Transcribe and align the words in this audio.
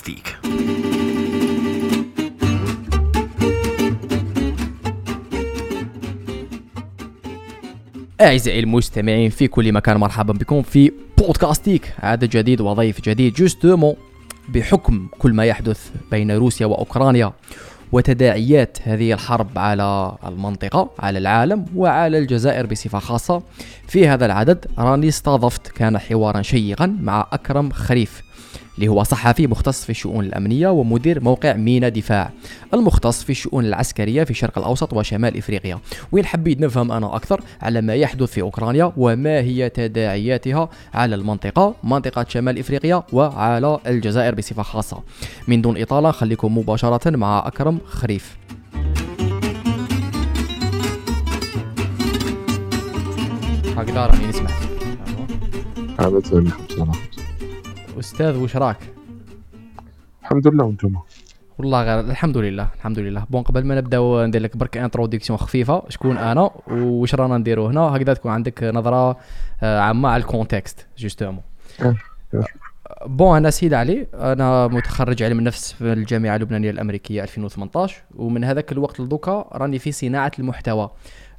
بودكاستيك 0.00 0.36
أعزائي 8.20 8.60
المستمعين 8.60 9.30
في 9.30 9.48
كل 9.48 9.72
مكان 9.72 9.96
مرحبا 9.96 10.32
بكم 10.32 10.62
في 10.62 10.92
بودكاستيك. 11.18 11.94
عدد 11.98 12.30
جديد 12.30 12.60
وضيف 12.60 13.00
جديد 13.00 13.34
جوستومون 13.34 13.94
بحكم 14.48 15.08
كل 15.18 15.32
ما 15.32 15.44
يحدث 15.44 15.90
بين 16.10 16.30
روسيا 16.30 16.66
وأوكرانيا 16.66 17.32
وتداعيات 17.92 18.78
هذه 18.82 19.12
الحرب 19.12 19.58
على 19.58 20.16
المنطقة 20.26 20.90
على 20.98 21.18
العالم 21.18 21.66
وعلى 21.76 22.18
الجزائر 22.18 22.66
بصفة 22.66 22.98
خاصة 22.98 23.42
في 23.88 24.08
هذا 24.08 24.26
العدد 24.26 24.66
راني 24.78 25.08
استضفت 25.08 25.68
كان 25.68 25.98
حوارا 25.98 26.42
شيقا 26.42 26.86
مع 27.00 27.26
أكرم 27.32 27.70
خريف. 27.70 28.29
اللي 28.80 28.88
هو 28.88 29.02
صحفي 29.02 29.46
مختص 29.46 29.84
في 29.84 29.90
الشؤون 29.90 30.24
الأمنية 30.24 30.68
ومدير 30.68 31.24
موقع 31.24 31.52
مينا 31.52 31.88
دفاع 31.88 32.30
المختص 32.74 33.24
في 33.24 33.30
الشؤون 33.30 33.64
العسكرية 33.64 34.24
في 34.24 34.30
الشرق 34.30 34.58
الأوسط 34.58 34.92
وشمال 34.92 35.36
إفريقيا. 35.36 35.78
وين 36.12 36.26
حبيت 36.26 36.60
نفهم 36.60 36.92
أنا 36.92 37.16
أكثر؟ 37.16 37.40
على 37.62 37.80
ما 37.80 37.94
يحدث 37.94 38.32
في 38.32 38.40
أوكرانيا 38.40 38.92
وما 38.96 39.40
هي 39.40 39.68
تداعياتها 39.68 40.68
على 40.94 41.14
المنطقة 41.14 41.74
منطقة 41.84 42.26
شمال 42.28 42.58
إفريقيا 42.58 43.02
وعلى 43.12 43.78
الجزائر 43.86 44.34
بصفة 44.34 44.62
خاصة. 44.62 45.02
من 45.48 45.62
دون 45.62 45.80
إطالة 45.80 46.10
خليكم 46.10 46.58
مباشرة 46.58 47.10
مع 47.16 47.46
أكرم 47.46 47.78
خريف. 47.86 48.36
هكذا 53.76 54.06
راني 54.06 54.26
نسمع. 54.26 54.50
هذا 56.00 56.20
أستاذ 58.00 58.36
وش 58.36 58.56
راك 58.56 58.76
الحمد 60.22 60.48
لله 60.48 60.64
وأنتم؟ 60.64 60.94
والله 61.58 61.82
غير 61.82 62.00
الحمد 62.00 62.36
لله 62.36 62.68
الحمد 62.76 62.98
لله. 62.98 63.24
bon 63.30 63.42
قبل 63.42 63.64
ما 63.64 63.74
نبداو 63.74 64.24
ندير 64.26 64.42
لك 64.42 64.56
برك 64.56 64.76
introduction 64.76 65.38
خفيفة 65.38 65.82
شكون 65.88 66.16
أنا؟ 66.16 66.50
وش 66.70 67.14
رانا 67.14 67.38
نديرو 67.38 67.66
هنا؟ 67.66 67.80
هكذا 67.80 68.14
تكون 68.14 68.32
عندك 68.32 68.64
نظرة 68.64 69.16
آه، 69.62 69.80
عامة 69.80 70.08
على 70.08 70.20
ال 70.20 70.27
contexte 70.27 70.86
justement 70.98 71.42
bon 73.06 73.36
أنا 73.36 73.50
سيد 73.50 73.74
علي. 73.74 74.06
أنا 74.14 74.66
متخرج 74.66 75.22
علم 75.22 75.38
النفس 75.38 75.72
في 75.72 75.92
الجامعة 75.92 76.36
اللبنانية 76.36 76.70
الأمريكية 76.70 77.22
2018 77.22 78.02
ومن 78.16 78.44
هذاك 78.44 78.72
الوقت 78.72 79.00
لدوكا 79.00 79.48
راني 79.52 79.78
في 79.78 79.92
صناعة 79.92 80.32
المحتوى. 80.38 80.90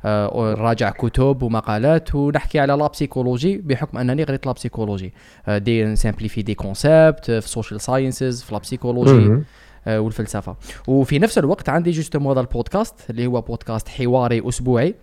آه، 0.05 0.53
راجع 0.53 0.89
كتب 0.89 1.43
ومقالات 1.43 2.15
ونحكي 2.15 2.59
على 2.59 2.73
la 2.73 2.87
psychologie 2.87 3.57
بحكم 3.57 3.97
أنني 3.97 4.23
قريت 4.23 4.45
la 4.45 4.51
psychologie 4.51 5.13
آه، 5.47 5.57
دي 5.57 5.85
ن 5.85 5.90
simplifier 5.90 6.41
des 6.41 6.53
concepts 6.53 7.25
في 7.25 7.37
ال 7.37 7.44
social 7.44 7.81
sciences 7.81 8.43
في 8.43 8.53
la 8.53 8.59
psychologie 8.59 9.43
آه، 9.87 9.99
والفلسفة. 9.99 10.55
وفي 10.87 11.19
نفس 11.19 11.37
الوقت 11.37 11.69
عندي 11.69 11.91
justement 11.91 12.31
هذا 12.31 12.41
البودكاست 12.41 13.09
اللي 13.09 13.27
هو 13.27 13.41
بودكاست 13.41 13.87
حواري 13.87 14.49
أسبوعي. 14.49 14.95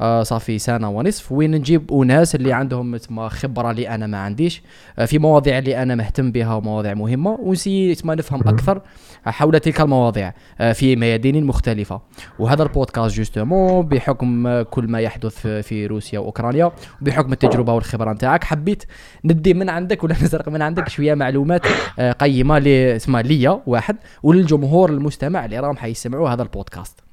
آه 0.00 0.22
صافي 0.22 0.58
سنة 0.58 0.90
ونصف. 0.90 1.32
وين 1.32 1.50
نجيب 1.50 1.92
أناس 1.92 2.34
اللي 2.34 2.52
عندهم 2.52 2.96
تما 2.96 3.28
خبرة 3.28 3.70
اللي 3.70 3.88
أنا 3.88 4.06
ما 4.06 4.18
عنديش 4.18 4.62
آه 4.98 5.04
في 5.04 5.18
مواضيع 5.18 5.58
اللي 5.58 5.82
أنا 5.82 5.94
مهتم 5.94 6.32
بها 6.32 6.54
ومواضيع 6.54 6.94
مهمة 6.94 7.30
ون 7.40 7.52
essayer 7.52 7.94
تما 7.94 8.14
نفهم 8.14 8.40
أكثر 8.48 8.80
حول 9.24 9.60
تلك 9.60 9.80
المواضيع 9.80 10.32
آه 10.60 10.72
في 10.72 10.96
ميادين 10.96 11.44
مختلفة. 11.44 12.00
وهذا 12.38 12.62
البودكاست 12.62 13.16
جوستومون 13.16 13.86
بحكم 13.86 14.62
كل 14.62 14.88
ما 14.88 15.00
يحدث 15.00 15.46
في 15.46 15.86
روسيا 15.86 16.18
وأوكرانيا 16.18 16.72
بحكم 17.00 17.32
التجربة 17.32 17.72
والخبرة 17.72 18.12
نتاعك 18.12 18.44
حبيت 18.44 18.84
ندي 19.24 19.54
من 19.54 19.68
عندك 19.68 20.04
ولا 20.04 20.14
نسرق 20.22 20.48
من 20.48 20.62
عندك 20.62 20.88
شوية 20.88 21.14
معلومات 21.14 21.62
آه 21.98 22.12
قيمة 22.12 22.58
لي 22.58 22.98
ليا 23.08 23.62
واحد 23.66 23.96
وللجمهور 24.22 24.90
المستمع 24.90 25.44
اللي 25.44 25.58
راهم 25.60 25.76
حيسمعوا 25.76 26.28
هذا 26.28 26.42
البودكاست. 26.42 27.09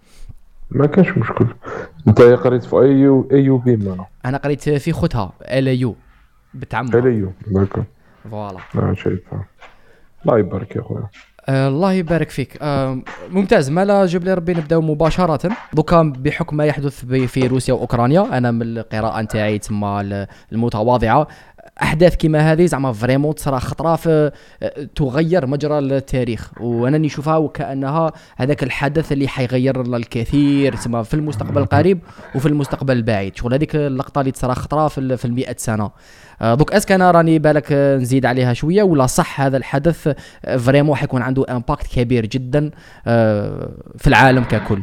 ما 0.72 0.88
كانش 0.88 1.18
مشكل. 1.18 1.48
انت 2.08 2.22
قريت 2.22 2.64
في 2.64 2.76
اي 2.76 2.92
يو 2.92 3.30
اي 3.32 3.44
يو 3.44 3.58
بي 3.58 3.96
أنا 4.26 4.38
قريت 4.38 4.70
في 4.70 4.92
خوتها 4.92 5.34
ال 5.42 5.68
يو 5.68 5.96
بتعمق 6.54 6.96
ال 6.96 7.06
يو 7.06 7.32
داكور 7.48 7.84
فوالا. 8.32 8.60
شايفها 8.94 9.46
الله 10.26 10.40
يبارك 10.40 10.76
يا 10.76 10.82
خويا. 10.82 11.08
آه 11.50 11.68
الله 11.68 11.94
يبارك 11.94 12.30
فيك. 12.30 12.58
آه 12.62 13.02
ممتاز. 13.30 13.70
ما 13.70 13.86
لا 13.86 14.06
جيب 14.06 14.24
لي 14.24 14.34
ربي 14.34 14.54
نبداو 14.54 14.82
مباشرة. 14.82 15.56
دوكا 15.74 16.14
بحكم 16.18 16.58
ما 16.58 16.66
يحدث 16.66 17.06
في 17.06 17.48
روسيا 17.48 17.74
وأوكرانيا 17.74 18.38
أنا 18.38 18.52
من 18.52 18.62
القراءة 18.62 19.22
نتاعي 19.22 19.60
تما 19.60 20.28
المتواضعة. 20.52 21.28
أحداث 21.82 22.16
كيما 22.16 22.52
هذه 22.52 22.66
زعما 22.66 22.94
فريمون 22.94 23.36
تصرا 23.36 23.60
خطرة 23.60 23.96
في 23.96 24.32
تغير 24.96 25.48
مجرى 25.48 25.80
التاريخ. 25.80 26.52
وأنا 26.62 26.98
نشوفها 26.98 27.38
وكأنها 27.38 28.12
هذاك 28.38 28.64
الحدث 28.64 29.12
اللي 29.12 29.28
حيغير 29.28 29.82
الكثير 29.82 30.76
تسمى 30.76 31.04
في 31.04 31.14
المستقبل 31.14 31.62
القريب 31.62 32.00
وفي 32.36 32.46
المستقبل 32.46 32.94
البعيد. 32.94 33.36
شغل 33.36 33.54
هذيك 33.54 33.76
اللقطة 33.76 34.20
اللي 34.22 34.32
تصرا 34.32 34.54
خطرة 34.54 34.88
في 34.88 35.26
المئة 35.26 35.56
سنة. 35.58 35.92
آه، 36.42 36.54
donc 36.54 36.72
est-ce 36.74 36.86
que 36.86 36.92
أنا 36.92 37.12
راني 37.12 37.40
بالك 37.40 37.72
نزيد 37.72 38.26
عليها 38.26 38.54
شوية. 38.54 38.84
ولا 38.84 39.06
صح 39.06 39.42
هذا 39.42 39.58
الحدث 39.58 40.14
vraiment 40.58 40.96
حيكون 40.96 41.22
عنده 41.22 41.46
impact 41.50 41.88
كبير 41.88 42.26
جدا 42.26 42.72
آه، 43.08 43.70
في 43.98 44.08
العالم 44.08 44.44
ككل. 44.44 44.82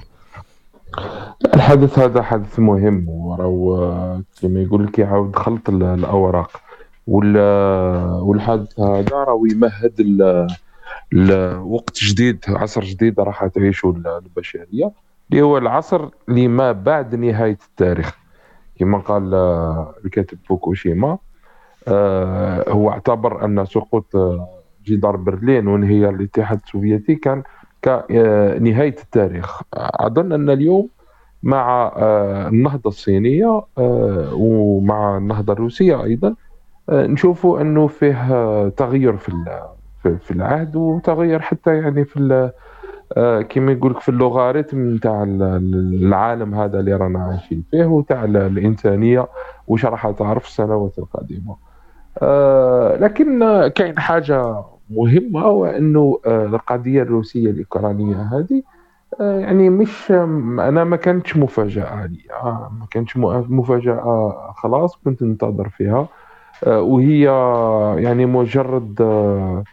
الحدث 1.55 1.99
هذا 1.99 2.23
حدث 2.23 2.59
مهم 2.59 3.09
وراه 3.09 4.23
كما 4.43 4.61
يقول 4.61 4.85
لك 4.87 4.99
يعاود 4.99 5.37
خلط 5.37 5.69
الأوراق. 5.69 6.64
والحادث 7.07 8.81
هذا 8.81 9.17
راه 9.17 9.41
يمهد 9.53 10.01
لوقت 11.13 11.99
جديد 12.05 12.45
عصر 12.49 12.85
جديد 12.85 13.21
راح 13.21 13.47
تعيشه 13.47 13.95
البشرية 14.07 14.91
اللي 15.31 15.43
هو 15.43 15.59
العصر 15.59 16.09
اللي 16.29 16.49
ما 16.49 16.73
بعد 16.73 17.15
نهاية 17.15 17.59
التاريخ. 17.71 18.19
كما 18.79 18.99
قال 18.99 19.35
الكاتب 20.05 20.39
فوكوشيما 20.49 21.19
آه، 21.89 22.65
هو 22.71 22.91
اعتبر 22.91 23.45
أن 23.45 23.65
سقوط 23.65 24.07
جدار 24.87 25.17
برلين 25.17 25.67
وانهيار 25.69 26.15
الاتحاد 26.15 26.61
السوفيتي 26.67 27.15
كان 27.15 27.43
كنهايه 27.85 28.97
التاريخ. 29.03 29.63
أظن 29.75 30.33
أن 30.33 30.51
اليوم 30.51 30.89
مع 31.43 31.93
آه، 31.97 32.49
النهضة 32.49 32.89
الصينية 32.89 33.63
آه، 33.79 34.31
ومع 34.35 35.17
النهضة 35.17 35.53
الروسية 35.53 36.05
أيضا 36.05 36.29
آه، 36.29 36.35
نشوفوا 36.91 37.61
أنه 37.61 37.87
فيه 37.87 38.69
تغير 38.69 39.17
في 39.17 39.33
في 40.03 40.31
العهد 40.31 40.77
وتغير 40.77 41.41
حتى 41.41 41.77
يعني 41.77 42.05
في 42.05 42.51
آه، 43.17 43.43
كما 43.43 43.73
يقول 43.73 43.91
لك 43.93 44.01
في 44.01 44.09
اللوغاريتم 44.09 44.95
نتاع 44.95 45.23
العالم 45.29 46.55
هذا 46.55 46.81
اللي 46.81 46.95
رانا 46.95 47.25
عايشين 47.25 47.65
فيه 47.71 47.85
وتاع 47.85 48.25
الإنسانية 48.25 49.29
وش 49.69 49.85
راح 49.85 50.11
تعرف 50.11 50.47
السنوات 50.47 50.99
القادمة. 50.99 51.57
آه، 52.23 52.97
لكن 52.97 53.41
كاين 53.69 53.99
حاجة 53.99 54.65
مهمة 54.91 55.47
وأنه 55.47 56.21
القضية 56.27 57.03
الروسية 57.03 57.51
الأوكرانية 57.51 58.17
هذه 58.17 58.63
يعني 59.21 59.71
مش 59.71 60.11
أنا 60.11 60.85
ما 60.85 60.97
كانتش 60.97 61.37
مفاجأة 61.37 62.07
لي. 62.07 62.21
ما 62.81 62.87
كانتش 62.91 63.17
مفاجأة 63.17 64.53
خلاص 64.57 64.97
كنت 65.05 65.23
ننتظر 65.23 65.69
فيها. 65.69 65.99
آه، 65.99 66.09
وهي 66.67 67.23
يعني 68.03 68.27
مجرد 68.27 69.01
آه، 69.01 69.65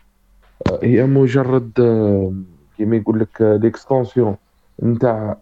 هي 0.83 1.05
مجرد 1.05 1.71
آه، 1.79 2.33
كما 2.77 2.95
يقول 2.95 3.19
لك 3.19 3.41
ليكستونسيون 3.41 4.35
نتاع 4.83 5.37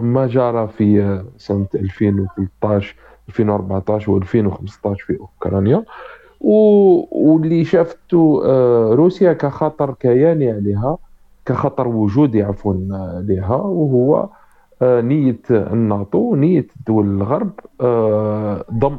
ما 0.00 0.26
جرى 0.26 0.68
في 0.68 1.20
سنة 1.38 1.66
2013 1.74 2.96
2014 3.28 4.20
و2015 4.20 5.06
في 5.06 5.18
أوكرانيا. 5.20 5.84
واللي 6.40 7.64
شافته 7.64 8.42
روسيا 8.94 9.32
كخطر 9.32 9.94
كياني 10.00 10.50
عليها 10.50 10.98
كخطر 11.46 11.88
وجودي 11.88 12.42
عفوا 12.42 12.74
لها 13.22 13.56
وهو 13.56 14.28
نية 14.82 15.40
الناتو 15.50 16.34
نية 16.34 16.66
دول 16.86 17.06
الغرب 17.06 17.50
ضم 18.72 18.98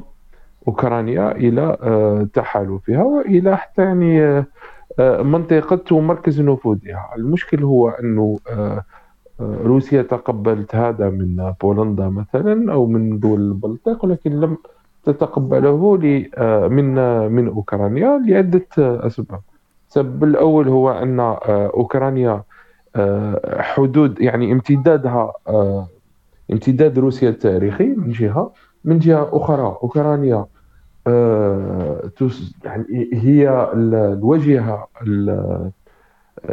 أوكرانيا 0.68 1.32
إلى 1.32 1.78
آه، 1.82 2.28
تحالفها 2.34 3.04
وإلى 3.04 3.58
حتى 3.58 3.82
يعني 3.82 4.24
آه، 4.24 4.46
آه، 5.00 5.22
منطقة 5.22 5.96
ومركز 5.96 6.42
نفوذها 6.42 7.10
المشكل 7.18 7.64
هو 7.64 7.90
أنه 7.90 8.40
روسيا 9.42 10.02
تقبلت 10.02 10.76
هذا 10.76 11.10
من 11.10 11.54
بولندا 11.62 12.10
مثلا 12.10 12.74
أو 12.74 12.86
من 12.86 13.20
دول 13.20 13.40
البلطيق 13.40 14.06
ولكن 14.06 14.40
لم 14.40 14.58
تتقبله 15.04 15.98
من 16.68 16.96
من 17.32 17.48
أوكرانيا 17.48 18.22
لعدة 18.28 18.66
أسباب. 18.78 19.40
السبب 19.90 20.24
الأول 20.24 20.68
هو 20.68 20.92
أن 20.92 21.20
أوكرانيا 21.50 22.44
حدود 23.60 24.22
يعني 24.22 24.52
امتدادها 24.52 25.34
امتداد 26.52 27.00
روسيا 27.00 27.30
التاريخي 27.30 27.86
من 27.86 28.12
جهة 28.12 28.52
من 28.84 29.00
جهة 29.00 29.30
أخرى. 29.34 29.78
أوكرانيا 29.84 30.46
يعني 32.66 33.10
هي 33.14 33.72
الواجهه 33.74 34.88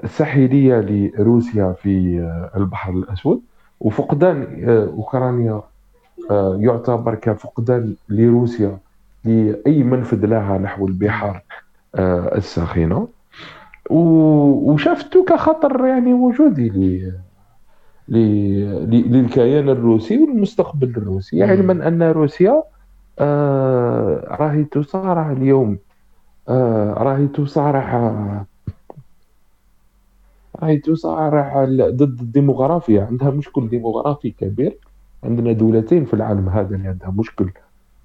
الساحلية 0.05 0.81
لروسيا 0.81 1.73
في 1.73 2.21
البحر 2.56 2.93
الأسود 2.93 3.41
وفقدان 3.81 4.65
أوكرانيا 4.69 5.62
يعتبر 6.59 7.15
كفقدان 7.15 7.95
لروسيا 8.09 8.79
لأي 9.25 9.83
منفذ 9.83 10.27
لها 10.27 10.59
نحو 10.59 10.87
البحار 10.87 11.43
الساخنة. 12.37 13.09
وشافته 13.91 15.25
كخطر 15.25 15.87
يعني 15.87 16.15
وجودي 16.15 17.12
للكيان 18.89 19.69
الروسي 19.69 20.19
والمستقبل 20.19 20.89
الروسي. 20.97 21.43
علما 21.43 21.89
أن 21.89 22.03
روسيا 22.03 22.62
آه 23.19 24.37
راهي 24.40 24.64
تصارع 24.64 25.32
اليوم. 25.32 25.78
آه 26.49 26.93
راهي 26.93 27.26
تصارع 27.26 28.44
راهي 30.62 30.78
تصارع 30.78 31.64
ضد 31.64 32.20
الديموغرافيا. 32.20 33.05
عندها 33.05 33.31
مشكل 33.31 33.69
ديموغرافي 33.69 34.31
كبير. 34.31 34.78
عندنا 35.25 35.52
دولتين 35.52 36.05
في 36.05 36.14
العالم 36.14 36.49
هذا 36.49 36.76
اللي 36.76 36.88
عندها 36.88 37.11
مشكل 37.11 37.50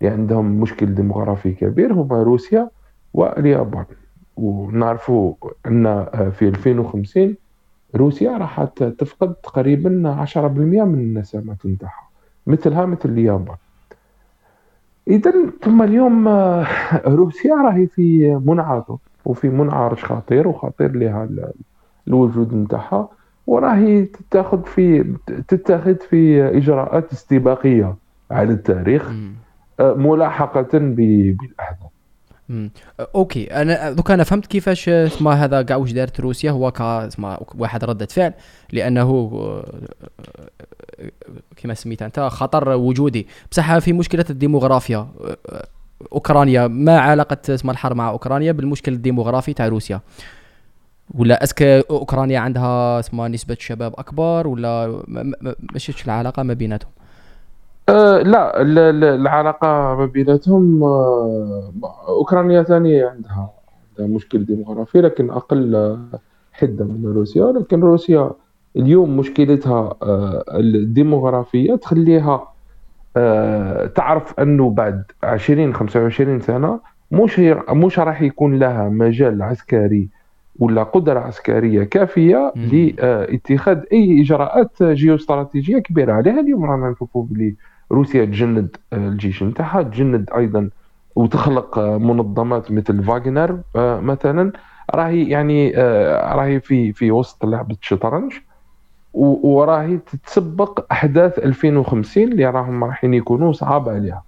اللي 0.02 0.14
عندهم 0.14 0.46
مشكل 0.46 0.96
ديموغرافي 0.96 1.52
كبير 1.52 1.94
هما 1.94 2.24
روسيا 2.24 2.70
واليابان. 3.14 3.86
ونعرفوا 4.38 5.34
أن 5.68 6.06
في 6.32 6.48
2050 6.48 7.36
روسيا 7.96 8.38
راح 8.38 8.64
تفقد 8.98 9.34
تقريبا 9.34 10.26
10% 10.26 10.38
من 10.38 11.00
النسمات 11.00 11.66
نتاعها 11.66 12.10
مثلها 12.48 12.86
مثل 12.86 13.10
اليابان. 13.10 13.56
اذا 15.10 15.34
ثم 15.62 15.82
اليوم 15.82 16.28
آه، 16.28 16.68
روسيا 17.06 17.56
راهي 17.56 17.88
في 17.88 18.36
منعطف 18.46 19.00
وفي 19.26 19.50
منعرج 19.50 19.98
خطير 19.98 20.48
وخطير 20.48 20.96
لها 20.96 21.30
الوجود 22.08 22.54
نتاعها 22.54 23.10
وراهي 23.48 24.06
تتاخذ 24.06 24.64
في 24.64 25.16
تتخذ 25.48 25.96
في 25.96 26.48
إجراءات 26.58 27.12
استباقية 27.12 27.96
على 28.32 28.52
التاريخ 28.54 29.12
آه، 29.80 29.94
ملاحقة 29.94 30.70
بالأحداث. 30.74 31.90
أوكي. 33.00 33.46
أنا 33.46 33.92
دوك 33.92 34.12
أنا 34.12 34.24
فهمت 34.24 34.46
كيفاش 34.46 34.90
اسمها 34.90 35.46
هذا 35.46 35.62
كاع 35.62 35.78
واش 35.78 35.92
دارت 35.92 36.20
روسيا. 36.20 36.52
هو 36.52 36.72
ك 36.72 36.82
واحد 37.56 37.84
ردة 37.84 38.06
فعل 38.06 38.34
لأنه 38.72 39.42
كما 41.58 41.74
سميت 41.74 42.02
أنت 42.02 42.20
خطر 42.20 42.70
وجودي. 42.70 43.28
بصح 43.52 43.78
في 43.78 43.94
مشكلة 43.94 44.26
الديموغرافيا 44.30 45.08
أوكرانيا. 46.12 46.68
ما 46.68 47.00
علاقة 47.00 47.54
اسمها 47.54 47.74
الحرب 47.74 47.96
مع 47.96 48.10
أوكرانيا 48.10 48.52
بالمشكل 48.52 48.94
الديموغرافي 48.94 49.54
تاع 49.54 49.68
روسيا؟ 49.68 50.02
ولا 51.16 51.44
est-ce 51.44 51.56
que 51.56 51.62
أوكرانيا 51.62 52.40
عندها 52.40 53.00
اسمها 53.00 53.28
نسبة 53.28 53.58
شباب 53.60 53.94
أكبر 53.98 54.48
ولا 54.48 55.04
ماشي 55.74 55.94
العلاقة 56.06 56.44
ما 56.44 56.54
بيناتهم؟ 56.54 56.92
أه 57.90 58.18
لا 58.22 58.62
العلاقة 59.16 59.68
ما 59.96 60.06
بيناتهم 60.06 60.84
أه 60.84 61.72
أوكرانيا 62.08 62.64
ثاني 62.64 63.04
عندها 63.04 63.50
عندها 64.00 64.16
مشكل 64.16 64.46
ديموغرافي 64.46 65.02
لكن 65.02 65.30
أقل 65.30 65.98
حدة 66.54 66.86
من 66.86 67.14
روسيا. 67.16 67.52
لكن 67.52 67.82
روسيا 67.82 68.32
اليوم 68.76 69.18
مشكلتها 69.18 69.96
أه 70.04 70.44
الديموغرافية 70.60 71.76
تخليها 71.76 72.48
تعرف 73.96 74.40
أنه 74.40 74.70
بعد 74.70 75.04
20 75.24 75.74
25 75.74 76.40
سنة 76.40 76.80
مش 77.12 77.40
مش 77.70 78.00
راح 78.00 78.22
يكون 78.22 78.60
لها 78.60 78.90
مجال 78.90 79.42
عسكري 79.42 80.10
ولا 80.60 80.84
قدرة 80.84 81.20
عسكرية 81.20 81.84
كافية 81.84 82.54
لإتخاذ 82.56 83.80
أي 83.94 84.22
إجراءات 84.22 84.84
جيوستراتيجية 84.84 85.78
كبيرة 85.80 86.14
عليها. 86.14 86.40
اليوم 86.40 86.66
رانا 86.66 86.90
نشوفوا 86.90 87.24
بلي 87.24 87.56
روسيا 87.92 88.26
تجند 88.26 88.78
آه، 88.94 89.08
الجيش 89.08 89.44
نتاعها 89.44 89.82
تجند 89.82 90.30
أيضا 90.36 90.70
وتخلق 91.16 91.78
آه، 91.78 91.98
منظمات 91.98 92.72
مثل 92.72 93.04
فاغنر 93.04 93.60
آه، 93.76 94.00
مثلا. 94.00 94.52
راهي 94.96 95.30
يعني 95.30 95.72
راهي 96.36 96.60
في 96.60 96.94
في 96.94 97.12
وسط 97.12 97.46
لعبة 97.46 97.76
الشطرنج 97.82 98.34
وراهي 99.14 99.98
تتسبق 99.98 100.86
أحداث 100.92 101.40
2050 101.40 102.24
اللي 102.24 102.46
راهم 102.46 102.84
رايحين 102.84 103.14
يكونوا 103.14 103.54
صعاب 103.54 103.90
عليها. 103.90 104.24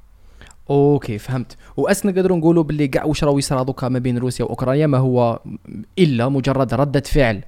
أوكي 0.69 1.17
فهمت. 1.17 1.57
وأسنا 1.77 2.11
نقدروا 2.11 2.37
نقولوا 2.37 2.63
باللي 2.63 2.87
كاع 2.87 3.03
واش 3.03 3.23
راه 3.23 3.37
يصرى 3.37 3.65
ما 3.83 3.99
بين 3.99 4.17
روسيا 4.17 4.45
وأوكرانيا؟ 4.45 4.87
ما 4.87 4.97
هو 4.97 5.39
إلا 5.99 6.29
مجرد 6.29 6.73
ردة 6.73 6.99
فعل. 6.99 7.41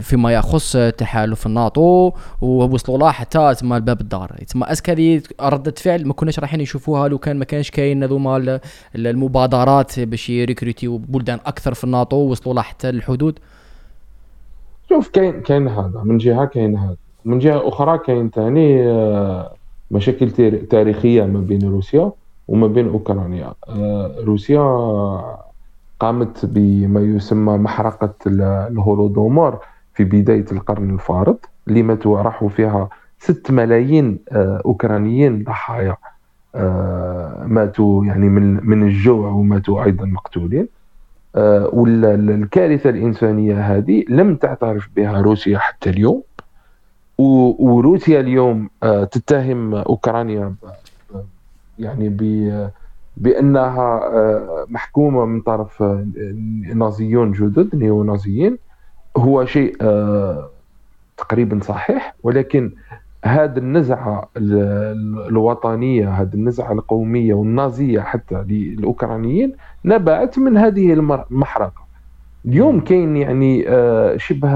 فيما 0.00 0.34
يخص 0.34 0.76
تحالف 0.76 1.46
الناتو 1.46 2.12
ووصلوا 2.40 2.98
له 2.98 3.10
حتى 3.10 3.54
تما 3.54 3.76
الباب 3.76 4.00
الدار. 4.00 4.36
تما 4.48 4.72
اسك 4.72 4.90
هذه 4.90 5.22
ردة 5.40 5.74
فعل 5.76 6.06
ما 6.06 6.12
كناش 6.12 6.38
رايحين 6.38 6.60
نشوفوها 6.60 7.08
لو 7.08 7.18
كان 7.18 7.38
ما 7.38 7.44
كانش 7.44 7.70
كاين 7.70 8.02
هذوما 8.02 8.60
المبادرات 8.96 10.00
باش 10.00 10.30
يـ 10.30 10.36
recruter 10.36 10.86
يو 10.86 10.98
بلدان 10.98 11.38
أكثر 11.46 11.74
في 11.74 11.84
الناتو 11.84 12.16
وصلوا 12.16 12.54
له 12.54 12.62
حتى 12.62 12.88
الحدود. 12.88 13.38
شوف 14.88 15.08
كاين 15.08 15.40
كاين 15.40 15.68
هذا. 15.68 16.02
من 16.04 16.18
جهة 16.18 16.44
كاين 16.44 16.76
هذا. 16.76 16.96
من 17.24 17.38
جهة 17.38 17.68
أخرى 17.68 17.98
كاين 17.98 18.30
ثاني 18.30 18.88
آه، 18.88 19.54
مشاكل 19.90 20.30
تاريخية 20.70 21.22
ما 21.22 21.40
بين 21.40 21.68
روسيا 21.68 22.12
وما 22.48 22.66
بين 22.66 22.88
أوكرانيا. 22.88 23.54
آه، 23.68 24.14
روسيا 24.18 24.60
قامت 26.00 26.46
بما 26.46 27.00
يسمى 27.00 27.58
محرقة 27.58 28.14
الهولودومور 28.26 29.58
في 29.94 30.04
بداية 30.04 30.44
القرن 30.52 30.94
الفارط 30.94 31.48
اللي 31.68 31.82
ماتوا 31.82 32.22
راحوا 32.22 32.48
فيها 32.48 32.88
6 33.18 33.54
ملايين 33.54 34.18
آه، 34.32 34.62
أوكرانيين 34.64 35.44
ضحايا 35.44 35.96
آه، 36.54 37.44
ماتوا 37.46 38.04
يعني 38.04 38.28
من 38.28 38.66
من 38.66 38.82
الجوع 38.82 39.28
وماتوا 39.30 39.84
أيضا 39.84 40.04
مقتولين. 40.06 40.68
آه، 41.36 41.70
والكارثة 41.72 42.90
الإنسانية 42.90 43.76
هذه 43.76 44.04
لم 44.08 44.36
تعترف 44.36 44.88
بها 44.96 45.20
روسيا 45.20 45.58
حتى 45.58 45.90
اليوم. 45.90 46.22
وروسيا 47.18 48.20
اليوم 48.20 48.70
تتهم 48.82 49.74
أوكرانيا 49.74 50.54
يعني 51.78 52.08
ب 52.08 52.22
بأنها 53.16 54.00
آه، 54.04 54.66
محكومة 54.68 55.24
من 55.24 55.40
طرف 55.40 55.82
آه، 55.82 56.06
نازيون 56.74 57.32
جدد 57.32 57.76
نيو 57.76 58.04
نازيين 58.04 58.58
هو 59.16 59.44
شيء 59.44 59.76
آه، 59.80 60.50
تقريبا 61.16 61.60
صحيح 61.62 62.14
ولكن 62.22 62.72
هذه 63.24 63.58
النزعة 63.58 64.28
الوطنية 64.36 66.08
هذه 66.08 66.34
النزعة 66.34 66.72
القومية 66.72 67.34
والنازية 67.34 68.00
حتى 68.00 68.44
للأوكرانيين 68.48 69.52
نبعت 69.84 70.38
من 70.38 70.56
هذه 70.56 70.92
المحرقة. 70.92 71.86
اليوم 72.44 72.80
كاين 72.80 73.16
يعني 73.16 73.64
شبه 74.18 74.50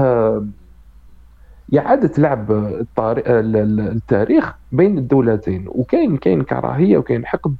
إعادة 1.77 2.11
لعب 2.17 2.51
التاريخ 2.99 4.53
بين 4.71 4.97
الدولتين. 4.97 5.65
وكاين 5.67 6.17
كاين 6.17 6.41
كراهية 6.41 6.97
وكاين 6.97 7.25
حقد. 7.25 7.55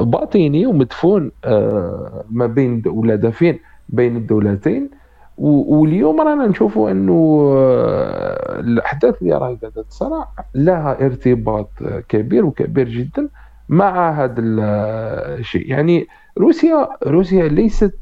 باطني 0.00 0.66
ومدفون 0.66 1.30
آه، 1.44 2.24
ما 2.30 2.46
بين 2.46 2.82
ولا 2.86 3.14
دفين 3.16 3.58
بين 3.88 4.16
الدولتين. 4.16 4.90
واليوم 5.38 6.20
رانا 6.20 6.46
نشوفوا 6.46 6.90
إنه 6.90 7.48
آه، 7.56 8.60
الأحداث 8.60 9.22
اللي 9.22 9.32
راهي 9.32 9.56
قاعدة 9.56 9.82
تصرع 9.82 10.28
لها 10.54 11.04
ارتباط 11.06 11.70
كبير 12.08 12.44
وكبير 12.44 12.88
جدا 12.88 13.28
مع 13.68 14.10
هذا 14.24 14.34
الشيء 14.38 15.70
يعني 15.70 16.06
روسيا 16.38 16.88
روسيا 17.06 17.48
ليست 17.48 17.94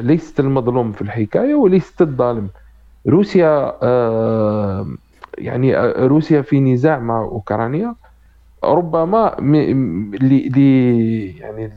ليست 0.00 0.40
المظلوم 0.40 0.92
في 0.92 1.02
الحكاية 1.02 1.54
وليست 1.54 2.02
الظالم. 2.02 2.48
روسيا 3.08 3.74
يعني 5.38 5.76
روسيا 6.06 6.42
في 6.42 6.60
نزاع 6.60 6.98
مع 6.98 7.22
أوكرانيا. 7.22 7.94
ربما 8.64 9.36
لي 10.20 11.36
يعني 11.38 11.72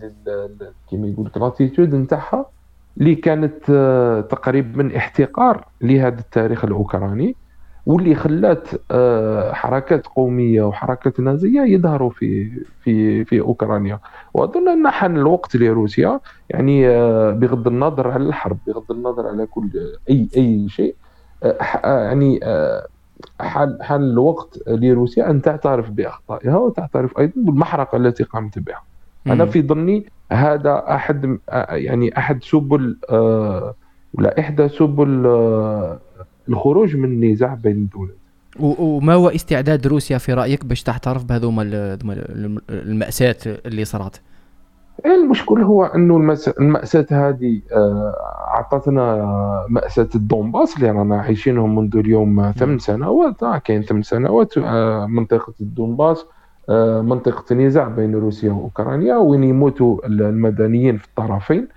كيما 0.90 1.08
يقول 1.08 1.26
لك 1.26 1.38
لاتيتود 1.38 1.96
نتاعها 1.96 2.46
اللي 2.98 3.16
كانت 3.16 3.70
آه، 3.70 4.22
تقريبا 4.22 4.98
احتقار 4.98 5.68
لهذا 5.82 6.20
التاريخ 6.20 6.66
الأوكراني 6.66 7.36
واللي 7.86 8.16
خلات 8.16 8.68
آه، 8.92 9.54
حركات 9.54 10.08
قومية 10.08 10.64
وحركات 10.64 11.20
نازية 11.20 11.62
يظهروا 11.62 12.10
في 12.10 12.50
في 12.84 13.26
في 13.26 13.40
أوكرانيا. 13.40 14.00
وأظن 14.34 14.70
أن 14.70 14.90
حان 14.90 15.18
الوقت 15.18 15.56
لروسيا 15.56 16.20
يعني 16.50 16.88
آه، 16.88 17.32
بغض 17.32 17.68
النظر 17.68 18.08
على 18.12 18.24
الحرب 18.24 18.58
بغض 18.68 18.92
النظر 18.92 19.28
على 19.28 19.46
كل 19.46 19.70
أي 20.10 20.30
أي 20.38 20.70
شيء 20.70 20.96
يعني 21.84 22.40
حان 23.40 23.78
حان 23.82 24.02
الوقت 24.04 24.60
لروسيا 24.68 25.30
أن 25.30 25.42
تعترف 25.42 25.90
بأخطائها 25.90 26.58
وتعترف 26.58 27.20
أيضا 27.20 27.34
بالمحرقة 27.36 27.96
التي 27.96 28.24
قامت 28.24 28.60
بها. 28.60 28.84
أنا 29.28 29.46
في 29.46 29.62
ظني 29.62 30.06
هذا 30.32 30.84
أحد 30.90 31.38
يعني 31.70 32.18
أحد 32.18 32.44
سبل 32.44 32.98
ولا 34.14 34.40
إحدى 34.40 34.70
سبل 34.70 35.26
الخروج 36.50 36.96
من 36.96 37.06
النزاع 37.06 37.54
بين 37.54 37.76
الدولتين. 37.76 38.18
وما 38.60 39.14
هو 39.14 39.30
استعداد 39.30 39.88
روسيا 39.88 40.18
في 40.18 40.34
رأيك 40.34 40.66
باش 40.66 40.84
تعترف 40.84 41.24
بهذوما 41.24 41.64
المأساة 42.70 43.36
اللي 43.46 43.86
صارت؟ 43.86 44.22
المشكل 45.06 45.62
هو 45.62 45.86
أنه 45.86 46.38
المأساة 46.60 47.06
هذه 47.12 47.62
آه، 47.72 48.16
اعطتنا 48.56 49.66
مأساة 49.70 50.10
الدونباس 50.16 50.76
اللي 50.78 50.92
رانا 50.92 51.22
عايشينهم 51.22 51.76
منذ 51.76 51.98
اليوم 51.98 52.52
ثمان 52.52 52.80
سنوات. 52.80 53.44
آه، 53.44 53.58
كاين 53.58 53.82
ثمان 53.82 54.02
سنوات 54.02 54.58
آه، 54.58 55.06
منطقة 55.06 55.54
الدونباس 55.62 56.26
منطقة 57.02 57.56
نزاع 57.56 57.88
بين 57.88 58.16
روسيا 58.16 58.52
وأوكرانيا 58.52 59.16
وين 59.16 59.44
يموتوا 59.44 60.06
المدنيين 60.06 60.98
في 60.98 61.08
الطرفين 61.08 61.68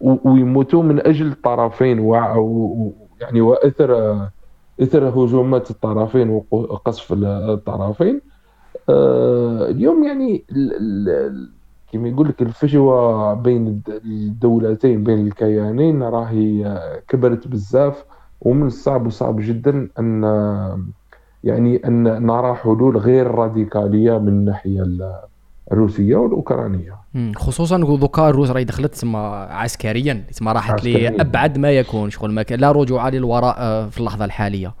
ويموتوا 0.00 0.82
من 0.82 1.06
أجل 1.06 1.26
الطرفين 1.26 1.98
يعني 3.20 3.40
وإثر 3.40 4.18
إثر 4.82 5.08
هجومات 5.08 5.70
الطرفين 5.70 6.42
وقصف 6.50 7.12
الطرفين. 7.12 8.20
اليوم 9.70 10.04
يعني 10.04 10.44
كما 11.94 12.08
يقول 12.08 12.28
لك 12.28 12.42
الفجوة 12.42 13.34
بين 13.34 13.82
الدولتين 14.04 15.04
بين 15.04 15.26
الكيانين 15.26 16.02
راهي 16.02 16.80
كبرت 17.08 17.48
بزاف 17.48 18.04
ومن 18.40 18.66
الصعب 18.66 19.06
وصعب 19.06 19.36
جدا 19.40 19.88
أن 19.98 20.24
يعني 21.44 21.86
أن 21.86 22.02
نرى 22.26 22.54
حلول 22.54 22.96
غير 22.96 23.26
راديكالية 23.26 24.18
من 24.18 24.28
الناحية 24.28 24.86
الروسية 25.72 26.16
والأوكرانية. 26.16 26.94
خصوصا 27.36 27.78
دوكا 27.78 28.28
الروس 28.28 28.50
راهي 28.50 28.64
دخلت 28.64 28.92
تسمى 28.92 29.18
عسكريا 29.50 30.24
تسمى 30.28 30.52
راحت 30.52 30.84
لابعد 30.84 31.58
ما 31.58 31.70
يكون 31.70 32.10
شغل 32.10 32.32
ما 32.32 32.44
لا 32.50 32.72
رجوع 32.72 33.08
للوراء 33.08 33.56
آه، 33.58 33.88
في 33.88 33.98
اللحظة 33.98 34.24
الحالية. 34.24 34.74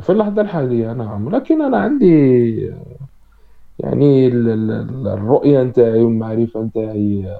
في 0.00 0.10
اللحظة 0.10 0.42
الحالية 0.42 0.92
نعم. 0.92 1.28
لكن 1.28 1.62
أنا 1.62 1.78
عندي 1.78 2.72
يعني 3.78 4.28
الرؤية 4.28 5.62
نتاعي 5.62 6.02
والمعرفه 6.02 6.60
نتاعي 6.60 7.36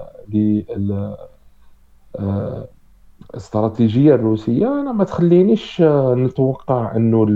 الاستراتيجيه 3.33 4.15
الروسية. 4.15 4.81
أنا 4.81 4.91
ما 4.91 5.03
تخلينيش 5.03 5.81
نتوقع 6.11 6.95
أنه 6.95 7.27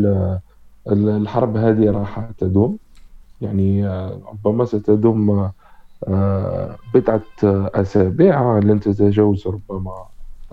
الحرب 0.87 1.57
هذه 1.57 1.91
راح 1.91 2.29
تدوم. 2.37 2.77
يعني 3.41 3.87
ربما 4.45 4.65
ستدوم 4.65 5.49
بضعة 6.93 7.21
أسابيع 7.75 8.59
لن 8.59 8.79
تتجاوز 8.79 9.47
ربما 9.47 9.93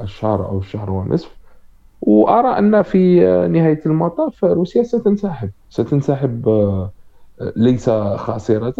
الشهر 0.00 0.46
أو 0.48 0.58
الشهر 0.58 0.90
ونصف. 0.90 1.36
وأرى 2.02 2.58
أن 2.58 2.82
في 2.82 3.20
نهاية 3.50 3.80
المطاف 3.86 4.44
روسيا 4.44 4.82
ستنسحب. 4.82 5.50
ستنسحب 5.70 6.42
ليس 7.56 7.90
خاسرة 8.16 8.74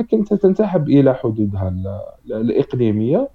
لكن 0.00 0.24
ستنسحب 0.24 0.88
إلى 0.88 1.14
حدودها 1.14 1.74
الإقليمية 2.26 3.28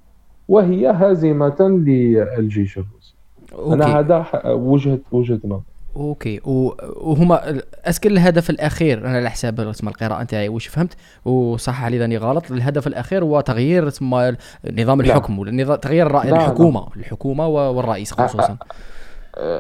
وهي 0.48 0.88
هازمة 0.88 1.56
للجيش 1.60 2.78
الروسي. 2.78 3.16
OK. 3.54 3.74
أنا 3.74 4.00
هذا 4.00 4.26
وجهة 4.46 5.00
وجهة 5.12 5.40
نظر. 5.46 5.62
OK. 5.96 6.42
وهما 6.46 7.62
est-ce 7.86 8.03
que 8.03 8.12
الهدف 8.12 8.50
الأخير 8.50 9.08
أنا 9.08 9.18
على 9.18 9.30
حساب 9.30 9.60
اسم 9.60 9.88
القراءة 9.88 10.24
نتاعي 10.24 10.50
واش 10.50 10.68
فهمت؟ 10.68 10.94
وصح 11.26 11.86
لي 11.86 12.00
ذاني 12.00 12.18
غلط. 12.18 12.52
الهدف 12.52 12.88
الأخير 12.88 13.24
هو 13.24 13.42
تغيير 13.42 13.90
تسمى 13.90 14.36
نظام 14.72 15.02
الحكم 15.02 15.40
ولا 15.40 15.76
تغيير 15.76 16.12
لا 16.12 16.24
الحكومة 16.24 16.82
لا. 16.82 16.88
الحكومة 16.96 17.48
والرئيس 17.48 18.12
خصوصا. 18.12 18.58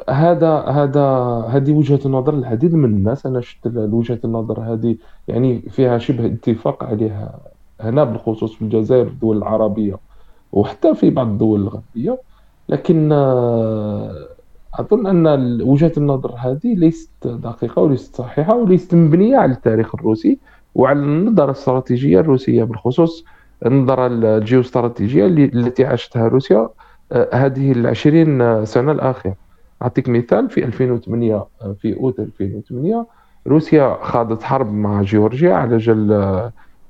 هذا 0.09 0.59
هذا 0.59 1.05
هذه 1.49 1.71
وجهة 1.71 1.99
النظر 2.05 2.33
العديد 2.33 2.75
من 2.75 2.85
الناس. 2.85 3.25
أنا 3.25 3.41
شفت 3.41 3.67
وجهة 3.75 4.19
النظر 4.25 4.59
هذه 4.61 4.95
يعني 5.27 5.61
فيها 5.61 5.97
شبه 5.97 6.25
اتفاق 6.25 6.83
عليها 6.83 7.39
هنا 7.81 8.03
بالخصوص 8.03 8.53
في 8.55 8.61
الجزائر 8.61 9.07
الدول 9.07 9.37
العربية 9.37 9.97
وحتى 10.51 10.95
في 10.95 11.09
بعض 11.09 11.27
الدول 11.27 11.61
الغربية. 11.61 12.17
لكن 12.69 13.11
آه، 13.11 14.27
أظن 14.73 15.27
أن 15.27 15.61
وجهة 15.61 15.91
النظر 15.97 16.35
هذه 16.37 16.75
ليست 16.75 17.27
دقيقة 17.27 17.81
وليست 17.81 18.15
صحيحة 18.15 18.55
وليست 18.55 18.95
مبنية 18.95 19.37
على 19.37 19.51
التاريخ 19.51 19.95
الروسي 19.95 20.39
وعلى 20.75 20.99
النظرة 20.99 21.45
الاستراتيجية 21.45 22.19
الروسية 22.19 22.63
بالخصوص 22.63 23.25
النظرة 23.65 24.07
الجيوستراتيجية 24.07 25.25
التي 25.27 25.85
عاشتها 25.85 26.27
روسيا 26.27 26.69
آه، 27.11 27.29
هذه 27.33 27.71
العشرين 27.71 28.65
سنة 28.65 28.91
الأخيرة. 28.91 29.44
أعطيك 29.81 30.09
مثال 30.09 30.49
في 30.49 30.65
2008 30.65 31.45
في 31.81 31.97
أوت 31.97 32.19
2008 32.19 33.07
روسيا 33.47 33.97
خاضت 34.01 34.43
حرب 34.43 34.73
مع 34.73 35.01
جيورجيا 35.01 35.53
على 35.53 35.77
جل 35.77 36.11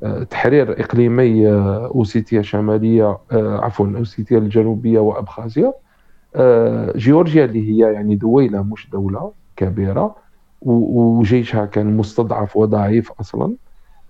آه، 0.03 0.23
تحرير 0.23 0.81
إقليمي 0.81 1.47
آه، 1.49 1.87
أوسيتيا 1.87 2.39
الشمالية 2.39 3.17
آه، 3.31 3.59
عفوا 3.65 3.97
أوسيتيا 3.97 4.37
الجنوبية 4.37 4.99
وأبخازيا. 4.99 5.73
جيورجيا 6.95 7.45
اللي 7.45 7.69
هي 7.69 7.93
يعني 7.93 8.15
دويلة 8.15 8.63
مش 8.63 8.89
دولة 8.89 9.33
كبيرة 9.55 10.15
وجيشها 10.61 11.65
كان 11.65 11.97
مستضعف 11.97 12.57
وضعيف 12.57 13.11
أصلا. 13.11 13.55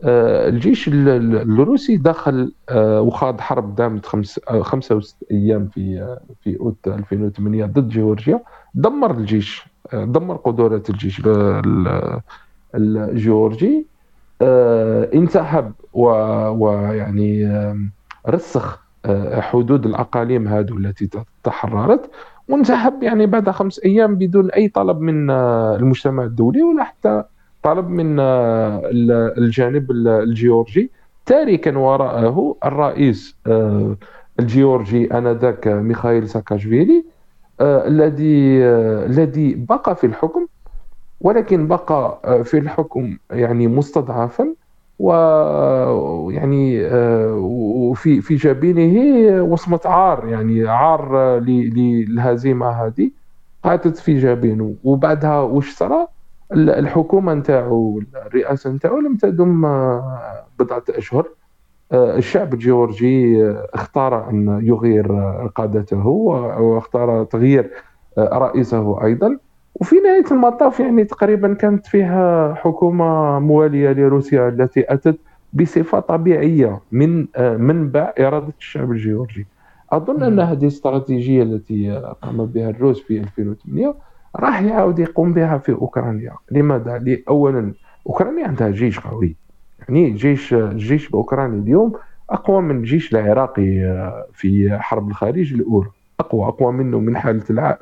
الجيش 0.06 0.88
الروسي 0.88 1.98
دخل 1.98 2.54
وخاض 2.78 3.42
حرب 3.42 3.76
دامت 3.76 4.06
خمس 4.06 4.40
خمسة 4.62 5.02
أيام 5.32 5.68
في 5.68 6.16
في 6.44 6.60
أوت 6.60 6.88
2008 6.88 7.66
ضد 7.66 7.90
جيورجيا. 7.90 8.42
دمر 8.74 9.12
الجيش 9.12 9.68
دمر 9.94 10.36
قدرات 10.36 10.90
الجيش 10.90 11.22
الجورجي 12.76 13.86
آه، 14.42 15.10
انسحب 15.16 15.74
ويعني 15.94 17.46
رسخ 18.30 18.86
آه، 19.06 19.42
حدود 19.42 19.86
الأقاليم 19.86 20.48
هذو 20.48 20.78
التي 20.78 21.10
تحررت. 21.44 22.12
وانسحب 22.50 23.04
يعني 23.04 23.26
بعد 23.26 23.50
خمس 23.50 23.80
أيام 23.80 24.16
بدون 24.16 24.52
أي 24.52 24.68
طلب 24.68 25.00
من 25.02 25.30
آه، 25.30 25.76
المجتمع 25.76 26.24
الدولي 26.24 26.64
ولا 26.64 26.84
حتى 26.84 27.24
طلب 27.65 27.89
من 27.89 28.19
الجانب 29.38 29.91
الجيورجي. 29.91 30.91
تاركا 31.25 31.77
وراءه 31.77 32.55
الرئيس 32.65 33.36
الجيورجي 34.39 35.13
آنذاك 35.13 35.67
ميخائيل 35.67 36.29
ساكاشفيلي 36.29 37.05
آه، 37.60 37.88
الذي 37.88 38.63
آه، 38.65 39.05
الذي 39.05 39.55
بقى 39.55 39.95
في 39.95 40.07
الحكم 40.07 40.48
ولكن 41.22 41.67
بقى 41.67 42.19
آه، 42.25 42.41
في 42.41 42.57
الحكم 42.57 43.17
يعني 43.31 43.67
مستضعفا 43.67 44.55
ويعني 45.00 46.86
وفي 47.34 48.22
في 48.22 48.36
جبينه 48.36 49.43
وصمة 49.43 49.79
عار 49.86 50.27
يعني 50.27 50.67
عار 50.67 51.39
للهزيمة 51.39 52.69
هذه 52.69 53.12
قاتت 53.63 53.98
في 53.98 54.19
جبينه. 54.19 54.75
وبعدها 54.84 55.41
وش 55.41 55.75
صرا؟ 55.75 56.14
الحكومة 56.54 57.34
نتاعو 57.34 58.02
الرئاسة 58.25 58.70
نتاعو 58.72 59.00
لم 59.00 59.16
تدم 59.16 59.62
بضعة 60.60 60.84
أشهر. 60.90 61.28
آه، 61.92 62.18
الشعب 62.18 62.54
الجيورجي 62.54 63.46
آه، 63.46 63.68
اختار 63.74 64.30
أن 64.30 64.60
يغير 64.64 65.12
آه، 65.12 65.52
قادته 65.56 66.08
واختار 66.08 67.24
تغيير 67.24 67.72
رئيسه 68.20 69.04
أيضا. 69.04 69.38
وفي 69.75 69.96
نهاية 69.96 70.25
المطاف 70.32 70.80
يعني 70.80 71.04
تقريبا 71.04 71.54
كانت 71.54 71.88
فيها 71.88 72.54
حكومة 72.54 73.40
موالية 73.40 73.92
لروسيا 73.92 74.50
التي 74.50 74.94
أتت 74.94 75.18
بصفة 75.54 76.00
طبيعية 76.00 76.80
من 76.92 77.28
منبع 77.40 78.14
إرادة 78.20 78.54
الشعب 78.60 78.92
الجيورجي. 78.92 79.48
أظن 79.92 80.24
أن 80.24 80.40
هذه 80.40 80.62
الاستراتيجية 80.62 81.44
التي 81.44 82.02
قام 82.22 82.46
بها 82.46 82.70
الروس 82.70 83.02
في 83.02 83.20
2008 83.20 83.96
راح 84.36 84.62
يعاود 84.62 85.00
يقوم 85.00 85.34
بها 85.34 85.58
في 85.58 85.72
أوكرانيا. 85.72 86.34
لماذا؟ 86.51 86.98
لأولا 86.98 87.74
أوكرانيا 88.08 88.48
عندها 88.48 88.70
جيش 88.70 89.00
قوي. 89.00 89.36
يعني 89.80 90.10
جيش 90.10 90.54
الجيش 90.54 91.10
الاوكراني 91.10 91.60
اليوم 91.60 91.94
أقوى 92.30 92.62
من 92.62 92.77
الجيش 92.77 93.13
العراقي 93.13 93.86
آه، 93.86 94.25
في 94.34 94.77
حرب 94.80 95.10
الخليج 95.10 95.54
الأولى. 95.54 95.88
اقوى 96.20 96.48
أقوى 96.48 96.74
منه 96.74 97.00
من 97.00 97.18
حالة 97.18 97.44
الع... 97.50 97.77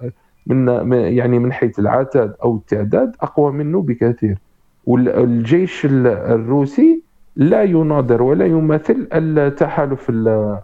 من 0.48 0.92
يعني 0.94 1.40
من 1.40 1.54
حيث 1.54 1.80
العتاد 1.80 2.36
أو 2.44 2.56
التعداد 2.56 3.16
أقوى 3.22 3.52
منه 3.52 3.82
بكثير. 3.82 4.38
والجيش 4.86 5.86
الروسي 5.86 7.04
لا 7.36 7.64
يناظر 7.64 8.22
ولا 8.22 8.46
يمثل 8.46 9.08
التحالف 9.14 10.10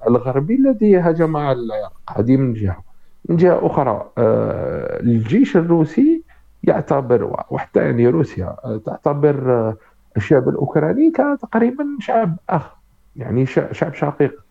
الغربي 0.08 0.55
الذي 0.55 0.98
هجم 0.98 1.38
على 1.38 1.60
العراق. 1.60 1.93
هذه 2.17 2.38
من 2.38 2.53
جهة. 2.53 2.88
من 3.29 3.36
جهه 3.36 3.65
أخرى 3.65 4.12
آه، 4.17 5.00
الجيش 5.00 5.57
الروسي 5.57 6.24
يعتبر 6.63 7.43
وحتى 7.50 7.79
يعني 7.79 8.07
روسيا 8.07 8.55
آه، 8.65 8.81
تعتبر 8.86 9.75
الشعب 10.17 10.50
الأوكراني 10.50 11.12
كان 11.12 11.38
تقريبا 11.38 11.86
شعب 12.00 12.38
أخ 12.50 12.75
يعني 13.15 13.45
شعب 13.45 13.93
شقيق 13.93 14.43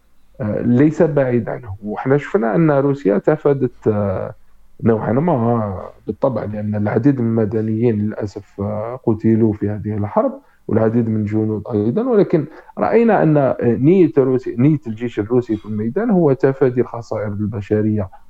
ليس 0.60 1.02
بعيد 1.02 1.48
عنه. 1.48 1.76
وحنا 1.82 2.16
شفنا 2.16 2.54
أن 2.54 2.70
روسيا 2.70 3.18
تفادت 3.18 3.88
نوعا 4.82 5.12
ما 5.12 5.82
بالطبع 6.06 6.44
لأن 6.44 6.74
العديد 6.74 7.20
من 7.20 7.26
المدنيين 7.26 7.98
للأسف 7.98 8.60
قتلوا 9.06 9.52
في 9.52 9.70
هذه 9.70 9.94
الحرب 9.96 10.40
والعديد 10.68 11.08
من 11.08 11.16
الجنود 11.20 11.62
أيضا. 11.72 12.02
ولكن 12.02 12.46
رأينا 12.78 13.22
أن 13.22 13.54
نية 13.62 14.12
روسيا 14.18 14.54
نية 14.58 14.78
الجيش 14.86 15.18
الروسي 15.20 15.56
في 15.56 15.66
الميدان 15.66 16.10
هو 16.10 16.32
تفادي 16.32 16.80
الخسائر 16.80 17.26
البشرية 17.26 18.02
آه، 18.02 18.27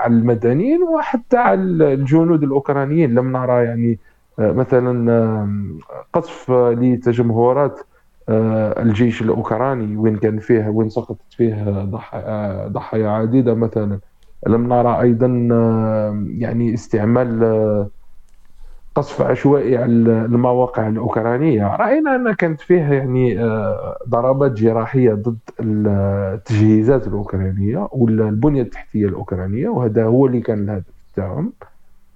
على 0.00 0.14
المدنيين 0.14 0.82
وحتى 0.82 1.36
على 1.36 1.94
الجنود 1.94 2.42
الأوكرانيين. 2.42 3.14
لم 3.14 3.36
نرى 3.36 3.64
يعني 3.64 3.98
آه، 4.38 4.52
مثلا 4.52 5.48
قصف 6.12 6.50
لتجمهرات 6.50 7.80
آه، 8.28 8.82
الجيش 8.82 9.22
الأوكراني 9.22 9.96
وين 9.96 10.16
كان 10.16 10.38
فيه 10.38 10.68
وين 10.68 10.88
سقطت 10.88 11.32
فيه 11.36 11.84
ضحايا 12.68 13.08
عديدة 13.08 13.54
مثلا. 13.54 14.00
لم 14.46 14.68
نرى 14.68 15.00
أيضا 15.00 15.26
يعني 16.38 16.74
استعمال 16.74 17.90
قصف 19.00 19.22
عشوائي 19.22 19.76
على 19.76 19.92
المواقع 20.24 20.88
الأوكرانية. 20.88 21.76
رأينا 21.76 22.16
أن 22.16 22.32
كانت 22.32 22.60
فيه 22.60 22.80
يعني 22.92 23.40
آه، 23.40 23.96
ضربات 24.08 24.52
جراحية 24.52 25.14
ضد 25.14 25.38
التجهيزات 25.60 27.06
الأوكرانية 27.06 27.88
ولا 27.92 28.28
البنية 28.28 28.62
التحتية 28.62 29.06
الأوكرانية 29.06 29.68
وهذا 29.68 30.04
هو 30.04 30.26
اللي 30.26 30.40
كان 30.40 30.64
الهدف 30.64 30.84
تاعهم. 31.16 31.52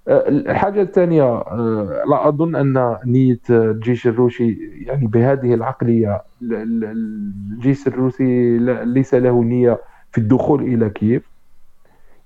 آه، 0.07 0.29
الحاجة 0.29 0.81
الثانية 0.81 1.23
آه، 1.23 2.03
لا 2.09 2.27
أظن 2.27 2.55
أن 2.55 2.97
نية 3.05 3.39
الجيش 3.49 4.07
الروسي 4.07 4.57
يعني 4.85 5.07
بهذه 5.07 5.53
العقلية 5.53 6.21
الجيش 6.41 7.87
الروسي 7.87 8.57
ليس 8.83 9.13
له 9.13 9.43
نية 9.43 9.79
في 10.11 10.17
الدخول 10.17 10.63
إلى 10.63 10.89
كييف. 10.89 11.34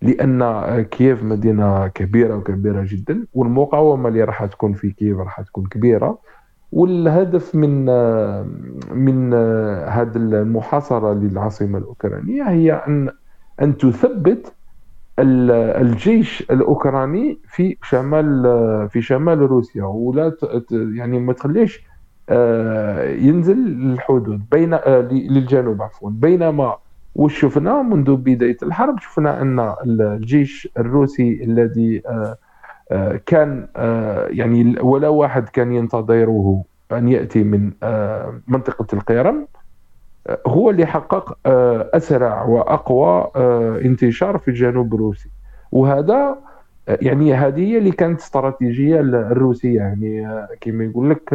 لأن 0.01 0.81
كييف 0.81 1.23
مدينة 1.23 1.87
كبيرة 1.87 2.35
وكبيرة 2.37 2.85
جدا 2.89 3.25
والمقاومة 3.33 4.09
اللي 4.09 4.23
راح 4.23 4.45
تكون 4.45 4.73
في 4.73 4.91
كييف 4.91 5.17
راح 5.17 5.41
تكون 5.41 5.65
كبيرة. 5.65 6.17
والهدف 6.71 7.55
من 7.55 7.85
من 8.95 9.33
هذه 9.83 10.11
المحاصرة 10.15 11.13
للعاصمة 11.13 11.77
الأوكرانية 11.77 12.43
هي 12.43 12.73
أن 12.73 13.09
أن 13.61 13.77
تثبت 13.77 14.53
الجيش 15.19 16.41
الأوكراني 16.51 17.39
في 17.47 17.77
شمال 17.83 18.43
في 18.89 19.01
شمال 19.01 19.39
روسيا. 19.39 19.83
ولا 19.83 20.33
يعني 20.71 21.19
ما 21.19 21.33
تخليش 21.33 21.83
آه، 22.29 23.09
ينزل 23.09 23.57
للحدود 23.57 24.49
بين 24.51 24.73
آه، 24.73 25.01
للجنوب 25.11 25.81
عفوا 25.81 26.09
بينما 26.09 26.77
وش 27.15 27.39
شفنا 27.41 27.81
منذ 27.81 28.15
بداية 28.15 28.57
الحرب 28.63 28.99
شفنا 28.99 29.41
أن 29.41 29.73
الجيش 29.85 30.69
الروسي 30.77 31.43
الذي 31.43 32.01
آه، 32.07 32.37
آه، 32.91 33.19
كان 33.25 33.67
آه، 33.75 34.27
يعني 34.27 34.75
ولا 34.81 35.07
واحد 35.07 35.49
كان 35.49 35.73
ينتظره 35.73 36.63
أن 36.91 37.09
يأتي 37.09 37.43
من 37.43 37.71
منطقة 38.47 38.87
القرم 38.93 39.47
هو 40.47 40.69
اللي 40.69 40.85
حقق 40.85 41.37
أسرع 41.95 42.43
وأقوى 42.43 43.31
انتشار 43.85 44.37
في 44.37 44.47
الجنوب 44.47 44.93
الروسي. 44.93 45.29
وهذا 45.71 46.37
يعني 46.87 47.33
هذه 47.33 47.59
هي 47.59 47.77
اللي 47.77 47.91
كانت 47.91 48.19
استراتيجية 48.19 48.99
الروسية. 48.99 49.77
يعني 49.77 50.27
كما 50.61 50.83
يقول 50.83 51.09
لك 51.09 51.33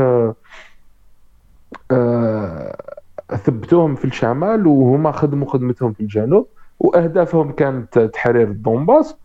ثبتوهم 3.29 3.95
في 3.95 4.05
الشمال 4.05 4.67
وهما 4.67 5.13
خدموا 5.13 5.49
خدمتهم 5.49 5.93
في 5.93 6.01
الجنوب 6.01 6.47
وأهدافهم 6.81 7.53
كانت 7.53 7.99
تحرير 7.99 8.49
الدنباس 8.49 9.17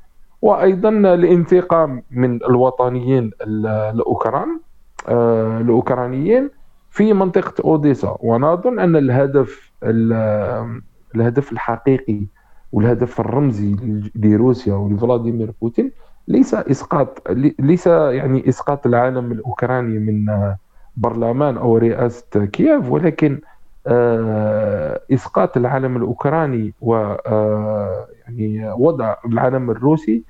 وأيضا 0.41 0.89
الانتقام 0.89 2.03
من 2.11 2.35
الوطنيين 2.43 3.31
الأوكران 3.41 4.59
آه، 5.07 5.57
الأوكرانيين 5.61 6.49
في 6.89 7.13
منطقة 7.13 7.53
أوديسا. 7.65 8.17
وأنا 8.19 8.53
اظن 8.53 8.79
أن 8.79 8.95
الهدف 8.95 9.71
الهدف 11.15 11.51
الحقيقي 11.51 12.21
والهدف 12.71 13.19
الرمزي 13.19 13.75
لروسيا 14.15 14.73
ولفلاديمير 14.73 15.53
بوتين 15.61 15.91
ليس 16.27 16.53
إسقاط 16.53 17.29
ليس 17.59 17.87
يعني 17.87 18.49
إسقاط 18.49 18.85
العالم 18.85 19.31
الأوكراني 19.31 19.99
من 19.99 20.25
برلمان 20.97 21.57
أو 21.57 21.77
رئاسة 21.77 22.45
كييف 22.45 22.91
ولكن 22.91 23.33
آه، 23.33 23.39
إسقاط 25.13 25.57
العالم 25.57 25.97
الأوكراني 25.97 26.73
و 26.81 26.95
آه، 26.95 28.07
يعني 28.27 28.71
وضع 28.71 29.15
العالم 29.25 29.71
الروسي 29.71 30.23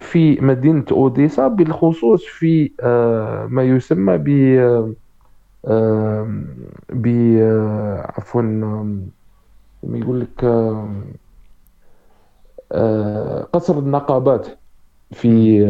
في 0.00 0.40
مدينة 0.40 0.84
أوديسا 0.92 1.48
بالخصوص 1.48 2.24
في 2.24 2.72
آه، 2.80 3.46
ما 3.46 3.62
يسمى 3.62 4.18
ب 4.18 4.28
ب 6.90 7.06
عفوا 8.18 8.42
يقول 9.82 10.20
لك 10.20 10.44
قصر 13.52 13.78
النقابات 13.78 14.46
في 15.12 15.60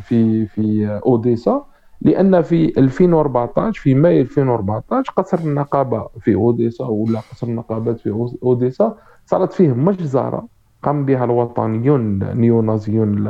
في 0.00 0.46
في 0.46 1.00
أوديسا. 1.06 1.71
لأن 2.04 2.42
في 2.42 2.72
2014 2.78 3.80
في 3.82 3.94
ماي 3.94 4.20
2014 4.20 5.12
قصر 5.16 5.38
النقابة 5.38 6.08
في 6.20 6.34
أوديسا 6.34 6.84
ولا 6.84 7.20
قصر 7.32 7.46
النقابات 7.46 8.00
في 8.00 8.28
أوديسا 8.42 8.96
صارت 9.26 9.52
فيه 9.52 9.68
مجزرة 9.72 10.46
قام 10.82 11.04
بها 11.04 11.24
الوطنيون 11.24 12.22
النيونازيون 12.22 13.28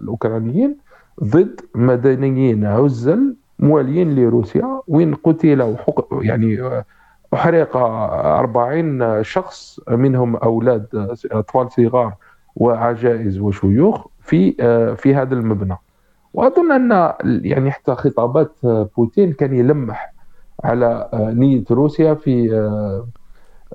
الأوكرانيين 0.00 0.76
ضد 1.24 1.60
مدنيين 1.74 2.64
عزل 2.66 3.36
مواليين 3.58 4.14
لروسيا 4.14 4.80
وين 4.88 5.14
قتل 5.14 5.76
يعني 6.12 6.58
أحرق 7.34 7.76
40 7.76 9.22
شخص 9.22 9.80
منهم 9.90 10.36
أولاد 10.36 10.86
أطفال 11.32 11.72
صغار 11.72 12.14
وعجائز 12.56 13.38
وشيوخ 13.38 14.06
في 14.20 14.52
في 14.96 15.14
هذا 15.14 15.34
المبنى. 15.34 15.76
وأظن 16.34 16.72
أن 16.72 17.12
يعني 17.24 17.70
حتى 17.70 17.94
خطابات 17.94 18.52
بوتين 18.96 19.32
كان 19.32 19.54
يلمح 19.54 20.14
على 20.64 21.08
نية 21.14 21.64
روسيا 21.70 22.14
في 22.14 22.54
آه، 22.54 23.06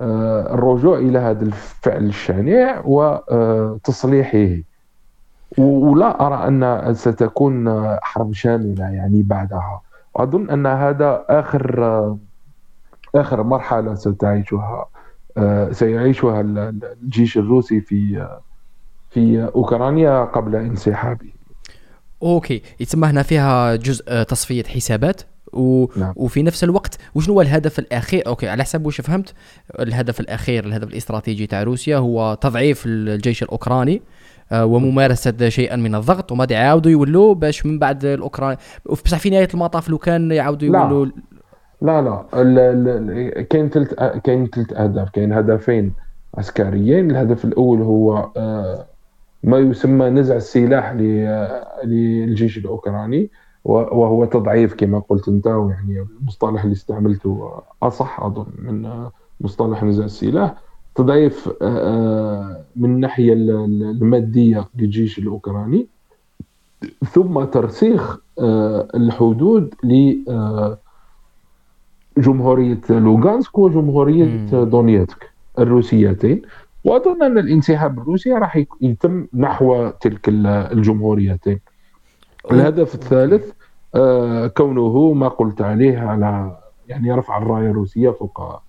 آه، 0.02 0.54
الرجوع 0.54 0.98
إلى 0.98 1.20
هذا 1.20 1.46
الفعل 1.46 2.06
الشنيع 2.06 2.82
وتصليحه 2.86 4.62
ولا 5.58 6.28
أرى 6.28 6.48
أن 6.48 6.94
ستكون 6.94 7.84
حرب 8.02 8.34
شاملة 8.34 8.90
يعني 8.90 9.22
بعدها. 9.22 9.82
وأظن 10.14 10.50
أن 10.50 10.66
هذا 10.66 11.26
آخر 11.30 11.84
آه، 11.84 12.18
آخر 13.16 13.44
مرحلة 13.44 13.96
ستعيشها 13.96 14.86
سيعيشها 15.72 16.42
الجيش 16.42 17.38
الروسي 17.38 17.82
في 17.82 18.28
في 19.10 19.50
أوكرانيا 19.56 20.24
قبل 20.24 20.56
انسحابه. 20.56 21.33
OK 22.24 22.62
يتسمى 22.80 23.08
هنا 23.08 23.24
فيها 23.24 23.76
جزء 23.76 24.04
آه، 24.08 24.24
تصفية 24.24 24.64
حسابات. 24.64 25.22
و... 25.54 25.88
نعم. 25.98 26.14
وفي 26.16 26.44
نفس 26.44 26.64
الوقت 26.64 26.98
وشنو 27.16 27.34
هو 27.34 27.42
الهدف 27.42 27.80
الأخير؟ 27.80 28.28
OK 28.28 28.50
على 28.50 28.64
حسب 28.64 28.86
واش 28.86 29.02
فهمت؟ 29.02 29.34
الهدف 29.80 30.20
الأخير 30.20 30.66
الهدف 30.66 30.88
الاستراتيجي 30.88 31.48
تاع 31.48 31.64
روسيا 31.64 31.98
هو 31.98 32.38
تضعيف 32.42 32.86
الجيش 32.86 33.44
الأوكراني 33.44 34.02
آه، 34.52 34.66
وممارسة 34.66 35.50
شيئا 35.50 35.76
من 35.76 35.96
الضغط 35.96 36.32
وما 36.32 36.48
يعاودوا 36.50 36.92
يولوا 36.92 37.36
باش 37.36 37.66
من 37.66 37.80
بعد 37.80 38.06
الاوكران 38.06 38.58
بصح 39.06 39.18
في 39.18 39.30
نهاية 39.30 39.48
المطاف؟ 39.54 39.90
لو 39.90 39.98
كان 39.98 40.32
يعاودوا 40.32 40.68
يولوا 40.68 41.06
لا 41.82 42.02
لا, 42.02 42.74
لا. 42.74 43.42
كاين 43.42 43.70
ثلاث 43.70 43.94
كاين 44.24 44.48
ثلاث 44.48 44.74
أهداف. 44.74 45.10
كاين 45.10 45.34
هدفين 45.34 45.94
عسكريين. 46.38 47.12
الهدف 47.12 47.46
الأول 47.46 47.82
هو 47.82 48.30
آه 48.38 48.86
ما 49.44 49.58
يسمى 49.58 50.10
نزع 50.10 50.36
السلاح 50.36 50.92
للجيش 51.84 52.58
الأوكراني 52.58 53.30
وهو 53.66 54.26
تضعيف 54.26 54.74
كما 54.74 55.00
قلت 55.00 55.28
أنت 55.28 55.46
يعني 55.46 56.08
المصطلح 56.20 56.64
اللي 56.64 56.74
استعملته 56.74 57.52
أصح 57.84 58.20
أظن 58.20 58.46
من 58.58 59.08
مصطلح 59.42 59.84
نزع 59.84 60.06
السلاح. 60.06 60.56
تضعيف 60.96 61.48
آه، 61.48 61.54
آه، 61.62 62.66
من 62.76 62.90
الناحيه 62.90 63.34
المادية 63.34 64.70
للجيش 64.76 65.20
الأوكراني. 65.20 65.88
ثم 67.12 67.44
ترسيخ 67.44 68.18
آه، 68.40 68.88
الحدود 68.96 69.74
لجمهوريه 72.18 72.82
لوغانسك 72.90 73.58
وجمهورية 73.58 74.46
دونيتسك 74.64 75.30
الروسيتين. 75.60 76.42
وأظن 76.84 77.24
أن 77.24 77.38
الانسحاب 77.38 78.00
الروسي 78.00 78.32
راح 78.32 78.64
يتم 78.82 79.28
نحو 79.34 79.90
تلك 79.90 80.30
الجمهوريتين. 80.30 81.60
الهدف 82.52 82.96
الثالث 82.96 83.52
آه، 83.96 84.48
كونه 84.48 85.14
ما 85.14 85.28
قلت 85.28 85.62
عليه 85.62 86.00
على 86.00 86.58
يعني 86.88 87.12
رفع 87.12 87.38
الراية 87.38 87.72
الروسية 87.72 88.10
فوق 88.10 88.62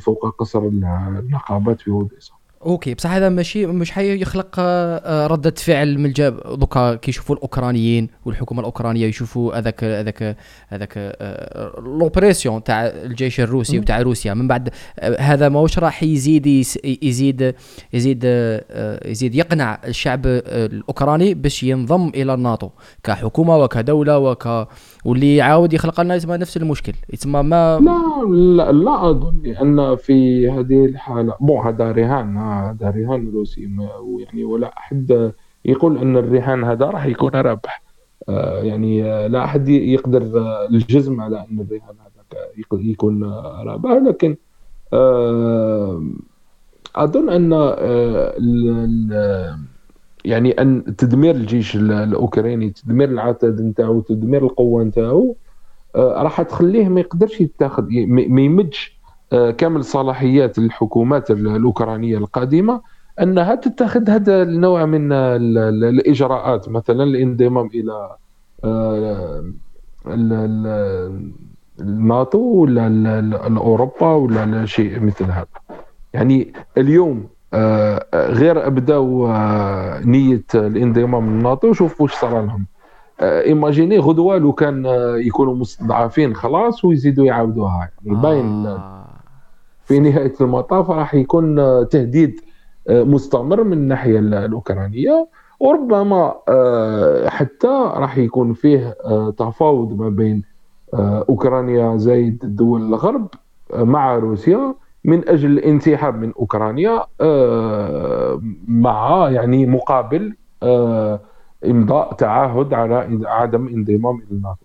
فوق 0.00 0.36
قصر 0.38 0.62
النقابات 0.62 1.80
في 1.80 1.90
اوديسا 1.90 2.32
OK 2.66 2.94
بصح 2.94 3.10
هذا 3.10 3.28
ماشي 3.28 3.66
مش 3.66 3.90
حيخلق 3.90 4.54
آه، 4.58 5.26
ردة 5.26 5.54
فعل 5.56 5.98
من 5.98 6.06
الجاب 6.06 6.58
دوكا 6.58 6.94
كي 6.94 7.05
يشوفوا 7.05 7.36
الأوكرانيين 7.36 8.08
والحكومة 8.24 8.60
الأوكرانية 8.60 9.06
يشوفوا 9.06 9.58
هذاك 9.58 9.84
هذاك 9.84 10.36
هذاك 10.68 10.92
آه، 10.96 11.80
la 11.80 11.97
pression 11.97 12.64
تاع 12.64 12.86
الجيش 12.86 13.40
الروسي 13.40 13.78
وتاع 13.78 14.00
روسيا. 14.02 14.34
من 14.34 14.48
بعد 14.48 14.68
آه، 14.98 15.20
هذا 15.20 15.48
ماهوش 15.48 15.78
راح 15.78 16.02
يزيد 16.02 16.46
يزيد 16.46 17.54
يزيد 17.92 18.24
يزيد 19.04 19.34
يقنع 19.34 19.80
الشعب 19.84 20.26
الأوكراني 20.26 21.34
باش 21.34 21.62
ينضم 21.62 22.08
إلى 22.08 22.34
الناتو 22.34 22.70
كحكومة 23.04 23.56
وكدولة 23.56 24.18
وك 24.18 24.68
واللي 25.04 25.36
يعاود 25.36 25.72
يخلق 25.72 26.00
لنا 26.00 26.14
يسمى 26.14 26.36
نفس 26.36 26.56
المشكل 26.56 26.92
يسمى 27.12 27.42
ما 27.42 27.78
لا 27.78 28.26
لا, 28.34 28.72
لا 28.72 29.10
أظن 29.10 29.46
أن 29.46 29.96
في 29.96 30.50
هذه 30.50 30.84
الحالة 30.84 31.36
بون 31.40 31.66
هذا 31.66 31.92
رهان 31.92 32.36
هذا 32.36 32.90
رهان 32.90 33.30
روسي 33.34 33.60
يعني 34.18 34.44
ولا 34.44 34.78
أحد 34.78 35.32
يقول 35.64 35.98
أن 35.98 36.16
الرهان 36.16 36.64
هذا 36.64 36.86
راح 36.86 37.06
يكون 37.06 37.30
رابح 37.30 37.82
آه، 38.28 38.62
يعني 38.62 39.04
آه، 39.04 39.26
لا 39.26 39.44
أحد 39.44 39.68
يقدر 39.68 40.22
آه، 40.22 40.68
الجزم 40.68 41.20
على 41.20 41.46
أن 41.50 41.60
الرهان 41.60 41.96
هذا 42.00 42.82
يكون 42.82 43.24
رابح 43.66 43.90
لكن 43.90 44.36
أظن 46.96 47.30
أن 47.30 47.52
يعني 50.24 50.50
أن 50.50 50.96
تدمير 50.96 51.34
الجيش 51.34 51.76
الأوكراني 51.76 52.70
تدمير 52.70 53.08
العتاد 53.08 53.60
نتاعو 53.60 54.00
تدمير 54.00 54.44
القوة 54.44 54.84
نتاعو 54.84 55.36
آه، 55.96 56.22
راح 56.22 56.42
تخليه 56.42 56.88
ما 56.88 57.00
يقدرش 57.00 57.40
يتاخذ 57.40 57.86
ما 58.06 58.40
يمدش 58.40 58.98
آه، 59.32 59.50
كامل 59.50 59.84
صلاحيات 59.84 60.58
الحكومات 60.58 61.30
الأوكرانية 61.30 62.18
القادمه 62.18 62.80
أنها 63.20 63.54
تتخذ 63.54 64.10
هذا 64.10 64.42
النوع 64.42 64.86
من 64.86 65.12
الإجراءات 65.12 66.68
مثلا 66.68 67.04
الانضمام 67.04 67.66
إلى 67.74 68.16
آه، 68.64 69.52
الناتو 71.80 72.38
ولا 72.38 73.56
اوروبا 73.56 74.06
ولا 74.06 74.66
شيء 74.66 75.00
مثل 75.00 75.24
هذا. 75.24 75.46
يعني 76.14 76.52
اليوم 76.78 77.28
غير 78.14 78.66
أبداو 78.66 79.26
آه، 79.26 80.00
نية 80.04 80.44
الانضمام 80.54 81.30
للناتو 81.30 81.72
شوف 81.72 82.00
واش 82.00 82.14
صار 82.14 82.44
لهم. 82.46 82.66
إيماجيني 83.20 83.98
غدوه 83.98 84.38
لو 84.38 84.52
كان 84.52 84.86
آه، 84.86 85.16
يكونوا 85.16 85.54
مستضعفين 85.54 86.34
خلاص 86.34 86.84
ويزيدوا 86.84 87.24
يعاودوها. 87.24 87.90
يعني 88.04 88.20
باين 88.20 88.66
آه. 88.66 89.04
في 89.84 89.98
نهاية 90.00 90.34
المطاف 90.40 90.90
راح 90.90 91.14
يكون 91.14 91.56
تهديد 91.88 92.40
مستمر 92.90 93.64
من 93.64 93.72
الناحية 93.72 94.18
الأوكرانية. 94.18 95.28
وربما 95.60 96.34
حتى 97.28 97.90
راح 97.94 98.18
يكون 98.18 98.52
فيه 98.52 98.96
تفاوض 99.38 100.00
ما 100.00 100.08
بين 100.08 100.42
أوكرانيا 100.94 101.96
زايد 101.96 102.38
دول 102.56 102.82
الغرب 102.82 103.26
مع 103.74 104.16
روسيا. 104.16 104.74
من 105.04 105.28
أجل 105.28 105.50
الانسحاب 105.50 106.14
من 106.14 106.32
أوكرانيا 106.32 107.04
آه، 107.20 108.42
مع 108.68 109.28
يعني 109.30 109.66
مقابل 109.66 110.34
آه، 110.62 111.20
إمضاء 111.66 112.12
تعهد 112.12 112.74
على 112.74 113.20
عدم 113.24 113.68
انضمام 113.68 114.16
إلى 114.16 114.30
الناتو. 114.30 114.64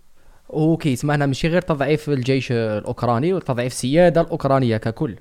أوكي 0.52 0.96
سمعنا 0.96 1.26
ماشي 1.26 1.48
غير 1.48 1.62
تضعيف 1.62 2.08
الجيش 2.08 2.52
الأوكراني 2.52 3.34
وتضعيف 3.34 3.72
السيادة 3.72 4.20
الأوكرانية 4.20 4.76
ككل 4.76 5.14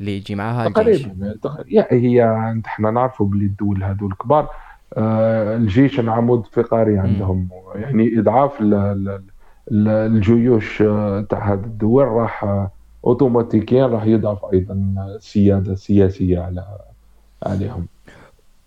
اللي 0.00 0.16
يجي 0.16 0.34
معها 0.34 0.66
الجيش. 0.66 1.02
تقريبا 1.42 1.86
هي 1.90 2.24
إحنا 2.66 2.90
نعرفوا 2.90 3.26
بلي 3.26 3.44
الدول 3.44 3.84
هذو 3.84 4.06
الكبار 4.06 4.48
آه، 4.96 5.56
الجيش 5.56 6.00
العمود 6.00 6.44
الفقري 6.46 6.98
عندهم 6.98 7.48
يعني 7.74 8.18
إضعاف 8.18 8.52
الجيوش 9.72 10.78
تاع 11.28 11.52
هذه 11.52 11.64
الدول 11.64 12.04
راح 12.04 12.68
اوتوماتيكيا 13.04 13.86
راح 13.86 14.04
يضعف 14.04 14.38
أيضا 14.52 14.94
السياده 15.16 15.72
السياسيه 15.72 16.38
على 16.38 16.64
عليهم. 17.42 17.86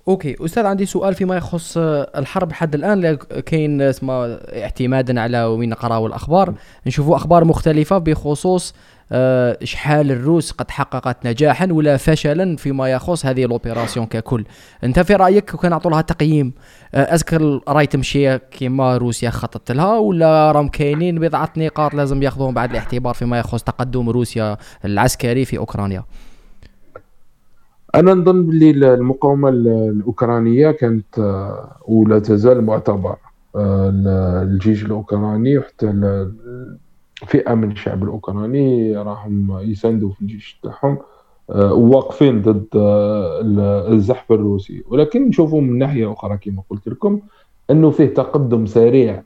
أوكي 0.08 0.46
أستاذ 0.46 0.66
عندي 0.66 0.86
سؤال 0.86 1.14
فيما 1.16 1.38
يخص 1.38 1.78
الحرب 1.78 2.52
حد 2.52 2.76
الآن. 2.76 3.16
كاين 3.16 3.82
اسمه 3.82 4.26
اعتمادا 4.36 5.22
على 5.22 5.44
وين 5.44 5.70
نقراو 5.70 6.08
الأخبار. 6.08 6.54
نشوفوا 6.88 7.16
أخبار 7.16 7.46
مختلفة 7.46 7.98
بخصوص 7.98 8.74
آه، 8.74 8.76
شحال 9.64 10.12
الروس 10.12 10.52
قد 10.52 10.72
حققت 10.72 11.28
نجاحا 11.28 11.68
ولا 11.72 11.98
فشلا 11.98 12.56
فيما 12.56 12.92
يخص 12.92 13.26
هذه 13.26 13.46
الاوبيراسيون 13.46 14.06
ككل. 14.06 14.46
أنت 14.84 15.00
في 15.00 15.16
رأيك 15.16 15.56
كان 15.56 15.72
نعطوا 15.72 15.92
لها 15.92 16.02
تقييم؟ 16.02 16.54
آه، 16.96 17.16
اسكر 17.16 17.62
راي 17.68 17.88
تمشي 17.88 18.38
كما 18.38 18.98
روسيا 18.98 19.30
خططت 19.30 19.72
لها 19.72 19.98
ولا 19.98 20.52
راهم 20.52 20.68
كاينين 20.68 21.20
بضعة 21.20 21.50
نقاط 21.58 21.94
لازم 21.94 22.24
ياخذوهم 22.24 22.54
بعد 22.54 22.70
الاعتبار 22.70 23.14
فيما 23.14 23.40
يخص 23.40 23.64
تقدم 23.64 24.10
روسيا 24.10 24.58
العسكري 24.86 25.46
في 25.46 25.58
أوكرانيا؟ 25.58 26.04
أنا 27.96 28.14
نظن 28.14 28.46
باللي 28.48 28.94
المقاومة 28.94 29.50
الأوكرانية 29.50 30.72
كانت 30.72 31.20
آه، 31.20 31.76
ولا 31.88 32.20
تزال 32.20 32.66
معتبرة. 32.66 33.32
الجيش 33.56 34.86
الأوكراني 34.86 35.58
وحتى 35.58 35.90
فئة 37.28 37.54
من 37.54 37.72
الشعب 37.72 38.04
الأوكراني 38.04 38.98
راهم 38.98 39.60
يساندوا 39.60 40.12
في 40.12 40.22
الجيش 40.22 40.60
تاعهم 40.64 40.98
آه، 41.50 41.74
واقفين 41.74 42.42
ضد 42.42 42.68
آه، 42.76 43.42
الزحف 43.92 44.32
الروسي. 44.32 44.84
ولكن 44.88 45.28
نشوفوا 45.28 45.62
من 45.62 45.78
ناحية 45.78 46.14
أخرى 46.14 46.38
كما 46.38 46.64
قلت 46.70 46.88
لكم 46.88 47.20
أنه 47.70 47.90
فيه 47.90 48.06
تقدم 48.06 48.66
سريع 48.66 49.24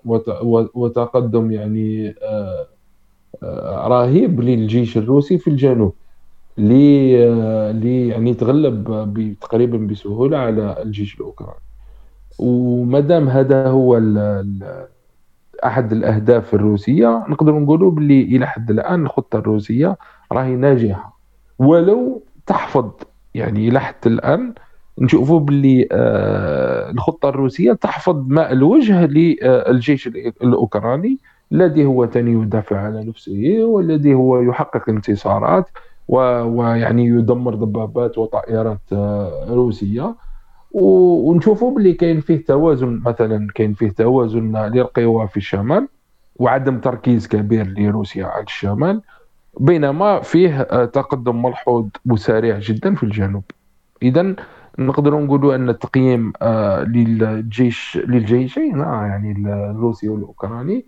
وتقدم 0.74 1.52
يعني 1.52 2.16
آه، 2.24 2.68
رهيب 3.88 4.42
للجيش 4.42 4.98
الروسي 4.98 5.38
في 5.38 5.50
الجنوب 5.50 5.94
لي 6.58 7.12
يعني 8.08 8.34
تغلب 8.34 9.38
تقريبا 9.42 9.78
بسهولة 9.78 10.38
على 10.38 10.82
الجيش 10.84 11.16
الأوكراني. 11.16 11.60
ومادام 12.40 13.30
هذا 13.30 13.68
هو 13.68 13.98
أحد 15.66 15.92
الأهداف 15.92 16.54
الروسية 16.54 17.26
نقدر 17.30 17.60
نقولوا 17.60 17.92
باللي 17.92 18.22
إلى 18.22 18.48
حد 18.48 18.72
الآن 18.72 19.04
الخطة 19.06 19.40
الروسية 19.40 19.98
راهي 20.32 20.56
ناجحة. 20.56 21.20
ولو 21.60 22.24
تحفظ 22.46 22.92
يعني 23.34 23.68
إلى 23.68 23.80
حد 23.80 23.96
الآن 24.06 24.54
نشوفوا 25.00 25.40
باللي 25.40 25.88
آه 25.92 26.92
الخطة 26.92 27.30
الروسية 27.30 27.74
تحفظ 27.74 28.24
ماء 28.28 28.52
الوجه 28.54 29.06
للجيش 29.06 30.08
الأوكراني 30.08 31.18
الذي 31.52 31.86
هو 31.86 32.06
ثاني 32.06 32.32
يدافع 32.32 32.78
على 32.80 33.04
نفسه 33.04 33.60
والذي 33.64 34.14
هو 34.14 34.42
يحقق 34.42 34.90
انتصارات 34.90 35.70
ويعني 36.08 37.06
يدمر 37.06 37.56
دبابات 37.56 38.18
وطائرات 38.18 38.82
آه 38.94 39.46
روسية. 39.50 40.16
ونشوفوا 40.76 41.76
باللي 41.76 41.94
كاين 41.94 42.22
فيه 42.22 42.46
توازن 42.46 43.02
مثلا 43.06 43.48
كاين 43.56 43.74
فيه 43.74 43.90
توازن 43.90 44.58
للقوى 44.58 45.28
في 45.28 45.38
الشمال 45.38 45.88
وعدم 46.36 46.80
تركيز 46.80 47.28
كبير 47.28 47.68
لروسيا 47.68 48.26
على 48.26 48.44
الشمال 48.44 49.02
بينما 49.60 50.22
فيه 50.22 50.62
آه، 50.62 50.86
تقدم 50.86 51.42
ملحوظ 51.42 51.88
وسريع 52.10 52.60
جدا 52.60 52.96
في 52.96 53.04
الجنوب. 53.04 53.44
اذا 54.04 54.36
نقدر 54.80 55.20
نقولوا 55.20 55.56
أن 55.56 55.70
التقييم 55.70 56.34
آه، 56.42 56.84
للجيش 56.84 58.00
للجيشين 58.08 58.82
آه، 58.82 59.06
يعني 59.06 59.32
الروسي 59.72 60.10
والأوكراني 60.10 60.86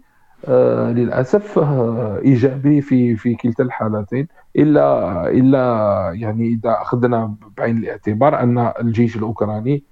للأسف 0.94 1.60
آه، 1.60 2.20
إيجابي 2.26 2.82
في 2.82 3.16
في 3.16 3.36
كلتا 3.36 3.64
الحالتين. 3.64 4.28
إلا 4.56 5.30
إلا 5.30 6.12
يعني 6.16 6.48
إذا 6.48 6.78
أخذنا 6.82 7.36
بعين 7.58 7.78
الاعتبار 7.78 8.44
أن 8.44 8.72
الجيش 8.82 9.16
الأوكراني 9.16 9.84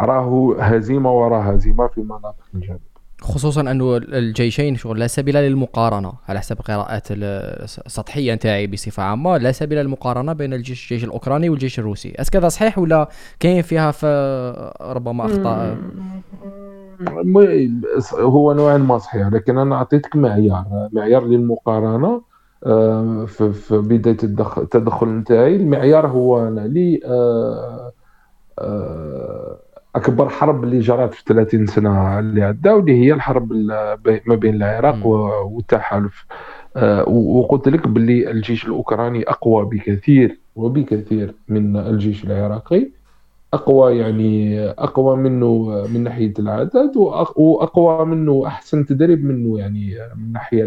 راه 0.00 0.56
هزيمة 0.60 1.12
وراء 1.12 1.54
هزيمة 1.54 1.86
في 1.86 2.00
مناطق 2.00 2.44
الجنوب 2.54 2.80
خصوصا 3.20 3.60
انه 3.60 3.96
الجيشين 3.96 4.76
شغل 4.76 4.98
لا 4.98 5.06
سبيل 5.06 5.36
للمقارنة 5.36 6.12
على 6.28 6.38
حسب 6.38 6.60
قراءات 6.60 7.06
السطحيه 7.10 8.34
نتاعي 8.34 8.66
بصفة 8.66 9.02
عامة 9.02 9.36
لا 9.36 9.52
سبيل 9.52 9.78
للمقارنة 9.78 10.32
بين 10.32 10.54
الجيش 10.54 10.82
الجيش 10.92 11.04
الأوكراني 11.04 11.48
والجيش 11.50 11.78
الروسي. 11.78 12.12
اسكذا 12.16 12.48
صحيح 12.48 12.78
ولا 12.78 13.08
كاين 13.40 13.62
فيها 13.62 13.92
ربما 14.80 15.26
أخطاء؟ 15.26 15.76
هو 18.14 18.52
نوعا 18.52 18.78
ما 18.78 18.98
صحيح 18.98 19.28
لكن 19.28 19.58
أنا 19.58 19.76
أعطيتك 19.76 20.16
معيار 20.16 20.88
معيار 20.92 21.24
للمقارنة 21.24 22.22
آه، 22.66 23.24
في 23.24 23.78
بداية 23.78 24.16
التدخل 24.22 25.08
نتاعي. 25.08 25.56
المعيار 25.56 26.06
هو 26.06 26.48
أنا 26.48 26.60
لي 26.60 27.00
آه، 27.04 27.92
آه، 28.58 29.58
أكبر 29.94 30.28
حرب 30.28 30.64
اللي 30.64 30.78
جرت 30.78 31.14
في 31.14 31.24
30 31.26 31.66
سنة 31.66 32.18
اللي 32.18 32.42
عداو 32.42 32.78
اللي 32.78 33.04
هي 33.04 33.12
الحرب 33.12 33.52
ما 34.26 34.34
بين 34.34 34.54
العراق 34.54 35.06
والتحالف. 35.06 36.26
وقلت 37.06 37.68
لك 37.68 37.88
باللي 37.88 38.30
الجيش 38.30 38.66
الأوكراني 38.66 39.22
أقوى 39.30 39.64
بكثير 39.64 40.40
وبكثير 40.56 41.34
من 41.48 41.76
الجيش 41.76 42.24
العراقي. 42.24 42.90
أقوى 43.54 43.98
يعني 43.98 44.60
أقوى 44.70 45.16
منه 45.16 45.68
من 45.94 46.04
ناحية 46.04 46.32
العدد 46.38 46.92
وأقوى 47.36 48.06
منه 48.06 48.46
أحسن 48.46 48.86
تدريب 48.86 49.24
منه 49.24 49.58
يعني 49.58 49.98
من 50.16 50.22
الناحيه 50.22 50.64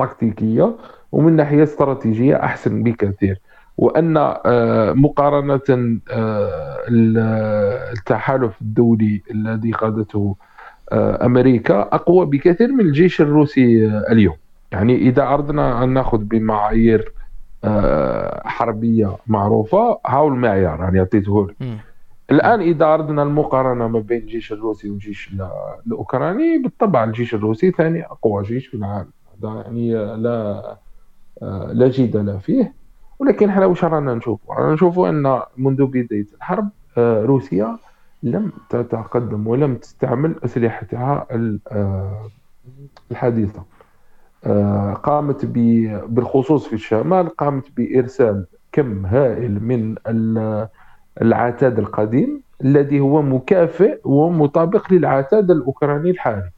التكتيكية 0.00 0.76
ومن 1.12 1.36
ناحية 1.36 1.62
استراتيجية 1.62 2.36
أحسن 2.36 2.82
بكثير. 2.82 3.40
وأن 3.78 4.16
آه، 4.16 4.92
مقارنة 4.92 6.00
آه، 6.10 6.78
التحالف 7.92 8.62
الدولي 8.62 9.22
الذي 9.30 9.72
قادته 9.72 10.36
آه، 10.92 11.26
أمريكا 11.26 11.80
أقوى 11.80 12.26
بكثير 12.26 12.72
من 12.72 12.80
الجيش 12.80 13.20
الروسي 13.20 13.86
اليوم. 14.10 14.36
يعني 14.72 14.96
إذا 14.96 15.22
أردنا 15.22 15.84
أن 15.84 15.88
نأخذ 15.88 16.18
بمعايير 16.18 17.12
حربية 18.44 19.16
معروفة 19.26 19.98
هاو 20.06 20.28
المعيار 20.28 20.80
يعني 20.80 21.00
عطيته 21.00 21.46
لك 21.46 21.56
الآن 22.32 22.60
إذا 22.60 22.84
أردنا 22.94 23.22
المقارنة 23.22 23.88
ما 23.88 24.00
بين 24.00 24.20
الجيش 24.20 24.52
الروسي 24.52 24.90
والجيش 24.90 25.34
الأوكراني 25.86 26.58
بالطبع 26.58 27.04
الجيش 27.04 27.34
الروسي 27.34 27.70
ثاني 27.70 28.04
أقوى 28.06 28.42
جيش 28.42 28.66
في 28.66 28.74
العالم. 28.74 29.10
هذا 29.42 29.54
يعني 29.54 29.94
لا 30.16 30.76
لا 31.72 31.88
جدال 31.88 32.40
فيه. 32.40 32.74
ولكن 33.18 33.48
إحنا 33.48 33.66
واش 33.66 33.84
رانا 33.84 34.14
نشوفوا؟ 34.14 34.54
رانا 34.54 34.74
نشوفوا 34.74 35.08
أن 35.08 35.40
منذ 35.56 35.86
بداية 35.86 36.26
الحرب 36.36 36.68
آه، 36.98 37.24
روسيا 37.24 37.78
لم 38.22 38.52
تتقدم 38.68 39.46
ولم 39.46 39.74
تستعمل 39.74 40.34
أسلحتها 40.44 41.26
آه، 41.72 42.30
الحديثة. 43.10 43.62
آه، 44.44 44.92
قامت 44.92 45.44
بالخصوص 45.44 46.66
في 46.66 46.72
الشمال 46.72 47.28
قامت 47.28 47.64
بإرسال 47.76 48.46
كم 48.72 49.06
هائل 49.06 49.64
من 49.64 49.94
العتاد 51.22 51.78
القديم 51.78 52.42
الذي 52.64 53.00
هو 53.00 53.22
مكافئ 53.22 54.00
ومطابق 54.04 54.92
للعتاد 54.92 55.50
الأوكراني 55.50 56.10
الحالي. 56.10 56.50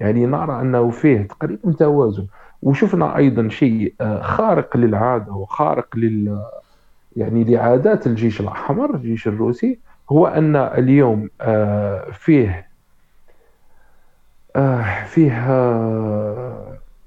يعني 0.00 0.26
نرى 0.26 0.60
أنه 0.60 0.90
فيه 0.90 1.22
تقريبا 1.22 1.72
توازن. 1.72 2.26
وشفنا 2.62 3.16
أيضا 3.16 3.48
شيء 3.48 3.94
آه، 4.00 4.22
خارق 4.22 4.76
للعادة 4.76 5.32
وخارق 5.32 5.96
لل 5.96 6.42
يعني 7.16 7.44
لعادات 7.44 8.06
الجيش 8.06 8.40
الأحمر 8.40 8.94
الجيش 8.94 9.28
الروسي 9.28 9.78
هو 10.10 10.26
أن 10.26 10.56
اليوم 10.56 11.28
آه، 11.40 12.10
فيه 12.12 12.66
آه، 14.56 15.04
فيه 15.04 15.32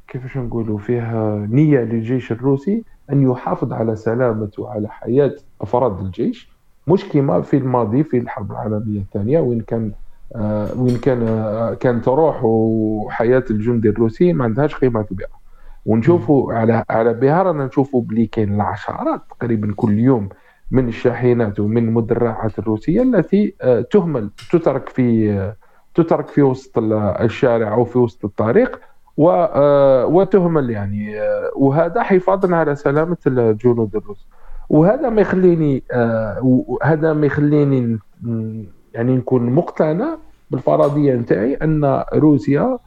كيفاش 0.07 0.37
نقولوا 0.37 0.77
فيه 0.77 1.35
نية 1.49 1.79
للجيش 1.79 2.31
الروسي 2.31 2.83
أن 3.11 3.21
يحافظ 3.31 3.73
على 3.73 3.95
سلامة 3.95 4.51
وعلى 4.57 4.89
حياة 4.89 5.35
أفراد 5.61 5.99
الجيش. 5.99 6.54
مش 6.87 7.05
كما 7.09 7.41
في 7.41 7.57
الماضي 7.57 8.03
في 8.03 8.17
الحرب 8.17 8.51
العالمية 8.51 8.99
الثانية 8.99 9.39
وين 9.39 9.61
كان 9.61 9.91
وين 10.75 10.97
كان 10.97 11.19
كانت 11.79 12.07
روح 12.07 12.39
وحياه 12.43 13.43
الجندي 13.49 13.89
الروسي 13.89 14.33
ما 14.33 14.43
عندهاش 14.43 14.75
قيمه 14.75 15.01
كبيره 15.01 15.45
ونشوفوا 15.85 16.53
على 16.53 16.83
على 16.89 17.13
بها 17.13 17.43
رانا 17.43 17.65
نشوفوا 17.65 18.01
بلي 18.01 18.25
كاين 18.25 18.55
العشرات 18.55 19.21
تقريبا 19.39 19.73
كل 19.75 19.99
يوم 19.99 20.29
من 20.71 20.87
الشاحنات 20.87 21.59
ومن 21.59 21.77
المدرعات 21.77 22.59
الروسية 22.59 23.01
التي 23.01 23.55
آه، 23.61 23.81
تهمل 23.81 24.29
تترك 24.51 24.89
في 24.89 25.31
آه، 25.31 25.55
تترك 25.95 26.27
في 26.27 26.41
وسط 26.41 26.77
الشارع 26.77 27.73
أو 27.73 27.85
في 27.85 27.97
وسط 27.97 28.25
الطريق 28.25 28.79
آه، 29.19 30.05
وتهمل 30.05 30.69
يعني 30.69 31.15
وهذا 31.55 32.03
حفاظا 32.03 32.55
على 32.55 32.75
سلامة 32.75 33.17
الجنود 33.27 33.95
الروس. 33.95 34.27
وهذا 34.69 35.09
ما 35.09 35.21
يخليني 35.21 35.83
هذا 36.83 37.13
ما 37.13 37.25
يخليني 37.25 37.99
يعني 38.93 39.15
نكون 39.15 39.49
مقتنع 39.49 40.17
بالفرضية 40.51 41.13
نتاعي 41.15 41.53
أن 41.53 42.03
روسيا 42.13 42.77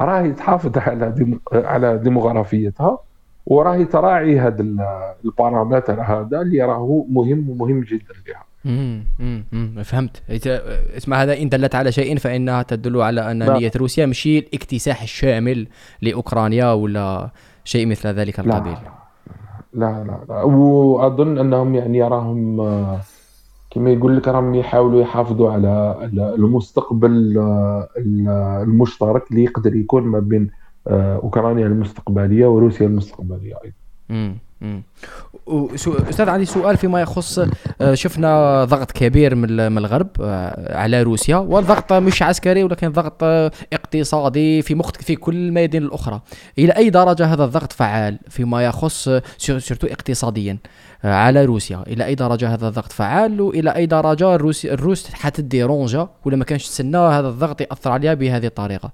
راهي 0.00 0.32
تحافظ 0.32 0.78
على 0.88 1.10
ديم... 1.10 1.40
على 1.52 1.98
ديموغرافيتها 1.98 2.98
وراهي 3.46 3.84
تراعي 3.84 4.40
هذا 4.40 4.64
البارامتر 5.24 6.00
هذا 6.00 6.40
اللي 6.40 6.62
راهو 6.62 7.04
مهم 7.10 7.50
ومهم 7.50 7.80
جدا 7.80 8.14
لها. 8.28 8.44
امم 8.66 9.82
فهمت. 9.84 10.22
اسمع 10.96 11.22
هذا 11.22 11.38
إن 11.38 11.48
دلت 11.48 11.74
على 11.74 11.92
شيء 11.92 12.18
فإنها 12.18 12.62
تدل 12.62 13.00
على 13.00 13.30
أن 13.30 13.52
نية 13.52 13.70
روسيا 13.76 14.06
ماشي 14.06 14.38
الاكتساح 14.38 15.02
الشامل 15.02 15.66
لأوكرانيا 16.02 16.72
ولا 16.72 17.30
شيء 17.64 17.86
مثل 17.86 18.08
ذلك 18.08 18.40
القبيل. 18.40 18.72
لا 18.72 18.95
لا 19.76 20.04
لا, 20.04 20.24
لا. 20.28 20.42
وأظن 20.42 21.38
أنهم 21.38 21.74
يعني 21.74 22.02
راهم 22.02 22.56
كما 23.70 23.90
يقول 23.90 24.16
لك 24.16 24.28
راهم 24.28 24.54
يحاولوا 24.54 25.00
يحافظوا 25.02 25.50
على 25.50 25.96
المستقبل 26.38 27.38
آه، 27.38 27.88
المشترك 28.62 29.30
اللي 29.30 29.44
يقدر 29.44 29.76
يكون 29.76 30.02
ما 30.02 30.18
بين 30.18 30.50
آه، 30.88 31.16
أوكرانيا 31.16 31.66
المستقبلية 31.66 32.46
وروسيا 32.46 32.86
المستقبلية 32.86 33.54
أيضا. 33.64 33.76
أستاذ 36.10 36.28
عندي 36.28 36.44
سؤال 36.44 36.76
فيما 36.76 37.00
يخص 37.00 37.38
آه، 37.80 37.94
شفنا 37.94 38.64
ضغط 38.64 38.92
كبير 38.92 39.34
من 39.34 39.78
الغرب 39.78 40.08
على 40.70 41.02
روسيا 41.02 41.36
والضغط 41.36 41.92
مش 41.92 42.22
عسكري 42.22 42.64
ولكن 42.64 42.92
ضغط 42.92 43.22
اقتصادي 43.72 44.62
في 44.62 44.74
مخت 44.74 45.02
في 45.02 45.16
كل 45.16 45.34
الميادين 45.34 45.82
الأخرى. 45.82 46.20
إلى 46.58 46.72
أي 46.72 46.90
درجة 46.90 47.26
هذا 47.26 47.44
الضغط 47.44 47.72
فعال 47.72 48.18
فيما 48.28 48.64
يخص 48.64 49.08
سيرتو 49.38 49.86
اقتصاديا 49.86 50.58
على 51.04 51.44
روسيا؟ 51.44 51.82
إلى 51.86 52.04
أي 52.04 52.14
درجة 52.14 52.54
هذا 52.54 52.68
الضغط 52.68 52.92
فعال؟ 52.92 53.40
وإلى 53.40 53.70
أي 53.70 53.86
درجة 53.86 54.34
الروس 54.34 54.66
الروس 54.66 55.14
حتدي 55.14 55.62
رونجا 55.62 56.08
ولا 56.24 56.36
ما 56.36 56.44
كانش 56.44 56.68
تسنى 56.68 56.98
هذا 56.98 57.28
الضغط 57.28 57.60
يأثر 57.60 57.90
عليها 57.90 58.14
بهذه 58.14 58.46
الطريقة؟ 58.46 58.90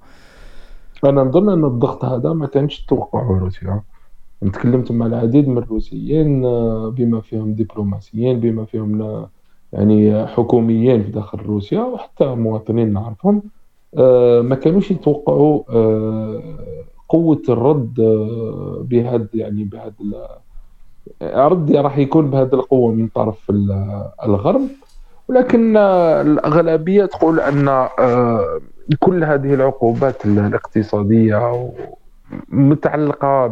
أنا 1.05 1.23
نظن 1.23 1.49
أن 1.53 1.65
الضغط 1.65 2.05
هذا 2.05 2.33
ما 2.33 2.47
كانش 2.47 2.81
توقعه 2.81 3.39
روسيا. 3.39 3.83
تكلمت 4.51 4.93
مع 4.93 5.07
العديد 5.07 5.49
من 5.49 5.59
الروسيين 5.59 6.45
آه، 6.45 6.89
بما 6.89 7.21
فيهم 7.21 7.53
دبلوماسيين 7.53 8.41
بما 8.41 8.65
فيهم 8.65 9.27
يعني 9.73 10.27
حكوميين 10.27 11.03
في 11.03 11.11
داخل 11.11 11.39
روسيا 11.39 11.81
وحتى 11.81 12.25
مواطنين 12.25 12.93
نعرفهم. 12.93 13.43
آه، 13.97 14.41
ما 14.41 14.55
كانوش 14.55 14.91
يتوقعوا 14.91 15.63
آه، 15.71 16.43
قوة 17.09 17.43
الرد 17.49 17.95
بهذا 18.89 19.29
يعني 19.35 19.65
بهذا 19.65 20.39
ردي 21.23 21.79
راح 21.79 21.99
يكون 21.99 22.31
بهذه 22.31 22.55
القوة 22.55 22.93
من 22.93 23.09
طرف 23.09 23.53
الغرب. 24.25 24.69
ولكن 25.29 25.77
الأغلبية 25.77 27.05
تقول 27.05 27.41
أن 27.41 27.89
كل 29.01 29.25
هذه 29.25 29.55
العقوبات 29.55 30.27
الاقتصادية 30.27 31.71
متعلقة 32.49 33.47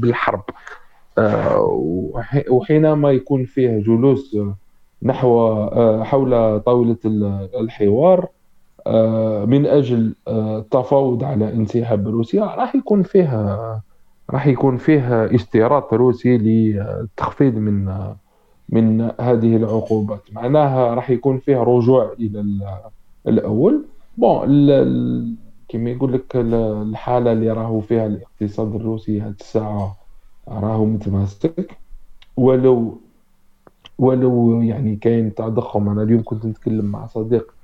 بالحرب. 0.00 0.42
آه، 1.18 2.12
وحينما 2.50 3.10
يكون 3.10 3.44
فيه 3.44 3.78
جلوس 3.78 4.36
نحو 5.02 5.48
آه، 5.48 6.02
حول 6.02 6.60
طاولة 6.60 6.96
الحوار 7.60 8.28
من 9.46 9.66
أجل 9.66 10.14
التفاوض 10.28 11.24
على 11.24 11.52
انسحاب 11.52 12.08
روسيا 12.08 12.44
راح 12.44 12.74
يكون 12.74 13.02
فيها 13.02 13.82
راح 14.30 14.46
يكون 14.46 14.76
فيه 14.76 15.24
اشتراط 15.24 15.94
روسي 15.94 16.38
للتخفيض 16.38 17.54
من 17.54 17.84
من 18.68 19.10
هذه 19.20 19.56
العقوبات. 19.56 20.20
معناها 20.32 20.94
راح 20.94 21.10
يكون 21.10 21.38
فيه 21.38 21.56
رجوع 21.56 22.12
إلى 22.20 22.44
الأول. 23.28 23.84
بون 24.16 24.48
كما 25.68 25.90
يقول 25.90 26.12
لك 26.12 26.36
الحالة 26.36 27.32
اللي 27.32 27.50
راهو 27.50 27.80
فيها 27.80 28.06
الاقتصاد 28.06 28.74
الروسي 28.74 29.20
هذه 29.20 29.34
الساعة 29.40 29.96
راهو 30.48 30.84
متماسك. 30.84 31.78
ولو 32.36 33.00
ولو 33.98 34.62
يعني 34.62 34.96
كاين 34.96 35.34
تضخم 35.34 35.88
أنا 35.88 36.02
اليوم 36.02 36.22
كنت 36.24 36.46
نتكلم 36.46 36.84
مع 36.84 37.06
صديق 37.06 37.54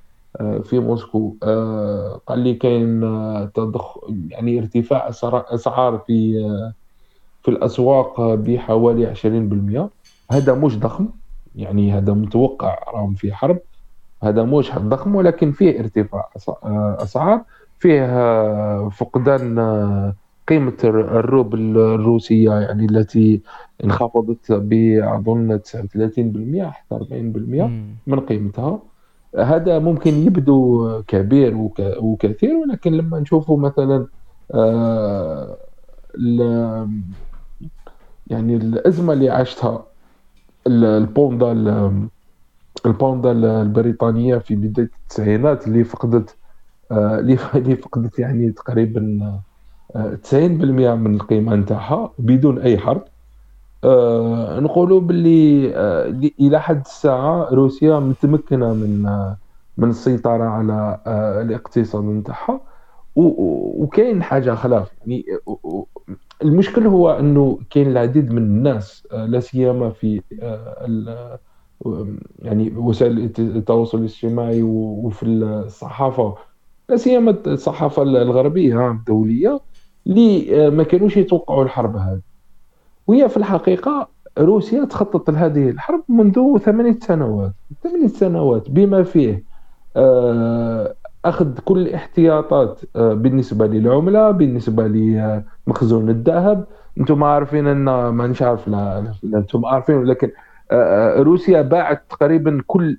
آه، 0.41 0.59
في 0.59 0.79
موسكو 0.79 1.37
آه، 1.43 2.21
قال 2.27 2.38
لي 2.38 2.55
كاين 2.55 3.05
آه، 3.05 3.45
تضخ 3.45 3.99
يعني 4.29 4.59
ارتفاع 4.59 5.09
أسعار 5.09 5.99
في 6.07 6.33
في 7.43 7.51
الأسواق 7.51 8.35
بحوالي 8.35 9.07
20% 9.07 9.91
هذا 10.31 10.55
مش 10.55 10.79
ضخم 10.79 11.09
يعني 11.57 11.93
هذا 11.93 12.12
متوقع 12.12 12.79
راهم 12.95 13.15
في 13.15 13.33
حرب. 13.33 13.59
هذا 14.23 14.43
مش 14.43 14.73
ضخم 14.73 15.15
ولكن 15.15 15.53
فيه 15.53 15.81
ارتفاع 15.81 16.31
أسعار. 17.03 17.45
فيه 17.83 18.88
فقدان 18.88 19.59
قيمة 20.49 20.77
الروبل 20.85 21.79
الروسية 21.79 22.51
يعني 22.51 22.85
التي 22.85 23.40
انخفضت 23.85 24.53
بأظن 24.53 25.59
39% 25.59 26.71
حتى 26.71 26.95
40% 26.95 27.71
من 28.07 28.21
قيمتها. 28.21 28.83
هذا 29.38 29.79
ممكن 29.79 30.14
يبدو 30.14 31.03
كبير 31.09 31.71
وكثير 31.81 32.55
ولكن 32.55 32.92
لما 32.92 33.21
نشوفه 33.21 33.57
مثلا 33.57 34.07
آه، 34.55 35.57
يعني 38.27 38.57
الأزمة 38.57 39.12
اللي 39.12 39.31
عاشتها 39.31 39.85
البوندا 40.66 41.53
البوندا 42.87 43.33
البريطانية 43.33 44.38
في 44.38 44.55
بداية 44.55 44.90
التسعينات 45.03 45.66
اللي 45.66 45.85
فقدت 45.85 46.31
آه، 46.31 46.41
اللي 46.92 47.76
فقدت 47.83 48.18
يعني 48.18 48.52
تقريبا 48.52 49.42
90% 50.22 50.92
آه، 50.92 50.94
من 50.94 51.14
القيمة 51.14 51.57
نتاعها 51.57 52.12
بدون 52.18 52.59
أي 52.59 52.78
حرب. 52.78 53.05
أه 53.85 54.61
نقولوا 54.61 55.00
باللي 55.00 56.33
إلى 56.40 56.61
حد 56.61 56.81
الساعة 56.81 57.48
روسيا 57.55 57.98
متمكنة 57.98 58.74
من 58.74 59.02
من 59.76 59.90
السيطرة 59.90 60.44
على 60.44 61.00
الاقتصاد 61.42 62.05
نتاعها. 62.05 62.61
وكاين 63.16 64.22
حاجة 64.22 64.55
خلاف 64.55 64.90
يعني 65.00 65.24
المشكل 66.42 66.87
هو 66.87 67.11
إنه 67.11 67.59
كاين 67.70 67.90
العديد 67.90 68.33
من 68.33 68.42
الناس 68.42 69.09
لا 69.12 69.40
سيما 69.40 69.90
في 69.90 70.22
يعني 72.38 72.70
وسائل 72.76 73.33
التواصل 73.38 73.98
الاجتماعي 73.98 74.62
وفي 74.62 75.26
الصحافة 75.26 76.35
لا 76.88 76.97
سيما 76.97 77.37
الصحافة 77.47 78.03
الغربية 78.03 78.90
الدولية 78.90 79.61
اللي 80.07 80.66
أه، 80.66 80.71
ما 80.71 80.83
كانوش 80.83 81.16
يتوقعوا 81.16 81.64
الحرب 81.64 81.97
هذه. 81.97 82.21
وهي 83.07 83.29
في 83.29 83.37
الحقيقة 83.37 84.09
روسيا 84.38 84.85
تخطط 84.85 85.31
لهذه 85.31 85.71
الحرب 85.71 86.05
منذ 86.09 86.59
ثمانية 86.59 86.99
سنوات. 87.03 87.53
ثمانية 87.83 88.07
سنوات 88.07 88.71
بما 88.71 89.03
فيه 89.03 89.45
آه، 89.97 90.95
أخذ 91.25 91.59
كل 91.64 91.79
الاحتياطات 91.79 92.81
آه، 92.97 93.14
بالنسبة 93.14 93.66
للعملة 93.66 94.31
بالنسبة 94.31 94.87
لمخزون 94.87 96.11
الذهب. 96.11 96.64
أنتم 97.01 97.25
عارفين 97.25 97.66
أن 97.66 97.85
ما 98.09 98.35
عارف 98.40 98.68
لا, 98.68 99.14
أنتم 99.25 99.66
عارفين 99.66 100.05
لكن 100.05 100.31
آه، 100.71 101.23
روسيا 101.23 101.62
باعت 101.62 102.03
تقريبا 102.11 102.62
كل 102.66 102.99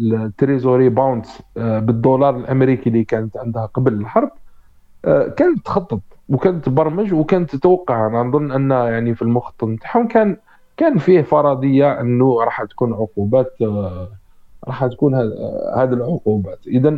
ال 0.00 0.10
treasury 0.10 0.88
bonds 0.88 1.38
بالدولار 1.56 2.36
الأمريكي 2.36 2.90
اللي 2.90 3.04
كانت 3.04 3.36
عندها 3.36 3.66
قبل 3.66 3.92
الحرب 3.92 4.30
كانت 5.36 5.64
تخطط 5.64 6.00
وكانت 6.28 6.64
تبرمج 6.64 7.14
وكانت 7.14 7.56
تتوقع. 7.56 8.06
أنا 8.06 8.22
نظن 8.22 8.52
أن 8.52 8.70
يعني 8.70 9.14
في 9.14 9.22
المخطط 9.22 9.64
نتاعهم 9.64 10.08
كان 10.08 10.36
كان 10.76 10.98
فيه 10.98 11.22
فرضية 11.22 12.00
أنه 12.00 12.44
راح 12.44 12.64
تكون 12.64 12.92
عقوبات 12.92 13.52
آه، 13.62 14.08
راح 14.68 14.86
تكون 14.86 15.14
هذه 15.76 15.92
العقوبات. 15.92 16.66
اذا 16.66 16.90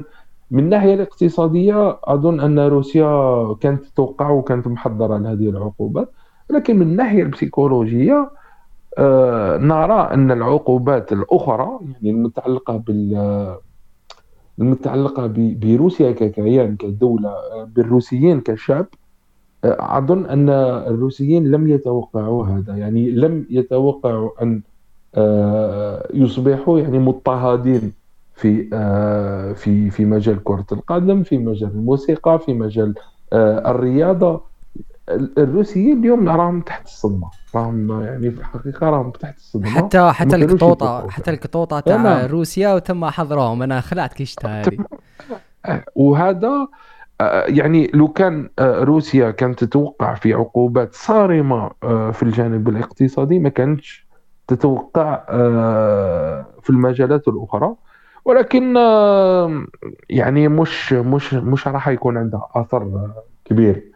من 0.50 0.64
الناحيه 0.64 0.94
الاقتصادية 0.94 1.98
أظن 2.04 2.40
أن 2.40 2.58
روسيا 2.58 3.54
كانت 3.60 3.84
تتوقع 3.84 4.30
وكانت 4.30 4.66
محضرة 4.66 5.18
لهذه 5.18 5.48
العقوبات 5.48 6.12
لكن 6.50 6.76
من 6.76 6.82
الناحيه 6.82 7.22
البسيكولوجية 7.22 8.12
آه، 8.14 8.30
نرى 9.58 10.00
أن 10.14 10.30
العقوبات 10.30 11.12
الأخرى 11.12 11.78
يعني 11.82 12.10
المتعلقة 12.10 12.76
بال 12.76 13.56
المتعلقة 14.58 15.32
بروسيا 15.36 16.12
ككيان 16.12 16.76
كدولة 16.76 17.28
آه، 17.28 17.64
بالروسيين 17.76 18.40
كشعب 18.40 18.86
أظن 19.64 20.26
أن 20.26 20.48
الروسيين 20.88 21.50
لم 21.50 21.68
يتوقعوا 21.68 22.46
هذا. 22.46 22.76
يعني 22.76 23.10
لم 23.10 23.46
يتوقعوا 23.50 24.42
أن 24.42 24.62
آه، 25.14 26.08
يصبحوا 26.14 26.78
يعني 26.80 26.98
مضطهدين 26.98 27.92
في 28.34 28.68
آه، 28.72 29.52
في 29.52 29.90
في 29.90 30.04
مجال 30.04 30.44
كرة 30.44 30.66
القدم 30.72 31.22
في 31.22 31.38
مجال 31.38 31.70
الموسيقى 31.70 32.38
في 32.38 32.52
مجال 32.54 32.94
آه، 33.32 33.70
الرياضة. 33.70 34.53
الروسيين 35.08 35.98
اليوم 35.98 36.28
راهم 36.28 36.60
تحت 36.60 36.86
الصدمة. 36.86 37.30
راهم 37.54 38.02
يعني 38.02 38.30
في 38.30 38.38
الحقيقة 38.38 38.90
راهم 38.90 39.10
تحت 39.10 39.36
الصدمة. 39.36 39.70
حتى 39.70 40.12
حتى 40.12 40.36
الكطوطة 40.36 41.10
حتى 41.10 41.30
الكطوطة 41.30 41.80
تاع 41.80 42.26
روسيا 42.26 42.74
وتم 42.74 43.04
حظرهم. 43.04 43.62
أنا 43.62 43.80
خلعت 43.80 44.12
كيشتها 44.12 44.62
هذه. 44.62 44.78
وهذا 45.94 46.68
آه، 47.20 47.44
يعني 47.48 47.90
لو 47.94 48.08
كان 48.08 48.48
آه، 48.58 48.84
روسيا 48.84 49.30
كانت 49.30 49.64
تتوقع 49.64 50.14
في 50.14 50.34
عقوبات 50.34 50.94
صارمة 50.94 51.70
آه، 51.82 52.10
في 52.10 52.22
الجانب 52.22 52.68
الاقتصادي 52.68 53.38
ما 53.38 53.48
كانتش 53.48 54.06
تتوقع 54.48 55.24
في 56.62 56.70
المجالات 56.70 57.28
الأخرى. 57.28 57.74
ولكن 58.24 58.76
يعني 60.10 60.48
مش 60.48 60.92
مش 60.92 61.34
مش 61.34 61.68
راح 61.68 61.88
يكون 61.88 62.16
عندها 62.16 62.48
أثر 62.54 63.10
كبير. 63.44 63.93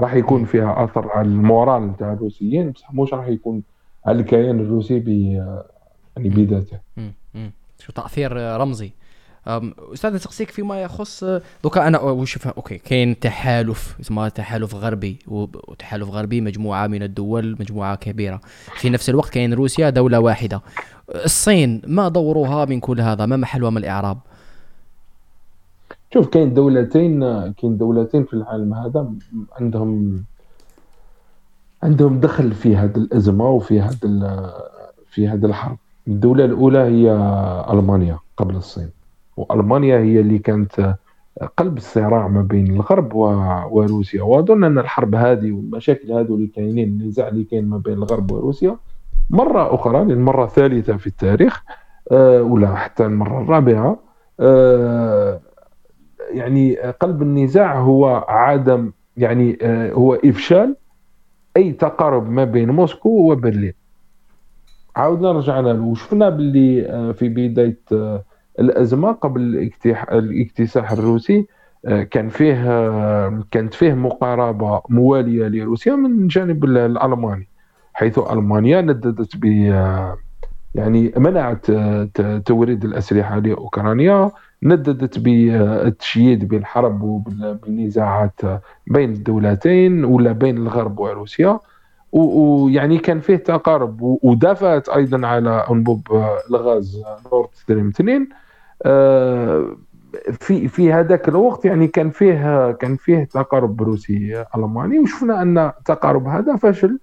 راح 0.00 0.14
يكون 0.14 0.44
فيها 0.44 0.84
أثر 0.84 1.08
على 1.10 1.28
ال 1.28 1.38
moral 1.38 1.86
نتاع 1.86 2.12
الروسيين 2.12 2.70
بصح 2.70 2.94
مش 2.94 3.14
راح 3.14 3.28
يكون 3.28 3.62
على 4.06 4.20
الكيان 4.20 4.60
الروسي 4.60 4.94
يعني 6.16 6.28
بذاته. 6.28 6.78
شو 7.78 7.92
تأثير 7.92 8.36
رمزي. 8.36 8.92
أستاذ 9.46 10.14
نسقسيك 10.14 10.50
فيما 10.50 10.82
يخص 10.82 11.24
دوكا 11.64 11.86
أنا 11.86 12.00
وشوف 12.00 12.48
OK 12.48 12.78
كاين 12.78 13.18
تحالف 13.18 13.96
اسمه 14.00 14.28
تحالف 14.28 14.74
غربي 14.74 15.18
وتحالف 15.28 16.08
غربي 16.08 16.40
مجموعة 16.40 16.86
من 16.86 17.02
الدول 17.02 17.56
مجموعة 17.60 17.94
كبيرة. 17.96 18.40
في 18.76 18.90
نفس 18.90 19.10
الوقت 19.10 19.30
كاين 19.30 19.54
روسيا 19.54 19.90
دولة 19.90 20.20
واحدة. 20.20 20.62
الصين 21.24 21.82
ما 21.86 22.08
دورها 22.08 22.64
من 22.64 22.80
كل 22.80 23.00
هذا؟ 23.00 23.26
ما 23.26 23.36
محلها 23.36 23.70
من 23.70 23.76
الإعراب؟ 23.76 24.18
شوف 26.14 26.26
كاين 26.26 26.54
دولتين 26.54 27.20
كاين 27.52 27.76
دولتين 27.76 28.24
في 28.24 28.34
العالم 28.34 28.74
هذا 28.74 29.12
عندهم 29.60 30.22
عندهم 31.82 32.20
دخل 32.20 32.52
في 32.52 32.76
هذه 32.76 32.96
الأزمة 32.96 33.50
وفي 33.50 33.80
هذا 33.80 34.52
في 35.10 35.28
هذا 35.28 35.46
الحرب. 35.46 35.76
الدولة 36.08 36.44
الأولى 36.44 36.78
هي 36.78 37.12
ألمانيا 37.72 38.18
قبل 38.36 38.56
الصين. 38.56 38.90
وألمانيا 39.36 39.98
هي 39.98 40.20
اللي 40.20 40.38
كانت 40.38 40.94
قلب 41.56 41.76
الصراع 41.76 42.28
ما 42.28 42.42
بين 42.42 42.66
الغرب 42.70 43.14
وروسيا. 43.14 44.22
وأظن 44.22 44.64
أن 44.64 44.78
الحرب 44.78 45.14
هذه 45.14 45.52
والمشاكل 45.52 46.12
هذو 46.12 46.34
اللي 46.34 46.46
كاينين 46.46 46.88
النزاع 46.88 47.28
اللي 47.28 47.44
كاين 47.44 47.68
ما 47.68 47.78
بين 47.78 47.94
الغرب 47.94 48.30
وروسيا 48.32 48.76
مرة 49.30 49.74
أخرى 49.74 50.04
للمره 50.04 50.44
الثالثه 50.44 50.96
في 50.96 51.06
التاريخ 51.06 51.62
أه 52.12 52.42
ولا 52.42 52.74
حتى 52.74 53.06
المرة 53.06 53.42
الرابعة 53.42 53.98
أه 54.40 55.40
يعني 56.32 56.76
قلب 56.76 57.22
النزاع 57.22 57.78
هو 57.80 58.24
عدم 58.28 58.92
يعني 59.16 59.58
أه 59.62 59.92
هو 59.92 60.14
إفشال 60.14 60.76
أي 61.56 61.72
تقارب 61.72 62.30
ما 62.30 62.44
بين 62.44 62.70
موسكو 62.70 63.32
وبرلين. 63.32 63.72
عاودنا 64.96 65.32
رجعنا 65.32 65.72
وشفنا 65.72 66.28
باللي 66.28 66.86
آه، 66.90 67.12
في 67.12 67.28
بداية 67.28 67.80
آه، 67.92 68.24
الأزمة 68.60 69.12
قبل 69.12 69.40
الاكتساح 70.12 70.92
الروسي 70.92 71.46
آه، 71.84 72.02
كان 72.02 72.28
فيه 72.28 72.70
آه، 72.70 73.44
كانت 73.50 73.74
فيه 73.74 73.94
مقاربة 73.94 74.82
موالية 74.88 75.48
لروسيا 75.48 75.94
من 75.94 76.22
الجانب 76.22 76.64
الألماني 76.64 77.48
حيث 77.92 78.18
ألمانيا 78.18 78.80
نددت 78.80 79.36
ب 79.36 79.44
آه، 79.72 80.18
يعني 80.74 81.12
منعت 81.16 81.66
توريد 82.46 82.84
الأسلحة 82.84 83.38
لأوكرانيا. 83.38 84.30
نددت 84.62 85.18
بالتشييد 85.18 86.48
بالحرب 86.48 87.02
وبالنزاعات 87.02 88.40
بين 88.86 89.12
الدولتين 89.12 90.04
ولا 90.04 90.32
بين 90.32 90.56
الغرب 90.56 90.98
وروسيا. 90.98 91.58
ويعني 92.12 92.98
كان 92.98 93.20
فيه 93.20 93.36
تقارب 93.36 94.18
ودافعت 94.22 94.88
أيضا 94.88 95.26
على 95.26 95.66
أنبوب 95.70 96.06
الغاز 96.50 97.02
نورد 97.32 97.48
ستريم 97.52 97.88
2 97.88 98.28
آه، 98.82 99.76
في 100.40 100.68
في 100.68 100.92
هذاك 100.92 101.28
الوقت 101.28 101.64
يعني 101.64 101.88
كان 101.88 102.10
فيه 102.10 102.72
كان 102.72 102.96
فيه 102.96 103.24
تقارب 103.24 103.82
روسي 103.82 104.44
ألماني 104.56 104.98
وشفنا 104.98 105.42
أن 105.42 105.58
التقارب 105.58 106.26
هذا 106.26 106.56
فشل 106.56 106.98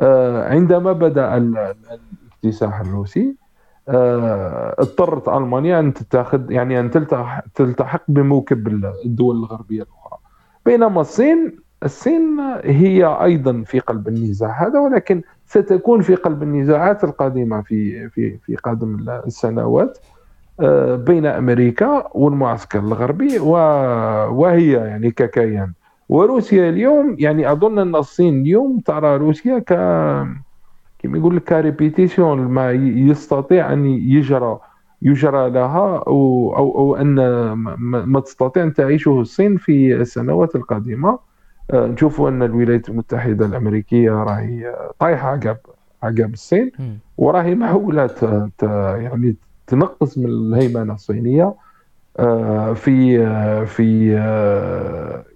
آه، 0.00 0.48
عندما 0.48 0.92
بدأ 0.92 1.36
الاكتساح 1.36 2.80
الروسي. 2.80 3.20
آه، 3.30 3.45
اضطرت 3.88 5.28
ألمانيا 5.28 5.80
أن 5.80 5.94
تتخذ 5.94 6.50
يعني 6.50 6.80
أن 6.80 6.90
تلتحق 7.54 8.02
بموكب 8.08 8.68
الدول 9.04 9.36
الغربية 9.36 9.82
الأخرى. 9.82 10.18
بينما 10.66 11.00
الصين 11.00 11.56
الصين 11.84 12.40
هي 12.64 13.04
أيضا 13.04 13.62
في 13.66 13.78
قلب 13.78 14.08
النزاع 14.08 14.66
هذا 14.66 14.80
ولكن 14.80 15.22
ستكون 15.46 16.00
في 16.00 16.14
قلب 16.14 16.42
النزاعات 16.42 17.04
القادمة 17.04 17.62
في 17.62 18.08
في 18.08 18.36
في 18.38 18.56
قادم 18.56 19.08
السنوات 19.26 19.98
آه، 20.60 20.96
بين 20.96 21.26
أمريكا 21.26 22.08
والمعسكر 22.14 22.78
الغربي 22.78 23.38
وهي 23.38 24.72
يعني 24.72 25.10
ككيان. 25.10 25.72
وروسيا 26.08 26.68
اليوم 26.68 27.16
يعني 27.18 27.52
أظن 27.52 27.78
أن 27.78 27.96
الصين 27.96 28.40
اليوم 28.40 28.78
ترى 28.78 29.16
روسيا 29.16 29.58
ك 29.58 29.72
يقول 31.14 31.36
لك 31.36 31.44
كريبيتيسيون 31.44 32.38
ما 32.38 32.70
يستطيع 32.72 33.72
أن 33.72 33.86
يجرى 33.86 34.58
يجرى 35.02 35.50
لها 35.50 36.02
أو 36.06 36.54
أو, 36.56 36.78
أو 36.78 36.96
أن 36.96 37.14
ما 37.82 38.20
تستطيع 38.20 38.62
أن 38.62 38.72
تعيشه 38.74 39.20
الصين 39.20 39.56
في 39.56 39.96
السنوات 39.96 40.56
القادمة. 40.56 41.18
آه، 41.70 41.86
نشوفوا 41.86 42.28
أن 42.28 42.42
الولايات 42.42 42.88
المتحدة 42.88 43.46
الأمريكية 43.46 44.10
راهي 44.10 44.76
طايحة 44.98 45.28
عقب 45.28 45.56
عقب 46.02 46.32
الصين 46.32 46.72
وراهي 47.18 47.54
محاولة 47.54 48.10
يعني 49.02 49.36
تنقص 49.66 50.18
من 50.18 50.26
الهيمنة 50.26 50.94
الصينية 50.94 51.54
آه، 52.18 52.72
في 52.72 53.18
في 53.66 54.12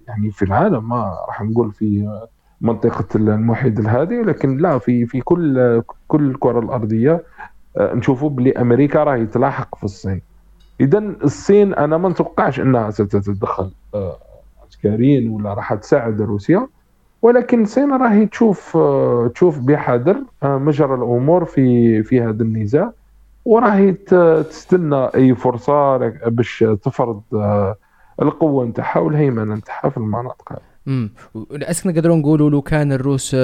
يعني 0.07 0.31
في 0.31 0.45
العالم 0.45 0.89
ما 0.89 1.17
راح 1.27 1.41
نقول 1.41 1.71
في 1.71 2.19
منطقة 2.61 3.05
المحيط 3.15 3.79
الهادي 3.79 4.21
لكن 4.21 4.57
لا 4.57 4.77
في 4.77 5.05
في 5.05 5.21
كل 5.21 5.81
كل 6.07 6.29
الكرة 6.29 6.59
الأرضية 6.59 7.23
نشوفوا 7.79 8.29
بلي 8.29 8.51
أمريكا 8.51 9.03
راهي 9.03 9.25
تلاحق 9.25 9.75
في 9.75 9.83
الصين. 9.83 10.21
اذا 10.81 10.97
الصين 10.99 11.73
أنا 11.73 11.97
ما 11.97 12.09
نتوقعش 12.09 12.59
أنها 12.59 12.89
ستتدخل 12.89 13.71
آه، 13.93 14.17
عسكريا 14.67 15.31
ولا 15.31 15.53
راح 15.53 15.73
تساعد 15.73 16.21
روسيا 16.21 16.67
ولكن 17.21 17.61
الصين 17.61 17.91
راهي 17.93 18.25
تشوف 18.25 18.77
آه، 18.77 19.31
تشوف 19.35 19.59
بحذر 19.59 20.23
آه، 20.43 20.57
مجرى 20.57 20.93
الأمور 20.95 21.45
في 21.45 22.03
في 22.03 22.21
هذا 22.21 22.43
النزاع 22.43 22.91
وراهي 23.45 23.91
تستنى 24.43 25.05
أي 25.15 25.35
فرصة 25.35 25.97
باش 26.07 26.65
تفرض 26.83 27.21
القوة 28.21 28.65
نتاعها 28.65 28.99
والهيمنة 28.99 29.55
نتاعها 29.55 29.89
في 29.89 29.97
المناطق 29.97 30.51
هذه. 30.51 30.70
امم 30.87 31.09
اسك 31.51 31.87
نقدروا 31.87 32.15
نقولوا 32.15 32.49
لو 32.49 32.61
كان 32.61 32.91
الروس 32.91 33.35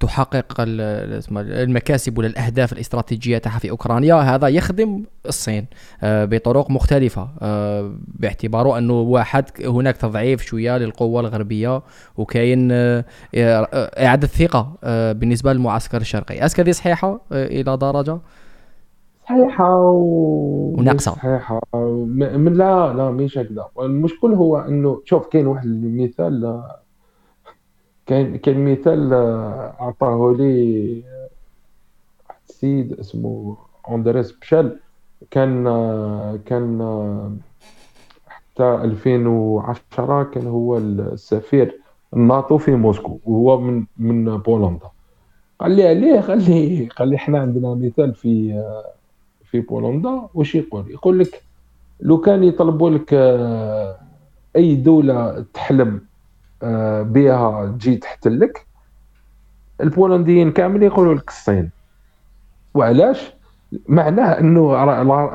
تحقق 0.00 0.54
المكاسب 0.58 2.18
ولا 2.18 2.26
الأهداف 2.26 2.72
الاستراتيجية 2.72 3.38
تاعها 3.38 3.58
في 3.58 3.70
أوكرانيا 3.70 4.14
هذا 4.14 4.48
يخدم 4.48 5.04
الصين 5.26 5.66
آه، 6.02 6.24
بطرق 6.24 6.70
مختلفة 6.70 7.28
آه، 7.42 7.92
باعتباره 8.06 8.78
أنه 8.78 8.92
واحد 9.00 9.44
هناك 9.66 9.96
تضعيف 9.96 10.42
شوية 10.42 10.78
للقوة 10.78 11.20
الغربية 11.20 11.82
وكاين 12.16 12.68
آه، 12.72 13.04
إعادة 13.34 14.26
ثقه 14.26 14.76
بالنسبة 15.12 15.52
للمعسكر 15.52 16.00
الشرقي. 16.00 16.44
اسك 16.44 16.60
هذه 16.60 16.70
صحيحة 16.70 17.20
إلى 17.32 17.76
درجة؟ 17.76 18.18
صحيحة 19.28 19.80
و... 19.80 20.74
وناقصة. 20.78 21.12
صحيحة. 21.12 21.60
من 22.14 22.52
لا 22.52 22.92
لا 22.92 23.10
مش 23.10 23.38
هكذا. 23.38 23.66
المشكل 23.80 24.34
هو 24.34 24.58
أنه 24.58 25.02
شوف 25.04 25.26
كاين 25.26 25.46
واحد 25.46 25.66
المثال 25.66 26.62
كان 28.06 28.36
كان 28.36 28.72
مثال 28.72 29.12
آه، 29.12 29.74
اعطاه 29.80 30.34
لي 30.38 31.02
واحد 32.28 32.40
السيد 32.48 32.92
اسمه 32.92 33.56
أندريس 33.90 34.32
بشال. 34.32 34.78
كان 35.30 35.66
آه، 35.66 36.38
كان 36.46 36.80
آه، 36.80 37.32
حتى 38.28 38.62
2010 38.74 40.22
كان 40.22 40.46
هو 40.46 40.78
السفير 40.78 41.80
الناتو 42.14 42.58
في 42.58 42.70
موسكو 42.70 43.18
وهو 43.24 43.60
من 43.60 43.84
من 43.98 44.36
بولندا. 44.36 44.86
قال 45.60 45.72
لي 45.76 45.88
عليه 45.88 46.20
قال 46.20 46.50
لي 46.50 46.86
قال 46.86 47.08
لي 47.08 47.16
إحنا 47.16 47.38
عندنا 47.38 47.74
مثال 47.74 48.14
في 48.14 48.62
في 49.44 49.60
بولندا 49.60 50.28
واش 50.34 50.54
يقول؟ 50.54 50.90
يقول 50.90 51.18
لك 51.18 51.42
لو 52.00 52.20
كان 52.20 52.44
يطلبوا 52.44 52.90
لك 52.90 53.14
أي 54.56 54.74
دولة 54.74 55.44
تحلم 55.54 55.94
آه، 55.94 56.13
بها 57.02 57.66
تجي 57.66 57.96
تحتلك 57.96 58.66
البولنديين 59.80 60.52
كاملين 60.52 60.82
يقولوا 60.82 61.14
لك 61.14 61.28
الصين. 61.28 61.70
وعلاش؟ 62.74 63.34
معناه 63.88 64.38
إنه 64.40 64.72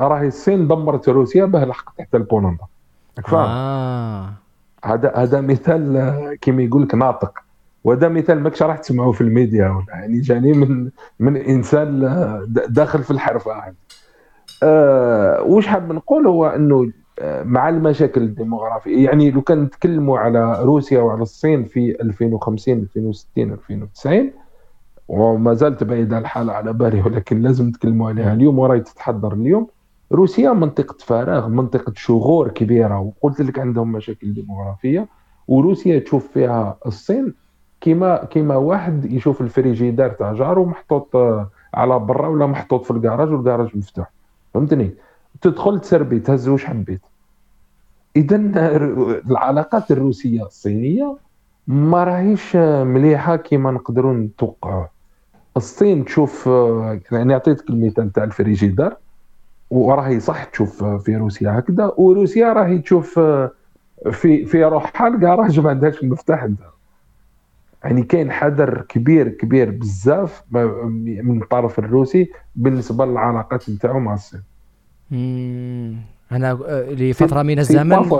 راهي 0.08 0.26
الصين 0.26 0.68
دمرت 0.68 1.08
روسيا 1.08 1.44
باه 1.44 1.64
لحقت 1.64 1.98
تحت 1.98 2.16
بولندا 2.16 2.64
فاهم؟ 3.24 3.50
آه. 3.50 4.32
هذا 4.84 5.12
هذا 5.16 5.40
مثال 5.40 5.96
آه، 5.96 6.36
كما 6.40 6.62
يقول 6.62 6.82
لك 6.82 6.94
ناطق. 6.94 7.38
وهذا 7.84 8.08
مثال 8.08 8.40
ماكش 8.40 8.62
راح 8.62 8.76
تسمعوه 8.78 9.12
في 9.12 9.20
الميديا 9.20 9.68
ولا. 9.68 9.84
يعني 9.88 10.20
جاني 10.20 10.52
من 10.52 10.90
من 11.20 11.36
إنسان 11.36 12.04
آه، 12.04 12.44
داخل 12.68 13.02
في 13.02 13.10
الحرفة 13.10 13.74
أه 14.62 15.42
وش 15.42 15.66
حاب 15.66 15.92
نقول؟ 15.92 16.26
هو 16.26 16.46
إنه 16.46 16.92
مع 17.22 17.68
المشاكل 17.68 18.22
الديموغرافية. 18.22 19.04
يعني 19.04 19.30
لو 19.30 19.42
كان 19.42 19.62
نتكلموا 19.62 20.18
على 20.18 20.62
روسيا 20.64 21.00
وعلى 21.00 21.22
الصين 21.22 21.64
في 21.64 22.02
2050 22.02 22.74
2060 22.78 23.52
2090 23.52 24.30
وما 25.08 25.54
زالت 25.54 25.84
بعيدة 25.84 26.18
الحاله 26.18 26.52
على 26.52 26.72
بالي 26.72 27.02
ولكن 27.02 27.40
لازم 27.40 27.68
نتكلموا 27.68 28.08
عليها 28.08 28.32
اليوم 28.32 28.58
وراي 28.58 28.80
تتحضر 28.80 29.32
اليوم. 29.32 29.66
روسيا 30.12 30.52
منطقة 30.52 30.96
فراغ 31.00 31.48
منطقة 31.48 31.92
شغور 31.96 32.48
كبيرة 32.48 33.00
وقلت 33.00 33.40
لك 33.40 33.58
عندهم 33.58 33.92
مشاكل 33.92 34.32
ديموغرافية 34.34 35.06
وروسيا 35.48 35.98
تشوف 35.98 36.28
فيها 36.32 36.76
الصين 36.86 37.34
كما 37.80 38.24
كما 38.24 38.56
واحد 38.56 39.04
يشوف 39.12 39.40
الفريجيدار 39.40 40.10
تاع 40.10 40.32
جارو 40.32 40.64
محطوط 40.64 41.16
على 41.74 41.98
برا 41.98 42.28
ولا 42.28 42.46
محطوط 42.46 42.84
في 42.84 42.90
الكراج 42.90 43.32
والكراج 43.32 43.76
مفتوح. 43.76 44.10
فهمتني؟ 44.54 44.90
تدخل 45.42 45.80
تسربي 45.80 46.20
تهز 46.20 46.48
واش 46.48 46.64
حبيت. 46.64 47.00
اذا 48.16 48.36
العلاقات 49.30 49.90
الروسية 49.90 50.42
الصينية 50.46 51.16
ما 51.66 52.04
راهيش 52.04 52.56
مليحة 52.56 53.36
كما 53.36 53.70
نقدروا 53.70 54.12
نتوقعوه. 54.14 54.90
الصين 55.56 56.04
تشوف 56.04 56.46
يعني 57.12 57.34
عطيتك 57.34 57.70
المثال 57.70 58.12
تاع 58.12 58.24
الفريجيدار 58.24 58.96
وراهي 59.70 60.20
صح 60.20 60.44
تشوف 60.44 60.84
في 60.84 61.16
روسيا 61.16 61.58
هكذا 61.58 61.92
وروسيا 61.96 62.52
راهي 62.52 62.78
تشوف 62.78 63.18
في 64.10 64.46
في 64.46 64.64
روحها 64.64 65.08
الكراج 65.08 65.60
ما 65.60 65.70
عندهاش 65.70 66.02
المفتاح 66.02 66.48
يعني 67.84 68.02
كاين 68.02 68.32
حذر 68.32 68.80
كبير 68.80 69.28
كبير 69.28 69.70
بزاف 69.70 70.42
من 70.50 71.42
الطرف 71.42 71.78
الروسي 71.78 72.30
بالنسبة 72.56 73.06
للعلاقات 73.06 73.70
نتاعو 73.70 74.00
مع 74.00 74.14
الصين. 74.14 74.42
أنا 76.32 76.58
آه، 76.66 76.90
لفترة 76.90 77.42
من 77.42 77.58
الزمن 77.58 78.10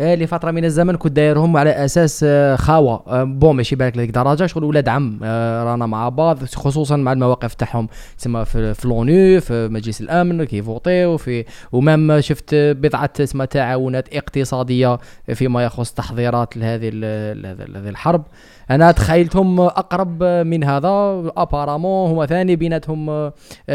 إيه 0.00 0.14
لفترة 0.14 0.50
من 0.50 0.64
الزمن 0.64 0.96
كنت 0.96 1.12
دايرهم 1.12 1.56
على 1.56 1.70
أساس 1.70 2.24
آه، 2.28 2.56
خاوة. 2.56 3.04
آه، 3.06 3.24
بون 3.24 3.56
ماشي 3.56 3.76
بالك 3.76 3.96
لهذيك 3.96 4.16
الدرجه 4.16 4.46
شغل 4.46 4.64
ولاد 4.64 4.88
عم 4.88 5.18
رانا 5.64 5.86
مع 5.86 6.08
بعض 6.08 6.44
خصوصا 6.44 6.96
مع 6.96 7.12
المواقف 7.12 7.54
تاعهم. 7.54 7.88
تسمى 8.18 8.44
في, 8.44 8.74
في 8.74 8.88
لونو 8.88 9.40
في 9.40 9.68
مجلس 9.68 10.00
الأمن 10.00 10.44
كيفوطيو 10.44 11.16
في 11.16 11.44
ومام 11.72 12.20
شفت 12.20 12.54
بضعة 12.54 13.06
تسمى 13.06 13.46
تعاونات 13.46 14.14
اقتصادية 14.14 14.98
فيما 15.34 15.64
يخص 15.64 15.92
تحضيرات 15.92 16.56
لهذه 16.56 16.88
هذه 16.88 17.88
الحرب. 17.88 18.24
أنا 18.70 18.92
تخيلتهم 18.92 19.60
أقرب 19.60 20.22
من 20.22 20.64
هذا. 20.64 20.88
ابارامون 21.36 22.10
هما 22.10 22.26
ثاني 22.26 22.56
بيناتهم 22.56 23.32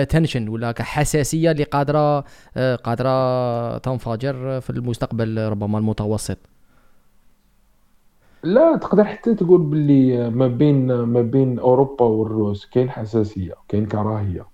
تنشن. 0.10 0.48
ولا 0.48 0.74
حساسية 0.80 1.52
اللي 1.52 1.64
قادرة 1.64 2.24
قادرة 2.76 3.78
تنفجر 3.78 4.62
في 4.62 4.70
المستقبل 4.70 5.48
ربما 5.50 5.78
المتوسط. 5.78 6.38
لا 8.44 8.78
تقدر 8.78 9.04
حتى 9.04 9.36
تقول 9.36 9.62
باللي 9.62 10.30
ما 10.30 10.48
بين 10.48 10.94
ما 10.94 11.22
بين 11.22 11.60
أوروبا 11.60 12.06
والروس 12.06 12.66
كاين 12.66 12.90
حساسية 12.90 13.54
كاين 13.68 13.86
كراهية. 13.86 14.46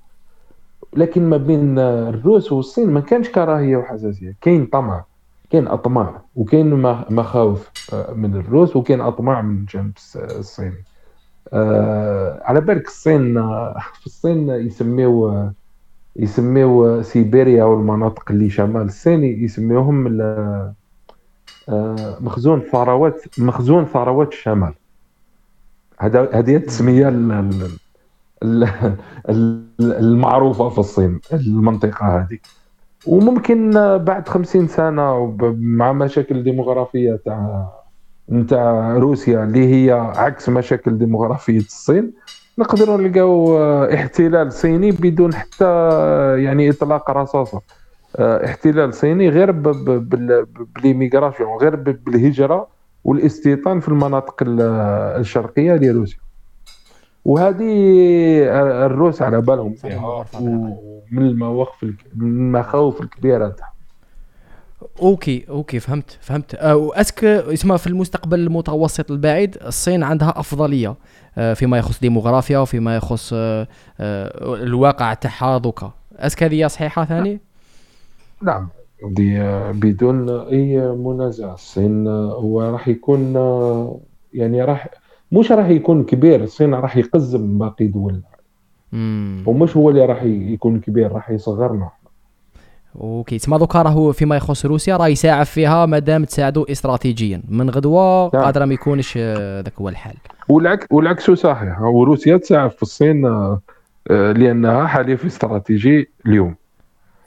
لكن 0.93 1.29
ما 1.29 1.37
بين 1.37 1.79
الروس 1.79 2.51
والصين 2.51 2.89
ما 2.89 2.99
كانش 2.99 3.29
كراهية 3.29 3.77
وحساسية. 3.77 4.35
كاين 4.41 4.65
طمع. 4.65 5.05
كاين 5.49 5.67
أطماع 5.67 6.21
وكاين 6.35 6.75
مخاوف 7.09 7.69
آه، 7.93 8.13
من 8.13 8.35
الروس 8.35 8.75
وكاين 8.75 9.01
أطماع 9.01 9.41
من 9.41 9.57
الجانب 9.57 9.91
الصيني 10.15 10.83
آه 11.53 12.41
على 12.43 12.61
بالك 12.61 12.87
الصين 12.87 13.37
آه، 13.37 13.79
في 13.99 14.05
الصين 14.05 14.49
يسميو 14.49 15.29
آه، 15.29 15.53
يسميو 16.15 17.01
سيبيريا 17.01 17.63
والمناطق 17.63 18.31
اللي 18.31 18.49
شمال 18.49 18.81
الصين 18.81 19.23
يسميوهم 19.23 20.07
مخزون 22.19 22.61
ثروات 22.61 23.39
مخزون 23.39 23.85
ثروات 23.85 24.27
الشمال. 24.27 24.73
هذا 25.99 26.29
هذه 26.33 26.55
التسمية 26.55 27.07
المعروفة 29.79 30.69
في 30.69 30.79
الصين 30.79 31.19
المنطقة 31.33 32.05
هذه. 32.05 32.39
وممكن 33.05 33.71
بعد 33.97 34.27
خمسين 34.27 34.67
سنة 34.67 35.35
مع 35.59 35.93
مشاكل 35.93 36.43
ديموغرافيه 36.43 37.19
تاع 37.25 37.69
نتاع 38.31 38.97
روسيا 38.97 39.43
اللي 39.43 39.73
هي 39.73 39.91
عكس 39.91 40.49
مشاكل 40.49 40.97
ديموغرافية 40.97 41.59
الصين 41.59 42.13
نقدروا 42.57 42.97
نلقاو 42.97 43.57
احتلال 43.93 44.53
صيني 44.53 44.91
بدون 44.91 45.33
حتى 45.33 45.65
يعني 46.43 46.69
إطلاق 46.69 47.11
رصاصة. 47.11 47.61
احتلال 48.19 48.93
صيني 48.93 49.29
غير 49.29 49.51
بال 49.51 49.83
immigration 49.83 51.57
غير 51.61 51.75
بالهجرة 51.75 52.67
والإستيطان 53.03 53.79
في 53.79 53.89
المناطق 53.89 54.35
الشرقية 54.47 55.75
لروسيا. 55.75 56.19
وهذه 57.25 57.73
الروس 58.85 59.21
على 59.21 59.41
بالهم 59.41 59.73
فيها. 59.73 60.25
من 61.11 61.25
المواقف 61.25 61.83
من 61.83 61.93
المخاوف 62.15 63.01
الكبيرة 63.01 63.47
تاعهم 63.49 63.73
OK 65.01 65.45
OK 65.49 65.79
فهمت 65.79 66.17
فهمت. 66.21 66.55
أه 66.55 66.75
و 66.75 66.80
est-ce 66.80 67.09
que 67.09 67.23
اسمها 67.23 67.77
في 67.77 67.87
المستقبل 67.87 68.39
المتوسط 68.39 69.11
البعيد 69.11 69.57
الصين 69.65 70.03
عندها 70.03 70.33
أفضلية 70.39 70.95
أه 71.37 71.53
فيما 71.53 71.77
يخص 71.77 71.99
ديموغرافيا 71.99 72.57
وفيما 72.59 72.95
يخص 72.95 73.33
الواقع 73.99 75.13
تاعها 75.13 75.57
دوكا 75.57 75.91
أسك 76.15 76.43
هذه 76.43 76.67
صحيحة 76.67 77.05
ثاني 77.05 77.39
نعم. 78.41 78.69
دي 79.03 79.39
بدون 79.73 80.29
أي 80.29 80.77
منازع 80.81 81.53
الصين 81.53 82.07
هو 82.07 82.61
راح 82.61 82.87
يكون 82.87 83.33
يعني 84.33 84.63
راح 84.63 84.87
مش 85.31 85.51
راح 85.51 85.69
يكون 85.69 86.03
كبير 86.03 86.43
الصين 86.43 86.73
راح 86.73 86.97
يقزم 86.97 87.57
باقي 87.57 87.87
دول. 87.87 88.21
ومش 89.45 89.77
هو 89.77 89.89
اللي 89.89 90.05
راح 90.05 90.23
يكون 90.23 90.79
كبير 90.79 91.11
راح 91.11 91.29
يصغرنا. 91.29 91.89
أوكي 93.01 93.37
تسمى 93.37 93.57
دوكا 93.57 93.81
راهو 93.81 94.11
فيما 94.11 94.35
يخص 94.35 94.65
روسيا 94.65 94.97
راه 94.97 95.07
يساعد 95.07 95.45
فيها 95.45 95.85
مادام 95.85 96.25
تساعدوا 96.25 96.71
استراتيجيا. 96.71 97.41
من 97.49 97.69
غدوة 97.69 98.31
نعم. 98.33 98.43
قادر 98.43 98.65
ما 98.65 98.73
يكونش 98.73 99.17
ذاك 99.17 99.73
هو 99.81 99.89
الحال 99.89 100.15
والعكس 100.49 100.87
والعكس 100.91 101.31
صحيح. 101.31 101.81
وروسيا 101.81 102.37
تساعد 102.37 102.71
في 102.71 102.81
الصين 102.81 103.25
آه، 103.25 103.61
لأنها 104.09 104.87
حليف 104.87 105.25
استراتيجي 105.25 106.09
اليوم. 106.25 106.55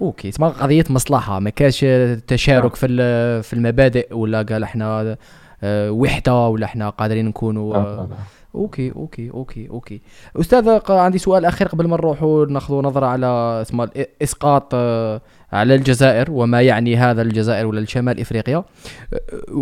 OK 0.01 0.31
تسمى 0.31 0.49
قضية 0.49 0.85
مصلحة. 0.91 1.39
ما 1.41 1.51
كاش 1.51 1.87
تشارك 2.27 2.63
نعم. 2.63 2.75
في 2.75 3.43
في 3.43 3.53
المبادئ 3.53 4.15
ولا 4.15 4.43
قال 4.43 4.63
إحنا 4.63 5.01
آه، 5.01 5.19
وحدة 5.65 6.49
ولا 6.49 6.65
إحنا 6.65 6.91
قادرين 6.91 7.27
نكونوا 7.27 7.77
آه، 7.77 8.09
OK 8.55 8.93
OK 8.97 9.31
OK 9.31 9.69
OK. 9.71 10.01
أستاذ 10.41 10.81
عندي 10.91 11.19
سؤال 11.19 11.45
أخير 11.45 11.69
قبل 11.69 11.89
ما 11.89 11.97
نروحوا 11.97 12.47
ناخذوا 12.47 12.83
نظرة 12.83 13.07
على 13.07 13.27
اسمه 13.63 13.89
إسقاط 14.23 14.71
آه، 14.75 15.21
على 15.53 15.75
الجزائر 15.75 16.31
وما 16.31 16.63
يعني 16.63 16.97
هذا 16.97 17.23
الجزائر 17.23 17.67
ولا 17.67 17.81
الشمال 17.81 18.21
إفريقيا. 18.21 18.65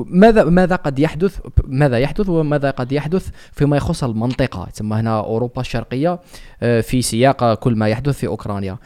ماذا 0.06 0.44
ماذا 0.44 0.76
قد 0.76 0.98
يحدث 0.98 1.40
ماذا 1.64 1.98
يحدث 1.98 2.28
وماذا 2.28 2.70
قد 2.70 2.92
يحدث 2.92 3.28
فيما 3.52 3.76
يخص 3.76 4.04
المنطقة؟ 4.04 4.64
تسمى 4.64 4.96
هنا 4.96 5.20
أوروبا 5.20 5.60
الشرقية 5.60 6.20
في 6.60 7.02
سياق 7.02 7.54
كل 7.54 7.76
ما 7.76 7.88
يحدث 7.88 8.18
في 8.18 8.26
أوكرانيا. 8.26 8.78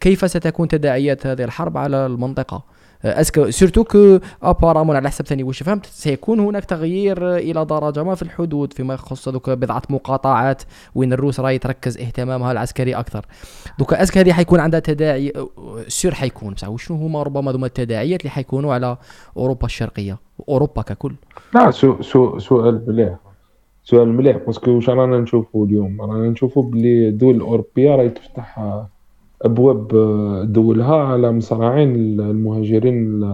كيف 0.00 0.30
ستكون 0.30 0.68
تداعيات 0.68 1.26
هذه 1.26 1.44
الحرب 1.44 1.76
على 1.76 2.06
المنطقة؟ 2.06 2.77
est-ce 3.04 3.35
que 3.35 3.50
surtout 3.50 3.84
que 3.84 4.18
apparemment 4.42 4.96
على 4.96 5.08
حسب 5.08 5.26
ثاني 5.26 5.42
واش 5.42 5.62
فهمت؟ 5.62 5.86
سيكون 5.86 6.40
هناك 6.40 6.64
تغيير 6.64 7.36
إلى 7.36 7.64
درجة 7.64 8.02
ما 8.02 8.14
في 8.14 8.22
الحدود 8.22 8.72
فيما 8.72 8.94
يخص 8.94 9.28
donc 9.28 9.50
بضعة 9.50 9.82
مقاطعات 9.90 10.62
وين 10.94 11.12
الروس 11.12 11.40
راهي 11.40 11.58
تركز 11.58 11.98
اهتمامها 11.98 12.52
العسكري 12.52 12.94
أكثر. 12.94 13.26
دوكا 13.78 14.02
est-ce 14.02 14.13
que 14.13 14.18
هذه 14.18 14.32
حيكون 14.32 14.60
عندها 14.60 14.80
تداعي 14.80 15.32
sûr 15.88 16.14
حيكون 16.14 16.54
بصح 16.54 16.68
وشنو 16.68 16.96
هما 16.96 17.22
ربما 17.22 17.52
ذوما 17.52 17.66
التداعيات 17.66 18.20
اللي 18.20 18.30
حيكونوا 18.30 18.74
على 18.74 18.96
أوروبا 19.36 19.66
الشرقية؟ 19.66 20.18
أوروبا 20.48 20.82
ككل. 20.82 21.14
لا 21.54 21.70
سو 21.70 22.02
سو 22.02 22.38
سؤال 22.38 22.84
مليح. 22.88 23.16
سؤال 23.84 24.08
مليح 24.08 24.36
parce 24.36 24.57
que 24.57 24.70
واش 24.70 24.90
رانا 24.90 25.18
نشوفوا 25.18 25.66
اليوم؟ 25.66 26.02
رانا 26.02 26.28
نشوفوا 26.28 26.62
بلي 26.62 27.08
الدول 27.08 27.36
الاوروبيه 27.36 27.96
راهي 27.96 28.08
تفتح 28.08 28.58
أبواب 29.42 29.88
دولها 30.52 30.96
على 30.96 31.32
مصراعين 31.32 32.20
المهاجرين 32.20 33.24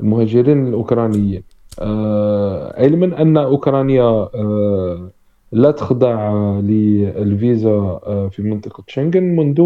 المهاجرين 0.00 0.66
الأوكرانيين. 0.66 1.42
آه، 1.80 2.82
علما 2.82 3.22
أن 3.22 3.36
أوكرانيا 3.36 4.02
آه، 4.02 5.10
لا 5.52 5.70
تخضع 5.70 6.32
للفيزا 6.60 7.70
آه، 7.70 8.28
في 8.32 8.42
منطقة 8.42 8.84
شنغن 8.86 9.22
منذ 9.22 9.60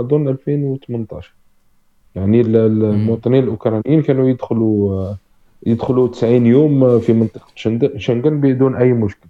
أظن 0.00 0.28
2018 0.28 1.34
يعني 2.16 2.40
المواطنين 2.40 3.44
الأوكرانيين 3.44 4.02
كانوا 4.02 4.28
يدخلوا 4.28 5.14
يدخلوا 5.66 6.08
90 6.08 6.46
يوم 6.46 6.98
في 6.98 7.12
منطقة 7.12 7.46
شنغن 7.96 8.40
بدون 8.40 8.76
أي 8.76 8.92
مشكل 8.92 9.28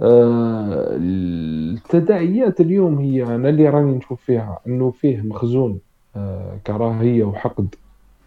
آه، 0.00 0.86
التداعيات 0.90 2.60
اليوم 2.60 2.98
هي 2.98 3.22
أنا 3.22 3.48
اللي 3.48 3.68
راني 3.68 3.94
نشوف 3.94 4.20
فيها 4.22 4.58
إنه 4.66 4.90
فيه 4.90 5.20
مخزون 5.22 5.78
آه، 6.16 6.58
كراهية 6.66 7.24
وحقد 7.24 7.74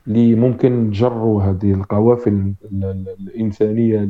اللي 0.08 0.36
ممكن 0.36 0.90
تجروا 0.92 1.44
هذه 1.44 1.74
القوافل 1.74 2.54
الإنسانية 3.20 4.10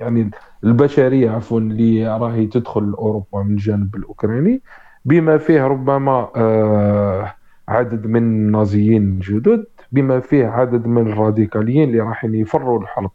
يعني 0.00 0.30
البشرية 0.64 1.30
عفوا 1.30 1.60
اللي 1.60 2.16
راهي 2.18 2.46
تدخل 2.46 2.94
أوروبا 2.98 3.42
من 3.42 3.50
الجانب 3.50 3.96
الأوكراني 3.96 4.60
بما 5.04 5.38
فيه 5.38 5.66
ربما 5.66 6.28
آه، 6.36 7.34
عدد 7.68 8.06
من 8.06 8.22
النازيين 8.22 9.18
جدد 9.18 9.64
بما 9.92 10.20
فيه 10.20 10.46
عدد 10.46 10.86
من 10.86 11.12
الراديكاليين 11.12 11.88
اللي 11.88 12.00
راح 12.00 12.24
يفروا 12.24 12.80
الحرب 12.82 13.10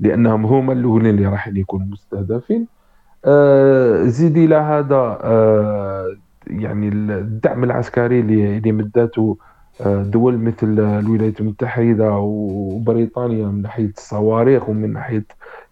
لأنهم 0.00 0.46
هما 0.46 0.72
الأولين 0.72 1.14
اللي 1.14 1.26
راح 1.26 1.48
يكونوا 1.48 1.86
مستهدفين. 1.86 2.66
آه، 3.24 4.04
زيدي 4.04 4.44
إلى 4.44 4.54
هذا 4.54 5.18
آه، 5.22 6.16
يعني 6.46 6.88
الدعم 6.88 7.64
العسكري 7.64 8.20
اللي 8.20 8.72
مداته 8.72 9.38
آه، 9.80 10.02
دول 10.02 10.38
مثل 10.38 10.80
الولايات 10.80 11.40
المتحدة 11.40 12.12
وبريطانيا 12.18 13.46
من 13.46 13.62
ناحية 13.62 13.92
الصواريخ 13.98 14.68
ومن 14.68 14.92
ناحية 14.92 15.24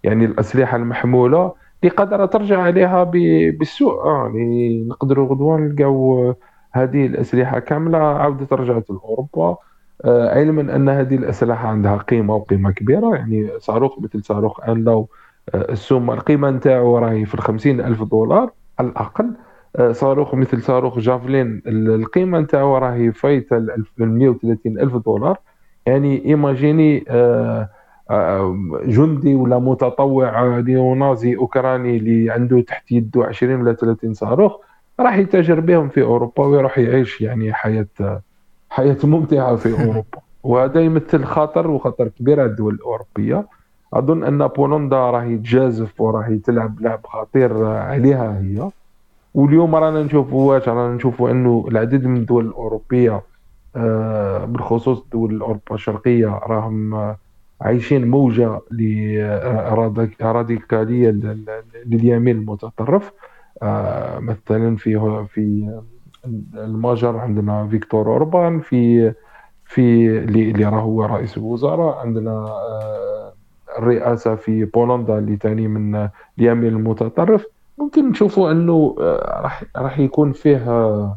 يعني 0.04 0.24
الأسلحة 0.24 0.76
المحمولة 0.76 1.52
اللي 1.82 1.94
قادرة 1.94 2.26
ترجع 2.26 2.62
عليها 2.62 3.04
بالسوء. 3.04 4.06
يعني 4.06 4.84
نقدروا 4.88 5.28
غدوة 5.28 5.58
نلقاو 5.58 6.34
هذه 6.72 7.06
الأسلحة 7.06 7.58
كاملة 7.58 7.98
عاودت 7.98 8.52
رجعت 8.52 8.90
لأوروبا. 8.90 9.56
علما 10.04 10.76
أن 10.76 10.88
هذه 10.88 11.14
الأسلحة 11.16 11.68
عندها 11.68 11.96
قيمة 11.96 12.34
وقيمة 12.34 12.70
كبيرة 12.70 13.14
يعني 13.16 13.50
صاروخ 13.58 13.98
مثل 14.00 14.24
صاروخ 14.24 14.60
أنلو 14.68 15.08
السوم 15.54 16.10
القيمة 16.10 16.50
نتاعو 16.50 16.98
راهي 16.98 17.26
في 17.26 17.34
الخمسين 17.34 17.80
ألف 17.80 18.02
دولار 18.02 18.50
على 18.78 18.88
الأقل. 18.88 19.30
آه، 19.76 19.92
صاروخ 19.92 20.34
مثل 20.34 20.62
صاروخ 20.62 20.98
جافلين 20.98 21.62
القيمة 21.66 22.40
نتاعو 22.40 22.78
راهي 22.78 23.12
فايتة 23.12 23.56
ال 23.56 23.84
130 23.98 24.78
ألف 24.78 24.96
دولار. 24.96 25.38
يعني 25.86 26.24
إيماجيني 26.24 27.04
آه، 27.08 27.68
آه، 28.10 28.56
جندي 28.84 29.34
ولا 29.34 29.58
متطوع 29.58 30.58
نيونازي 30.58 31.36
أوكراني 31.36 31.96
اللي 31.96 32.30
عنده 32.30 32.60
تحت 32.60 32.92
يده 32.92 33.24
20 33.24 33.60
ولا 33.60 33.72
30 33.72 34.14
صاروخ 34.14 34.56
راح 35.00 35.16
يتاجر 35.16 35.60
بهم 35.60 35.88
في 35.88 36.02
أوروبا 36.02 36.44
ويروح 36.44 36.78
يعيش 36.78 37.20
يعني 37.20 37.52
حياة 37.52 38.20
حياة 38.70 38.96
ممتعة 39.04 39.56
في 39.56 39.72
أوروبا. 39.72 40.18
وهذا 40.44 40.80
يمثل 40.80 41.24
خطر 41.24 41.70
وخطر 41.70 42.08
كبير 42.08 42.40
على 42.40 42.50
الدول 42.50 42.74
الأوروبية. 42.74 43.44
أظن 43.94 44.24
أن 44.24 44.46
بولندا 44.46 44.96
راهي 44.96 45.36
تجازف 45.36 46.00
وراهي 46.00 46.38
تلعب 46.38 46.80
لعب 46.80 47.06
خطير 47.06 47.66
عليها 47.66 48.40
هي. 48.40 48.70
واليوم 49.34 49.74
رانا 49.74 50.02
نشوفوا 50.02 50.54
واش؟ 50.54 50.68
رانا 50.68 50.94
نشوفوا 50.94 51.30
أنه 51.30 51.64
العديد 51.68 52.06
من 52.06 52.16
الدول 52.16 52.46
الأوروبية 52.46 53.22
آه، 53.76 54.44
بالخصوص 54.44 54.98
الدول 55.02 55.34
الاوروبا 55.34 55.74
الشرقية 55.74 56.26
راهم 56.26 57.14
عايشين 57.60 58.10
موجة 58.10 58.60
لراديكاليه 60.20 61.10
لليمين 61.86 62.36
المتطرف. 62.36 63.12
آه، 63.62 64.18
مثلا 64.18 64.76
في 64.76 65.24
في 65.34 65.74
المجر 66.54 67.16
عندنا 67.16 67.66
فيكتور 67.66 68.06
أوربان 68.06 68.60
في 68.60 69.12
في 69.64 70.08
اللي 70.18 70.64
راهو 70.64 71.04
رئيس 71.04 71.38
الوزراء 71.38 71.98
عندنا 71.98 72.30
آه، 72.30 73.07
الرئاسة 73.78 74.34
في 74.34 74.64
بولندا 74.64 75.18
اللي 75.18 75.36
تعني 75.36 75.68
من 75.68 76.08
اليمين 76.38 76.72
المتطرف. 76.72 77.46
ممكن 77.78 78.10
نشوفوا 78.10 78.50
أنه 78.50 78.96
آه، 79.00 79.40
راح 79.42 79.64
راح 79.76 79.98
يكون 79.98 80.32
فيه 80.32 80.70
آه، 80.70 81.16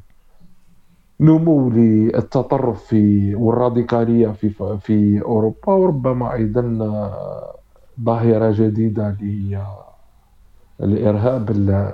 نمو 1.19 1.69
للتطرف 1.69 2.83
في 2.83 3.35
والراديكالية 3.35 4.27
في 4.27 4.49
في 4.81 5.21
أوروبا 5.21 5.73
وربما 5.73 6.33
أيضا 6.33 6.61
آه، 6.81 7.55
ظاهرة 8.03 8.51
جديدة 8.51 9.09
اللي 9.09 9.55
هي 9.55 9.61
الارهاب 10.81 11.49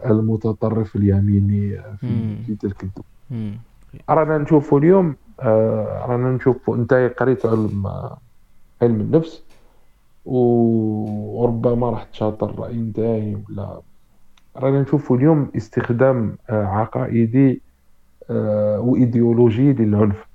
المتطرف 0.05 0.95
اليميني 0.95 1.77
في, 1.99 2.07
في 2.45 2.55
تلك 2.55 2.83
الدول. 2.83 3.05
رانا 4.09 4.37
نشوفوا 4.37 4.79
اليوم 4.79 5.15
رانا 6.09 6.31
نشوفوا 6.31 6.75
انت 6.75 6.93
قريت 7.19 7.45
علم 7.45 7.87
علم 8.81 9.01
النفس. 9.01 9.43
وربما 10.27 11.89
راح 11.89 12.03
تشاطر 12.03 12.49
الرأي 12.49 12.77
نتاعي 12.77 13.37
ولا 13.49 13.81
رانا 14.57 14.81
نشوفوا 14.81 15.17
اليوم 15.17 15.51
استخدام 15.57 16.37
آه، 16.49 16.65
عقائدي 16.65 17.61
آه، 18.29 18.79
وإيديولوجي 18.79 19.73
للعنف. 19.73 20.27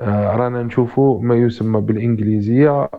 آه، 0.00 0.36
رانا 0.36 0.62
نشوفوا 0.62 1.22
ما 1.22 1.34
يسمى 1.34 1.80
بالإنجليزية 1.80 2.90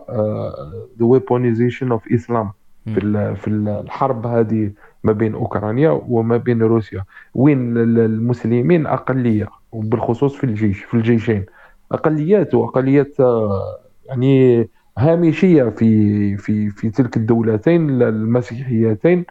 the 0.98 1.04
weaponization 1.04 1.92
of 1.92 2.12
Islam 2.12 2.46
في 2.84 3.34
في 3.36 3.48
الحرب 3.48 4.26
هذه 4.26 4.70
ما 5.04 5.12
بين 5.12 5.34
أوكرانيا 5.34 5.90
وما 6.08 6.36
بين 6.36 6.62
روسيا. 6.62 7.04
وين 7.34 7.76
المسلمين 7.78 8.86
أقلية 8.86 9.48
وبالخصوص 9.72 10.36
في 10.36 10.44
الجيش 10.44 10.84
في 10.84 10.94
الجيشين. 10.94 11.46
أقليات 11.92 12.54
وأقليات 12.54 13.16
يعني 14.06 14.68
هامشية 14.98 15.64
في 15.64 16.36
في 16.36 16.70
في 16.70 16.90
تلك 16.90 17.16
الدولتين 17.16 18.02
المسيحيتين. 18.02 19.24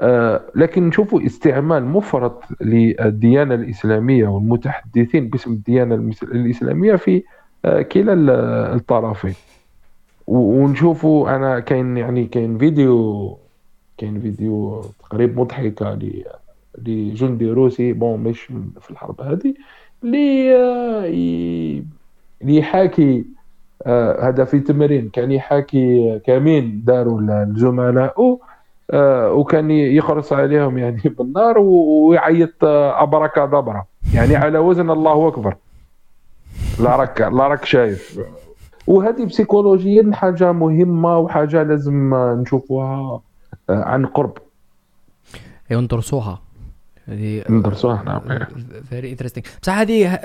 آه، 0.00 0.40
لكن 0.54 0.88
نشوفوا 0.88 1.26
استعمال 1.26 1.84
مفرط 1.84 2.42
للديانة 2.60 3.54
الإسلامية 3.54 4.28
والمتحدثين 4.28 5.28
باسم 5.28 5.52
الديانة 5.52 5.94
الإسلامية 6.22 6.96
في 6.96 7.22
آه، 7.64 7.82
كلا 7.82 8.14
الطرفين. 8.74 9.34
ونشوفوا 10.26 11.36
أنا 11.36 11.60
كاين 11.60 11.96
يعني 11.96 12.26
كاين 12.26 12.58
فيديو 12.58 13.38
كاين 13.98 14.20
فيديو 14.20 14.80
تقريبا 15.00 15.40
مضحكه 15.40 15.98
لجندي 16.78 17.50
روسي 17.50 17.92
بون 17.92 18.20
مش 18.20 18.40
في 18.80 18.90
الحرب 18.90 19.20
هذه 19.20 19.54
اللي 20.04 20.56
آه، 20.56 21.82
يحاكي 22.44 23.24
هذا 24.22 24.44
في 24.44 24.60
تمرين. 24.60 25.08
كان 25.08 25.32
يحاكي 25.32 26.18
كمين 26.26 26.82
داروا 26.84 27.20
الزملاء 27.20 28.38
آه، 28.90 29.32
وكان 29.32 29.70
يخرص 29.70 30.32
عليهم 30.32 30.78
يعني 30.78 31.02
بالنار 31.18 31.58
ويعيط 31.58 32.64
ابركا 32.64 33.46
دبرا 33.46 33.84
يعني 34.14 34.36
على 34.36 34.58
وزن 34.58 34.90
الله 34.90 35.28
أكبر. 35.28 35.56
لا 36.80 36.96
راك 36.96 37.20
لا 37.20 37.48
راك 37.48 37.64
شايف. 37.64 38.20
وهذه 38.86 39.24
بسيكولوجيا 39.24 40.10
حاجة 40.14 40.52
مهمة 40.52 41.18
وحاجة 41.18 41.62
لازم 41.62 42.14
نشوفوها 42.14 43.20
عن 43.68 44.06
قرب. 44.06 44.38
يندرسوها 45.70 46.40
هذه 47.08 47.42
نعم 48.04 48.20
very 48.90 49.10
interesting 49.10 49.46
بصح 49.62 49.78
هذه 49.78 50.18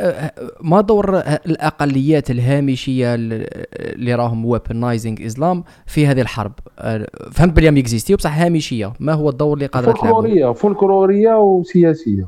ما 0.61 0.82
دور 0.82 1.17
الأقليات 1.19 2.32
الهامشية 2.32 3.15
اللي 3.15 4.15
راهم 4.15 4.45
weaponizing 4.45 5.26
Islam 5.26 5.63
في 5.86 6.07
هذه 6.07 6.21
الحرب؟ 6.21 6.51
فهمت 7.32 7.53
بلي 7.53 7.80
اكزيستي 7.80 8.15
بصح 8.15 8.38
هامشية. 8.41 8.93
ما 8.99 9.13
هو 9.13 9.30
الدور 9.30 9.53
اللي 9.53 9.65
قادره 9.65 9.91
تلعب 9.91 10.13
فولكلورية 10.13 10.51
فولكلورية 10.51 11.38
وسياسية. 11.38 12.25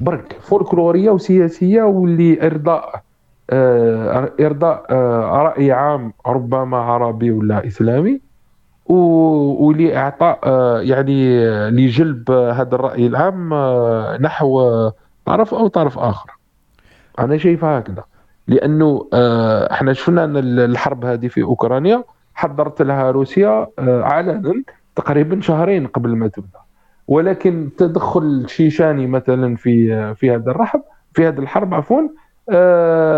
برك 0.00 0.36
فولكلورية 0.40 1.10
وسياسية 1.10 1.82
واللي 1.82 2.46
إرضاء 2.46 3.02
آه 3.50 4.32
إرضاء 4.40 4.86
آه 4.90 5.42
رأي 5.42 5.72
عام 5.72 6.12
ربما 6.26 6.76
عربي 6.76 7.30
ولا 7.30 7.66
إسلامي. 7.66 8.20
ولاعطاء 8.86 10.38
آه، 10.44 10.80
يعني 10.80 11.46
لجلب 11.70 12.30
هذا 12.30 12.74
الرأي 12.74 13.06
العام 13.06 13.52
آه، 13.52 14.18
نحو 14.20 14.90
طرف 15.24 15.54
أو 15.54 15.66
طرف 15.66 15.98
آخر. 15.98 16.30
أنا 17.18 17.38
شايفها 17.38 17.78
هكذا. 17.78 18.04
لأنه 18.48 19.08
آه، 19.12 19.72
إحنا 19.72 19.92
شفنا 19.92 20.24
أن 20.24 20.36
الحرب 20.58 21.04
هذه 21.04 21.28
في 21.28 21.42
أوكرانيا 21.42 22.04
حضرت 22.34 22.82
لها 22.82 23.10
روسيا 23.10 23.68
علنا 23.78 24.62
تقريبا 24.96 25.40
شهرين 25.40 25.86
قبل 25.86 26.16
ما 26.16 26.28
تبدأ. 26.28 26.58
ولكن 27.08 27.70
تدخل 27.78 28.44
شيشاني 28.48 29.06
مثلا 29.06 29.56
في 29.56 30.14
في 30.14 30.30
هذا 30.30 30.50
الرحب 30.50 30.82
في 31.14 31.28
هذا 31.28 31.40
الحرب 31.40 31.74
عفوا 31.74 32.02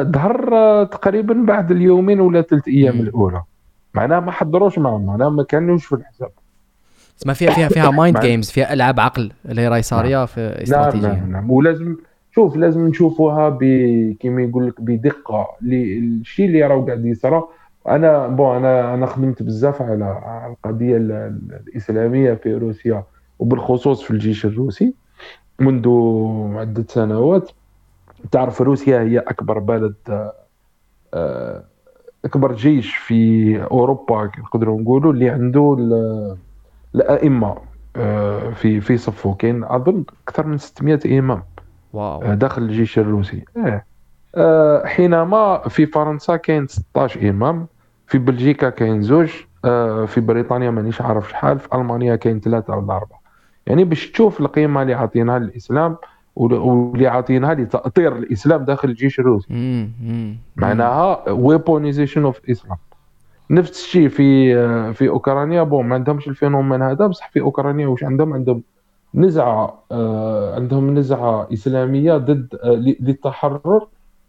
ظهر 0.03 0.85
تقريبا 0.85 1.35
بعد 1.35 1.71
اليومين 1.71 2.21
ولا 2.21 2.43
ثلاث 2.43 2.69
أيام 2.69 3.01
الأولى. 3.01 3.43
معناها 3.95 4.21
ما 4.21 4.33
حضروش 4.33 4.79
معهم 4.79 5.07
معناها 5.07 5.29
ما 5.29 5.43
كانوش 5.43 5.87
في 5.87 5.95
الحساب. 5.95 6.31
ما 7.27 7.33
فيها 7.33 7.51
فيها 7.51 7.69
فيها 7.69 7.91
mind 8.01 8.21
games 8.21 8.51
فيها 8.51 8.73
ألعاب 8.73 9.01
عقل 9.01 9.33
اللي 9.49 9.61
هي 9.61 9.69
راهي 9.69 9.83
صاريه 9.83 10.17
نعم. 10.17 10.27
في 10.27 10.63
استراتيجية. 10.63 11.09
نعم, 11.09 11.17
نعم. 11.17 11.33
نعم 11.33 11.51
ولازم 11.51 11.97
شوف 12.35 12.57
لازم 12.57 12.89
نشوفوها 12.89 13.59
كيما 14.21 14.43
يقول 14.43 14.67
لك 14.69 14.81
بدقة. 14.81 15.47
الشيء 15.63 16.47
اللي 16.47 16.63
راهو 16.63 16.87
قاعد 16.87 17.05
يصرى 17.05 17.43
أنا 17.89 18.27
بون 18.29 18.57
أنا 18.57 18.95
أنا 18.95 19.07
خدمت 19.07 19.43
بزاف 19.43 19.83
على 19.83 20.19
القضية 20.51 20.97
الإسلامية 20.97 22.35
في 22.35 22.55
روسيا 22.55 23.05
وبالخصوص 23.39 24.03
في 24.03 24.11
الجيش 24.11 24.45
الروسي 24.47 24.95
منذ 25.59 25.89
عدة 26.59 26.85
سنوات. 26.89 27.51
تعرف 28.31 28.63
روسيا 28.63 29.01
هي 29.01 29.19
أكبر 29.19 29.59
بلد 29.59 29.95
آه 31.15 31.65
أكبر 32.25 32.53
جيش 32.55 32.97
في 32.97 33.63
أوروبا 33.63 34.31
نقدروا 34.39 34.81
نقولوا 34.81 35.13
اللي 35.13 35.31
عنده 35.31 35.77
الأئمة 36.95 37.57
آه، 37.97 38.51
في 38.51 38.81
في 38.81 38.97
صفه. 38.97 39.35
كاين 39.35 39.65
أظن 39.65 40.05
أكثر 40.29 40.47
من 40.47 40.59
600 40.59 41.19
إمام 41.19 41.43
واو. 41.93 42.23
آه، 42.23 42.35
داخل 42.35 42.63
الجيش 42.63 42.99
الروسي. 42.99 43.45
إيه. 43.57 43.87
آه 44.37 44.87
حينما 44.87 45.59
في 45.69 45.87
فرنسا 45.87 46.37
كاين 46.37 46.67
16 46.67 47.31
إمام 47.31 47.67
في 48.07 48.19
بلجيكا 48.19 48.71
كاين 48.71 49.03
زوج 49.03 49.29
في 50.07 50.21
بريطانيا 50.21 50.71
مانيش 50.71 51.01
عارف 51.01 51.31
شحال 51.31 51.59
في 51.59 51.69
ألمانيا 51.75 52.17
كاين 52.17 52.41
ثلاثة 52.41 52.77
ولا 52.77 52.97
أربعة. 52.97 53.21
يعني 53.67 53.85
باش 53.85 54.11
تشوف 54.11 54.41
القيمة 54.41 54.83
اللي 54.83 54.95
عطيناها 54.95 55.39
للإسلام 55.39 55.97
واللي 56.37 57.07
عاطينها 57.07 57.55
لتاطير 57.55 58.17
الإسلام 58.17 58.65
داخل 58.65 58.89
الجيش 58.89 59.21
الروسي. 59.21 59.49
معناها 60.57 61.31
weaponization 61.31 62.25
of 62.25 62.41
Islam 62.51 62.77
نفس 63.51 63.85
الشيء 63.85 64.09
في 64.09 64.55
في 64.95 65.09
أوكرانيا. 65.09 65.63
bon 65.63 65.87
ما 65.87 65.95
عندهمش 65.95 66.29
ال 66.29 66.34
phénomène 66.34 66.83
هذا. 66.83 67.07
بصح 67.07 67.31
في 67.31 67.41
أوكرانيا 67.41 67.87
واش 67.87 68.05
عندهم؟ 68.05 68.33
عندهم 68.33 68.63
نزعة 69.15 69.83
آه، 69.93 70.55
عندهم 70.55 70.95
نزعة 70.99 71.49
إسلامية 71.53 72.17
ضد 72.17 72.55
آه، 72.65 72.69
للتحرر 73.01 73.87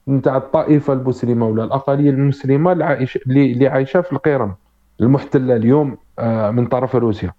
نتاع 0.07 0.37
الطائفة 0.37 0.93
المسلمة 0.93 1.47
ولا 1.47 1.63
الاقليه 1.63 2.09
المسلمة 2.09 2.71
اللي 2.71 3.67
عايشه 3.67 4.01
في 4.01 4.13
القرم 4.13 4.55
المحتلة 5.01 5.55
اليوم 5.55 5.97
آه، 6.19 6.51
من 6.51 6.65
طرف 6.65 6.95
روسيا. 6.95 7.33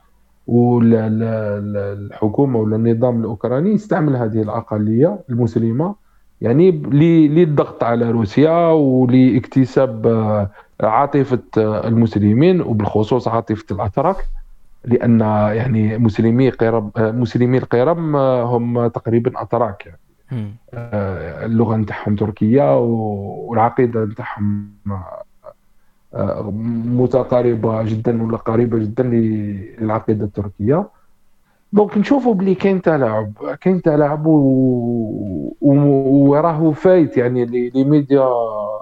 والحكومة 0.46 1.38
ولا 2.58 2.76
النظام 2.76 3.20
الأوكراني 3.20 3.70
يستعمل 3.70 4.16
هذه 4.16 4.42
الاقليه 4.42 5.18
المسلمة 5.30 5.94
يعني 6.40 6.70
للضغط 7.28 7.84
على 7.84 8.10
روسيا 8.10 8.68
ولإكتساب 8.68 10.06
آه، 10.06 10.50
عاطفة 10.80 11.42
آه، 11.58 11.88
المسلمين 11.88 12.60
وبالخصوص 12.60 13.28
عاطفة 13.28 13.64
الأتراك 13.70 14.16
لأن 14.84 15.20
يعني 15.54 15.98
مسلمي 15.98 16.50
قرم 16.50 16.90
آه، 16.96 17.10
مسلمي 17.10 17.58
القرم 17.58 18.16
هم 18.16 18.86
تقريبا 18.86 19.42
أتراك 19.42 19.86
يعني. 19.86 19.98
اللغة 21.44 21.76
نتاعهم 21.76 22.16
تركية 22.16 22.78
والعقيدة 22.78 24.04
نتاعهم 24.04 24.70
متقاربة 26.12 27.82
جدا 27.82 28.22
ولا 28.22 28.36
قريبة 28.36 28.78
جدا 28.78 29.02
للعقيدة 29.02 30.24
التركية. 30.24 30.88
donc 31.72 31.98
نشوفوا 31.98 32.34
بلي 32.34 32.54
كاين 32.54 32.82
تلاعب 32.82 33.32
كاين 33.60 33.82
تلاعب 33.82 34.26
وراه 35.60 36.70
فايت 36.70 37.16
يعني 37.16 37.44
les 37.44 37.84
médias 37.84 38.28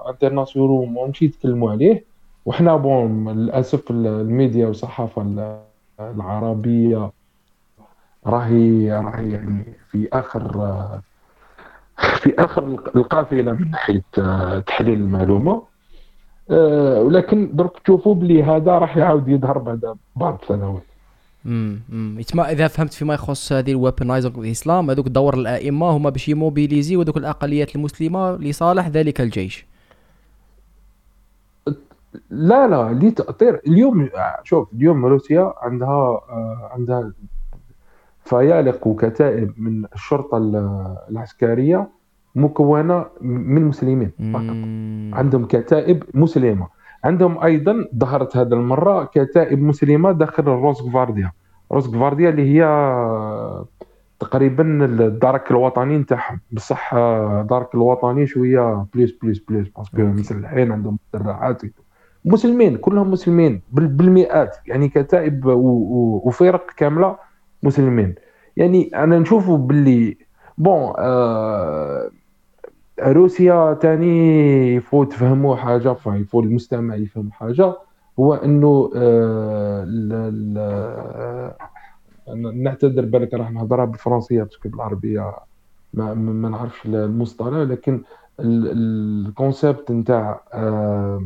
internationales 0.09 0.93
ماشي 0.93 1.25
يتكلموا 1.25 1.71
عليه. 1.71 2.03
وحنا 2.45 2.75
bon 2.75 3.29
للأسف 3.29 3.91
الميديا 3.91 4.67
والصحافة 4.67 5.21
العربية 5.99 7.11
راهي 8.25 8.91
راهي 8.91 9.31
يعني 9.31 9.63
في 9.91 10.09
آخر 10.13 10.51
في 11.97 12.33
آخر 12.39 12.63
القافلة 12.95 13.51
من 13.51 13.71
ناحية 13.71 14.03
تحليل 14.59 14.99
المعلومة. 14.99 15.74
آه، 16.51 17.01
ولكن 17.01 17.49
درك 17.53 17.79
تشوفوا 17.79 18.15
بلي 18.15 18.43
هذا 18.43 18.71
راح 18.71 18.97
يعاود 18.97 19.27
يظهر 19.27 19.57
بعد 19.57 19.95
بعض 20.15 20.39
السنوات. 20.43 20.83
امم 21.45 22.19
إذا 22.37 22.67
فهمت 22.67 22.93
فيما 22.93 23.13
يخص 23.13 23.51
هذه 23.53 23.71
ال 23.71 23.77
weaponizing 23.77 24.37
الإسلام 24.37 24.89
هذوك 24.89 25.07
دور 25.07 25.33
الأئمة 25.33 25.89
هما 25.89 26.09
باش 26.09 26.29
يموبيليزيو 26.29 27.01
هذوك 27.01 27.17
الأقليات 27.17 27.75
المسلمة 27.75 28.35
لصالح 28.35 28.87
ذلك 28.87 29.21
الجيش. 29.21 29.65
لا 32.29 32.67
لا 32.67 32.93
لتأطير. 32.93 33.61
اليوم 33.67 34.09
شوف 34.43 34.73
اليوم 34.73 35.05
روسيا 35.05 35.53
عندها 35.57 36.21
آه، 36.29 36.69
عندها 36.73 37.11
فيالق 38.25 38.87
وكتائب 38.87 39.53
من 39.57 39.85
الشرطة 39.95 40.37
العسكرية. 41.09 41.87
مكونة 42.35 43.05
من 43.21 43.65
مسلمين. 43.65 44.11
فقط. 44.33 44.55
عندهم 45.19 45.45
كتائب 45.45 46.03
مسلمة. 46.13 46.67
عندهم 47.03 47.43
أيضا 47.43 47.85
ظهرت 47.97 48.37
هذا 48.37 48.55
المرة 48.55 49.03
كتائب 49.03 49.63
مسلمة 49.63 50.11
داخل 50.11 50.43
الروس 50.43 50.81
غفارديا. 50.81 51.31
روس 51.71 51.87
غفارديا 51.87 52.29
اللي 52.29 52.53
هي 52.53 52.65
تقريبا 54.19 54.85
الدرك 54.85 55.51
الوطني 55.51 55.97
نتاعهم. 55.97 56.39
بصح 56.51 56.93
الدرك 56.93 57.75
الوطني 57.75 58.27
شوية 58.27 58.85
plus 58.93 59.11
plus 59.23 59.39
plus 59.39 59.67
parce 59.67 59.88
que 59.88 60.01
مسلحين 60.01 60.71
عندهم 60.71 60.97
مدرعات 61.13 61.61
مسلمين 62.25 62.77
كلهم 62.77 63.11
مسلمين 63.11 63.61
بالمئات. 63.71 64.55
يعني 64.67 64.89
كتائب 64.89 65.45
وفرق 65.45 66.65
كاملة 66.77 67.15
مسلمين. 67.63 68.15
يعني 68.57 68.91
أنا 68.95 69.19
نشوفوا 69.19 69.57
باللي 69.57 70.17
bon 70.57 70.93
آه 70.97 72.09
روسيا 72.99 73.73
تاني 73.73 74.75
يفو 74.75 75.03
تفهموا 75.03 75.55
حاجة 75.55 75.93
faut 75.93 76.39
المستمع 76.39 76.95
يفهم 76.95 77.31
حاجة 77.31 77.73
هو 78.19 78.33
إنه 78.33 78.91
آه 78.95 79.85
نعتذر 82.53 83.05
بالك 83.05 83.33
راح 83.33 83.51
نهضرها 83.51 83.85
بالفرنسية 83.85 84.43
parce 84.43 84.59
que 84.59 84.69
بالعربيه 84.69 85.35
ما, 85.93 86.13
ما 86.13 86.49
نعرفش 86.49 86.85
المصطلح 86.85 87.71
لكن 87.71 88.03
ال 88.39 88.58
concept 88.58 89.91
نتاع 89.91 90.41
آه 90.53 91.23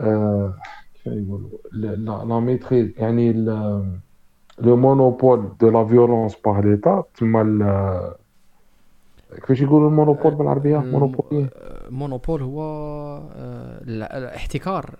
آه 0.00 0.54
كيف 0.94 1.06
يقولوا؟ 1.06 1.48
la 1.72 2.40
maîtrise 2.40 2.92
يعني 2.96 3.32
le 4.58 4.76
monopole 4.76 5.52
de 5.60 5.70
la 5.70 5.84
violence 5.84 6.36
par 6.44 6.60
l'État 6.60 7.04
تما 7.14 7.42
كيفاش 9.40 9.60
يقولوا 9.60 9.88
ال 9.88 9.93
monopole 9.93 10.34
بالعربية؟ 10.34 10.78
monopole. 10.78 11.48
monopole 11.90 12.42
هو 12.42 12.62
آه، 12.62 13.80
الاحتكار 13.88 14.90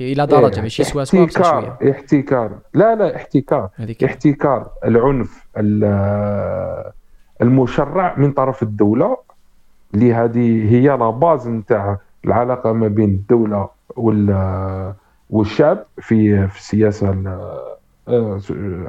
إلى 0.00 0.26
درجة 0.26 0.60
ماشي 0.60 0.84
سوا 0.84 1.04
سوا 1.04 1.24
احتكار 1.24 1.76
احتكار. 1.90 2.58
لا 2.74 2.94
لا 2.94 3.16
احتكار. 3.16 3.68
احتكار 4.04 4.68
العنف 4.84 5.46
المشرع 7.42 8.14
من 8.18 8.32
طرف 8.32 8.62
الدولة. 8.62 9.16
اللي 9.94 10.14
هذه 10.14 10.72
هي 10.72 10.86
la 10.86 11.10
base 11.10 11.48
نتاع 11.48 11.98
العلاقة 12.24 12.72
ما 12.72 12.88
بين 12.88 13.08
الدولة 13.10 13.68
والشعب 15.30 15.86
في 16.00 16.48
في 16.48 16.58
السياسة 16.58 17.08
آه، 18.08 18.40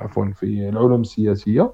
عفوا 0.01 0.25
في 0.25 0.69
العلوم 0.69 1.01
السياسية. 1.01 1.61
آه، 1.61 1.73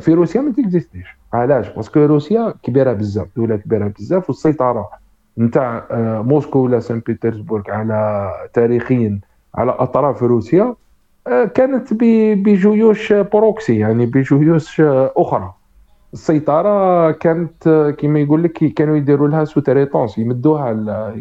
في 0.00 0.14
روسيا 0.14 0.40
ما 0.40 0.52
t'existeش. 0.52 1.06
علاش؟ 1.32 1.68
parce 1.68 1.88
que 1.88 2.00
روسيا 2.00 2.54
كبيرة 2.62 2.92
بزاف 2.92 3.26
دولة 3.36 3.56
كبيرة 3.56 3.92
بزاف 3.98 4.30
والسيطرة 4.30 4.88
نتاع 5.38 5.84
آه، 5.90 6.22
موسكو 6.22 6.58
ولا 6.58 6.80
سان 6.80 7.02
بيترسبورغ 7.06 7.70
على 7.70 8.30
تاريخيا 8.52 9.20
على 9.54 9.70
أطراف 9.72 10.22
روسيا 10.22 10.74
كانت 11.54 11.94
بجيوش 11.94 13.12
proxy 13.12 13.78
يعني 13.78 14.06
بجيوش 14.06 14.80
أخرى. 15.16 15.52
السيطرة 16.12 17.10
كانت 17.10 17.94
كما 17.98 18.20
يقول 18.20 18.42
لك 18.42 18.52
كانوا 18.52 18.96
يديروا 18.96 19.28
لها 19.28 19.44
sous-traitance 19.44 20.18
يمدوها 20.18 20.72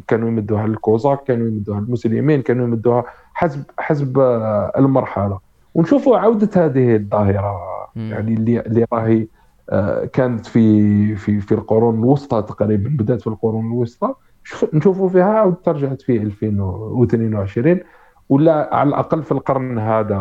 كانوا 0.07 0.27
يمدوها 0.27 0.67
للكوزاك 0.67 1.23
كانوا 1.23 1.47
يمدوها 1.47 1.79
للمسلمين 1.79 2.41
كانوا 2.41 2.65
يمدوها 2.67 3.03
حسب 3.33 3.63
حسب 3.79 4.19
المرحلة. 4.77 5.39
ونشوفوا 5.75 6.17
عودة 6.17 6.65
هذه 6.65 6.95
الظاهرة. 6.95 7.78
يعني 7.95 8.33
اللي 8.33 8.59
اللي 8.59 8.85
راهي 8.93 9.27
آه، 9.69 10.05
كانت 10.05 10.45
في 10.45 11.15
في 11.15 11.39
في 11.39 11.51
القرون 11.51 11.99
الوسطى 11.99 12.41
تقريبا 12.41 12.89
بدأت 12.89 13.21
في 13.21 13.27
القرون 13.27 13.65
الوسطى. 13.65 14.13
نشوفوا 14.73 15.09
فيها 15.09 15.23
عاود 15.23 15.55
ترجعت 15.55 16.01
في 16.01 16.17
2022 16.17 17.79
ولا 18.29 18.75
على 18.75 18.89
الأقل 18.89 19.23
في 19.23 19.31
القرن 19.31 19.79
هذا 19.79 20.15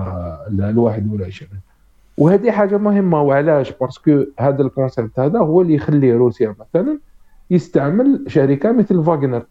ال 0.51 0.79
21 0.79 1.51
وهذه 2.19 2.51
حاجة 2.51 2.79
مهمة 2.79 3.23
وعلاش؟ 3.23 3.73
parce 3.81 4.08
que 4.08 4.25
هذا 4.39 4.63
ال 4.63 4.70
concept 4.70 5.21
هذا 5.21 5.39
هو 5.39 5.63
اللي 5.63 5.75
يخلي 5.75 6.13
روسيا 6.13 6.55
مثلا 6.61 6.99
يستعمل 7.51 8.25
شركة 8.27 8.73
مثل 8.73 9.05
فاغنر 9.05 9.43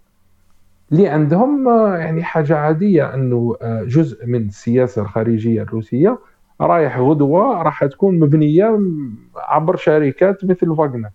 اللي 0.91 1.07
عندهم 1.07 1.68
آه، 1.68 1.97
يعني 1.97 2.24
حاجة 2.24 2.57
عادية 2.57 3.13
أنه 3.13 3.55
آه، 3.61 3.84
جزء 3.84 4.26
من 4.26 4.47
السياسة 4.47 5.01
الخارجية 5.01 5.61
الروسية 5.61 6.20
رايح 6.61 6.97
غدوة 6.99 7.61
راح 7.61 7.85
تكون 7.85 8.19
مبنية 8.19 8.79
عبر 9.35 9.75
شركات 9.75 10.45
مثل 10.45 10.75
فاغنر 10.75 11.09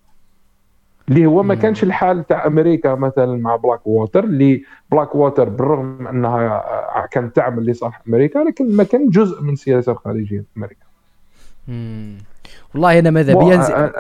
اللي 1.09 1.27
هو 1.27 1.43
ما 1.43 1.55
كانش 1.55 1.83
الحال 1.83 2.27
تاع 2.27 2.47
أمريكا 2.47 2.95
مثلا 2.95 3.37
مع 3.37 3.57
بلاك 3.57 3.87
ووتر 3.87 4.25
اللي 4.25 4.63
بلاك 4.91 5.15
ووتر 5.15 5.49
بالرغم 5.49 6.07
أنها 6.07 6.41
آه، 6.97 7.07
كانت 7.11 7.37
تعمل 7.37 7.67
لصالح 7.67 8.03
أمريكا 8.09 8.39
لكن 8.39 8.77
ما 8.77 8.85
كان 8.85 9.09
جزء 9.09 9.43
من 9.43 9.53
السياسة 9.53 9.93
الخارجية 9.93 10.45
أمريكا. 10.57 10.87
والله 12.75 12.99
أنا 12.99 13.11
ماذا 13.11 13.35
بيا 13.35 13.93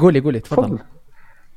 قولي 0.00 0.20
قولي 0.20 0.40
تفضل. 0.40 0.78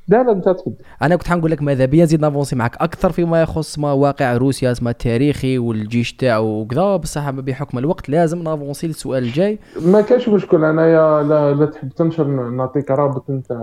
لا 0.08 0.22
لا 0.22 0.32
انت 0.32 0.48
تفضل 0.48 0.74
أنا 1.02 1.16
كنت 1.16 1.28
حنقول 1.28 1.50
لك 1.50 1.62
ماذا 1.62 1.84
بيا 1.84 2.04
نزيد 2.04 2.20
n'avancer 2.20 2.56
معك 2.56 2.76
أكثر 2.76 3.12
فيما 3.12 3.42
يخص 3.42 3.78
ما 3.78 3.92
واقع 3.92 4.36
روسيا 4.36 4.74
ما 4.82 4.90
التاريخي 4.90 5.58
والجيش 5.58 6.12
تاعو 6.12 6.60
وكذا. 6.60 6.96
بصح 6.96 7.30
بحكم 7.30 7.78
الوقت 7.78 8.08
لازم 8.08 8.42
n'avancer 8.42 8.86
للسؤال 8.86 9.22
الجاي. 9.22 9.58
ما 9.86 10.00
كاش 10.00 10.28
مشكل. 10.28 10.64
انايا 10.64 11.22
لا, 11.22 11.54
لا 11.54 11.66
تحب 11.66 11.88
تنشر 11.88 12.26
نعطيك 12.50 12.90
رابط 12.90 13.30
نتاع 13.30 13.60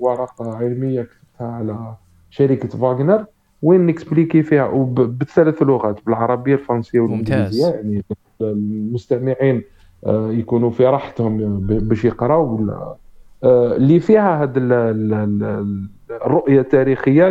ورقة 0.00 0.56
علمية 0.56 1.02
كتبتها 1.02 1.46
على 1.46 1.94
شركة 2.30 2.68
فاغنر 2.68 3.24
وين 3.62 3.86
n'expliquer 3.86 4.42
فيها؟ 4.42 4.64
وبالثلاث 4.64 5.62
لغات 5.62 5.98
بالعربية 6.06 6.54
الفرنسية 6.54 7.00
والإنجليزية. 7.00 7.66
يعني 7.66 8.04
المستمعين 8.40 9.62
آه، 10.06 10.30
يكونوا 10.30 10.70
في 10.70 10.86
راحتهم 10.86 11.60
باش 11.66 12.04
يقراوا 12.04 12.58
ولا 12.58 12.72
آه، 12.72 12.96
اللي 13.44 14.00
فيها 14.00 14.42
هذه 14.42 14.50
الرؤيه 16.10 16.60
التاريخيه 16.60 17.28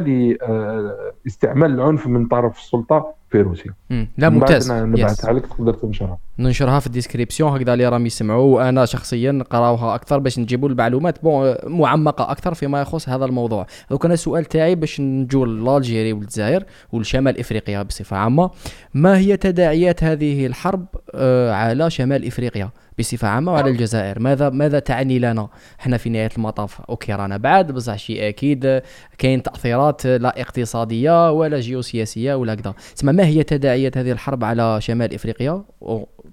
لاستعمال 1.25 1.71
العنف 1.71 2.07
من 2.07 2.25
طرف 2.25 2.57
السلطة 2.57 3.13
في 3.29 3.41
روسيا. 3.41 3.73
لا 4.17 4.29
ممتاز. 4.29 4.71
نبعثها 4.71 5.33
لك 5.33 5.45
تقدر 5.45 5.73
تنشرها. 5.73 6.17
ننشرها 6.39 6.79
في 6.79 6.87
ال 6.87 6.92
description 6.92 7.51
هكذا 7.51 7.73
اللي 7.73 7.87
راهم 7.87 8.05
يسمعوا. 8.05 8.55
وأنا 8.55 8.85
شخصيا 8.85 9.31
نقراوها 9.31 9.95
أكثر 9.95 10.19
باش 10.19 10.39
نجيبوا 10.39 10.69
المعلومات 10.69 11.23
bon 11.23 11.55
معمقة 11.63 12.31
أكثر 12.31 12.53
فيما 12.53 12.81
يخص 12.81 13.09
هذا 13.09 13.25
الموضوع. 13.25 13.67
دوك 13.91 14.05
أنا 14.05 14.13
السؤال 14.13 14.45
تاعي 14.45 14.75
باش 14.75 15.01
نجو 15.01 15.45
ل 15.45 15.52
l'Algérie 15.52 16.13
والجزائر 16.13 16.63
والشمال 16.91 17.39
إفريقيا 17.39 17.83
بصفة 17.83 18.17
عامة. 18.17 18.49
ما 18.93 19.17
هي 19.17 19.37
تداعيات 19.37 20.03
هذه 20.03 20.45
الحرب 20.45 20.85
آه، 21.15 21.51
على 21.51 21.89
شمال 21.89 22.27
إفريقيا؟ 22.27 22.69
بصفة 22.99 23.27
عامة 23.27 23.51
وعلى 23.51 23.69
الجزائر. 23.69 24.19
ماذا 24.19 24.49
ماذا 24.49 24.79
تعني 24.79 25.19
لنا؟ 25.19 25.47
إحنا 25.79 25.97
في 25.97 26.09
نهاية 26.09 26.29
المطاف. 26.37 26.81
أوكي 26.81 27.13
رانا 27.13 27.37
بعد 27.37 27.71
بصح 27.71 27.95
شيء 27.95 28.27
أكيد. 28.29 28.81
كاين 29.17 29.43
تأثيرات 29.43 30.05
لا 30.05 30.41
اقتصادية 30.41 31.31
ولا 31.31 31.59
جيوسياسية 31.59 32.35
ولا 32.35 32.55
كذا 32.55 32.73
تسمى 32.95 33.13
ما 33.13 33.25
هي 33.25 33.43
تداعيات 33.43 33.97
هذه 33.97 34.11
الحرب 34.11 34.43
على 34.43 34.81
شمال 34.81 35.13
إفريقيا؟ 35.13 35.63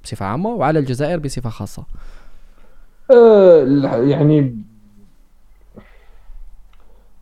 بصفة 0.05 0.27
عامة 0.27 0.51
وعلى 0.51 0.79
الجزائر 0.79 1.19
بصفة 1.19 1.51
خاصة. 1.51 1.85
أه 3.11 3.65
يعني 3.97 4.57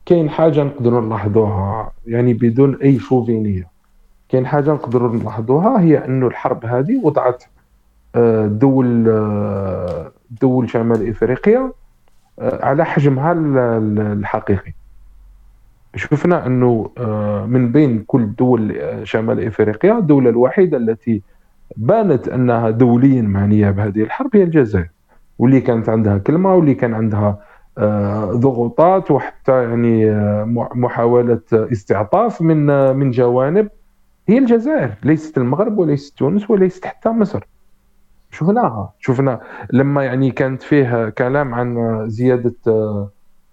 كاين 0.07 0.31
حاجة 0.31 0.63
نقدروا 0.63 1.01
نلاحظوها 1.01 1.93
يعني 2.07 2.35
بدون 2.35 2.77
أي 2.83 2.99
شوفينية. 2.99 3.69
كاين 4.29 4.47
حاجة 4.47 4.71
نقدروا 4.71 5.17
نلاحظوها 5.17 5.81
هي 5.81 6.05
أنه 6.05 6.27
الحرب 6.27 6.67
هذه 6.67 7.01
وضعت 7.03 7.45
دول 8.47 9.05
دول 10.41 10.71
شمال 10.71 11.09
إفريقيا 11.09 11.73
على 12.41 12.85
حجمها 12.85 13.33
الحقيقي. 13.33 14.73
شفنا 15.97 16.47
أنه 16.47 16.91
من 17.47 17.73
بين 17.73 18.05
كل 18.07 18.35
دول 18.35 18.81
شمال 19.03 19.47
إفريقيا 19.47 19.99
الدولة 19.99 20.31
الوحيدة 20.31 20.77
التي 20.77 21.23
بانت 21.77 22.29
أنها 22.29 22.71
دوليا 22.71 23.23
معنيه 23.23 23.71
بهذه 23.71 24.03
الحرب 24.03 24.37
هي 24.37 24.43
الجزائر. 24.43 24.89
واللي 25.39 25.61
كانت 25.61 25.89
عندها 25.89 26.19
كلمة 26.19 26.55
واللي 26.55 26.75
كان 26.75 26.95
عندها 26.95 27.39
ضغوطات 28.31 29.11
وحتى 29.11 29.63
يعني 29.63 30.11
محاولة 30.75 31.41
استعطاف 31.53 32.43
من 32.43 32.67
من 32.97 33.11
جوانب 33.11 33.69
هي 34.29 34.39
الجزائر. 34.39 34.91
ليست 35.03 35.39
المغرب 35.39 35.79
وليست 35.79 36.19
تونس 36.19 36.51
وليست 36.51 36.87
حتى 36.87 37.09
مصر. 37.09 37.47
شفناها. 38.31 38.93
شفنا 38.99 39.41
لما 39.73 40.05
يعني 40.05 40.31
كانت 40.31 40.63
فيه 40.63 41.09
كلام 41.09 41.55
عن 41.55 42.05
زيادة 42.09 42.55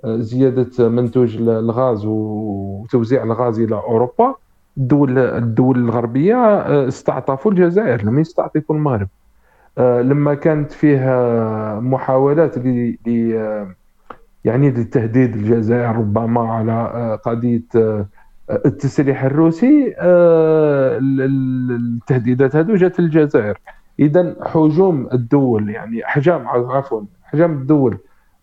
زيادة 0.05 0.89
منتوج 0.89 1.38
الغاز 1.38 2.05
وتوزيع 2.05 3.23
الغاز 3.23 3.59
إلى 3.59 3.76
أوروبا 3.76 4.36
الدول 4.78 5.17
الدول 5.19 5.78
الغربية 5.78 6.38
استعطفوا 6.88 7.51
الجزائر 7.51 8.03
لم 8.05 8.19
يستعطفوا 8.19 8.76
المغرب. 8.76 9.07
لما 9.80 10.34
كانت 10.34 10.71
فيه 10.71 10.99
محاولات 11.82 12.57
ل 12.57 12.95
يعني 14.45 14.69
لتهديد 14.71 15.36
الجزائر 15.36 15.95
ربما 15.95 16.41
على 16.41 17.19
قضية 17.26 17.61
التسليح 18.65 19.23
الروسي 19.23 19.95
التهديدات 20.99 22.55
هذو 22.55 22.76
جات 22.76 22.99
الجزائر 22.99 23.57
اذا 24.00 24.36
حجوم 24.41 25.10
الدول 25.14 25.70
يعني 25.70 26.06
احجام 26.06 26.48
عفوا 26.48 27.02
احجام 27.26 27.52
الدول 27.52 27.98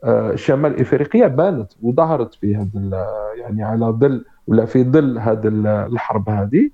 آه، 0.04 0.34
شمال 0.34 0.80
إفريقيا 0.80 1.26
بانت 1.26 1.72
وظهرت 1.82 2.34
في 2.34 2.56
هذا 2.56 3.06
يعني 3.36 3.62
على 3.62 3.86
ظل 3.86 4.24
ولا 4.46 4.64
في 4.64 4.84
ظل 4.84 5.18
هذا 5.18 5.48
الحرب 5.86 6.28
هذه. 6.28 6.70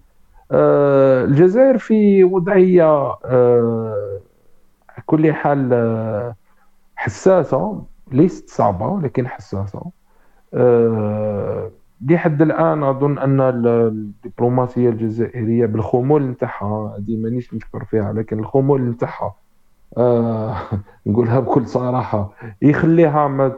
آه، 0.52 1.24
الجزائر 1.24 1.78
في 1.78 2.24
وضعية 2.24 3.16
آه، 3.24 4.20
كل 5.06 5.32
حال 5.32 6.34
حساسة 6.96 7.82
ليست 8.12 8.50
صعبة 8.50 8.86
ولكن 8.86 9.28
حساسة. 9.28 9.82
لحد 12.10 12.42
الآن 12.42 12.82
أظن 12.82 13.18
أن 13.18 13.40
الدبلوماسية 13.40 14.88
الجزائرية 14.90 15.66
بالخمول 15.66 16.22
نتاعها 16.22 16.96
هذه 16.98 17.16
مانيش 17.16 17.54
نشكر 17.54 17.84
فيها 17.84 18.12
لكن 18.12 18.38
الخمول 18.38 18.82
نتاعها 18.82 19.34
آه 19.98 20.56
نقولها 21.06 21.40
بكل 21.40 21.66
صراحة. 21.66 22.32
يخليها 22.62 23.28
ما 23.28 23.48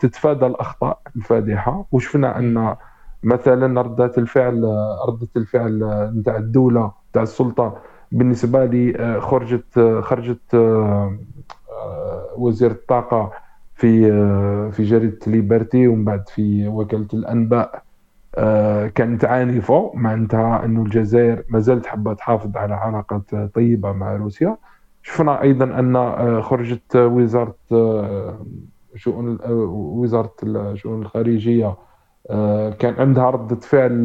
تتفادى 0.00 0.46
الأخطاء 0.46 1.00
الفادحة. 1.16 1.86
وشفنا 1.92 2.38
أن 2.38 2.76
مثلا 3.22 3.82
ردة 3.82 4.12
الفعل 4.18 4.64
ردة 5.08 5.28
الفعل 5.36 5.84
نتاع 6.16 6.36
الدولة 6.36 6.92
نتاع 7.10 7.22
السلطة 7.22 7.78
بالنسبة 8.12 8.64
لي 8.64 8.96
آه، 8.98 9.20
خرجت 9.20 9.78
آه، 9.78 10.00
خرجت 10.00 10.54
آه، 10.54 11.18
وزير 12.36 12.70
الطاقة 12.70 13.32
في 13.74 14.10
في 14.72 14.82
جريدة 14.84 15.18
ليبرتي 15.26 15.88
ومن 15.88 16.04
بعد 16.04 16.28
في 16.28 16.68
وكالة 16.68 17.08
الأنباء. 17.14 17.83
كانت 18.94 19.24
عنيفه 19.24 19.92
معناتها 19.94 20.64
إنه 20.64 20.82
الجزائر 20.82 21.44
ما 21.48 21.60
زالت 21.60 21.86
حابة 21.86 22.14
تحافظ 22.14 22.56
على 22.56 22.74
علاقات 22.74 23.34
طيبة 23.54 23.92
مع 23.92 24.16
روسيا. 24.16 24.56
شفنا 25.02 25.42
أيضا 25.42 25.64
أن 25.64 26.42
خرجت 26.42 26.96
وزارة 26.96 27.56
شؤون 28.96 29.38
وزارة 29.70 30.34
الشؤون 30.42 31.02
الخارجية 31.02 31.76
كان 32.78 32.94
عندها 32.98 33.30
رده 33.30 33.56
فعل 33.56 34.04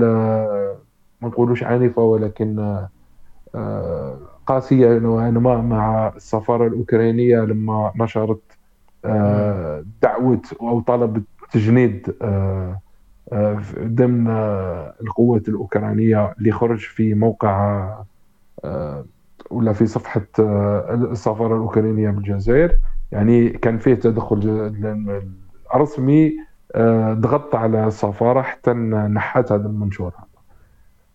ما 1.22 1.28
نقولوش 1.28 1.64
عنيفة 1.64 2.02
ولكن 2.02 2.80
قاسية 4.46 5.00
نوعا 5.00 5.32
ما 5.32 5.62
مع 5.62 6.14
السفارة 6.16 6.68
الأوكرانية 6.68 7.38
لما 7.38 7.92
نشرت 7.96 8.42
آه، 9.06 9.86
دعوة 10.02 10.42
أو 10.62 10.82
طلبت 10.82 11.24
تجنيد 11.52 12.16
آه، 12.22 12.26
آه، 12.26 12.82
ضمن 13.84 14.28
القوات 15.02 15.50
الأوكرانية 15.50 16.34
اللي 16.40 16.52
خرج 16.52 16.80
في 16.80 17.14
موقع 17.14 17.90
ولا 19.50 19.74
في 19.74 19.86
صفحة 19.86 20.26
السفارة 20.40 21.56
الأوكرانية 21.56 22.10
بالجزائر. 22.10 22.76
يعني 23.12 23.50
كان 23.50 23.78
فيه 23.78 23.94
تدخل 23.94 24.74
رسمي 25.76 26.34
ضغط 27.12 27.56
على 27.56 27.88
السفارة 27.88 28.42
حتى 28.42 28.74
نحت 28.74 29.52
هذا 29.52 29.68
المنشور 29.68 30.12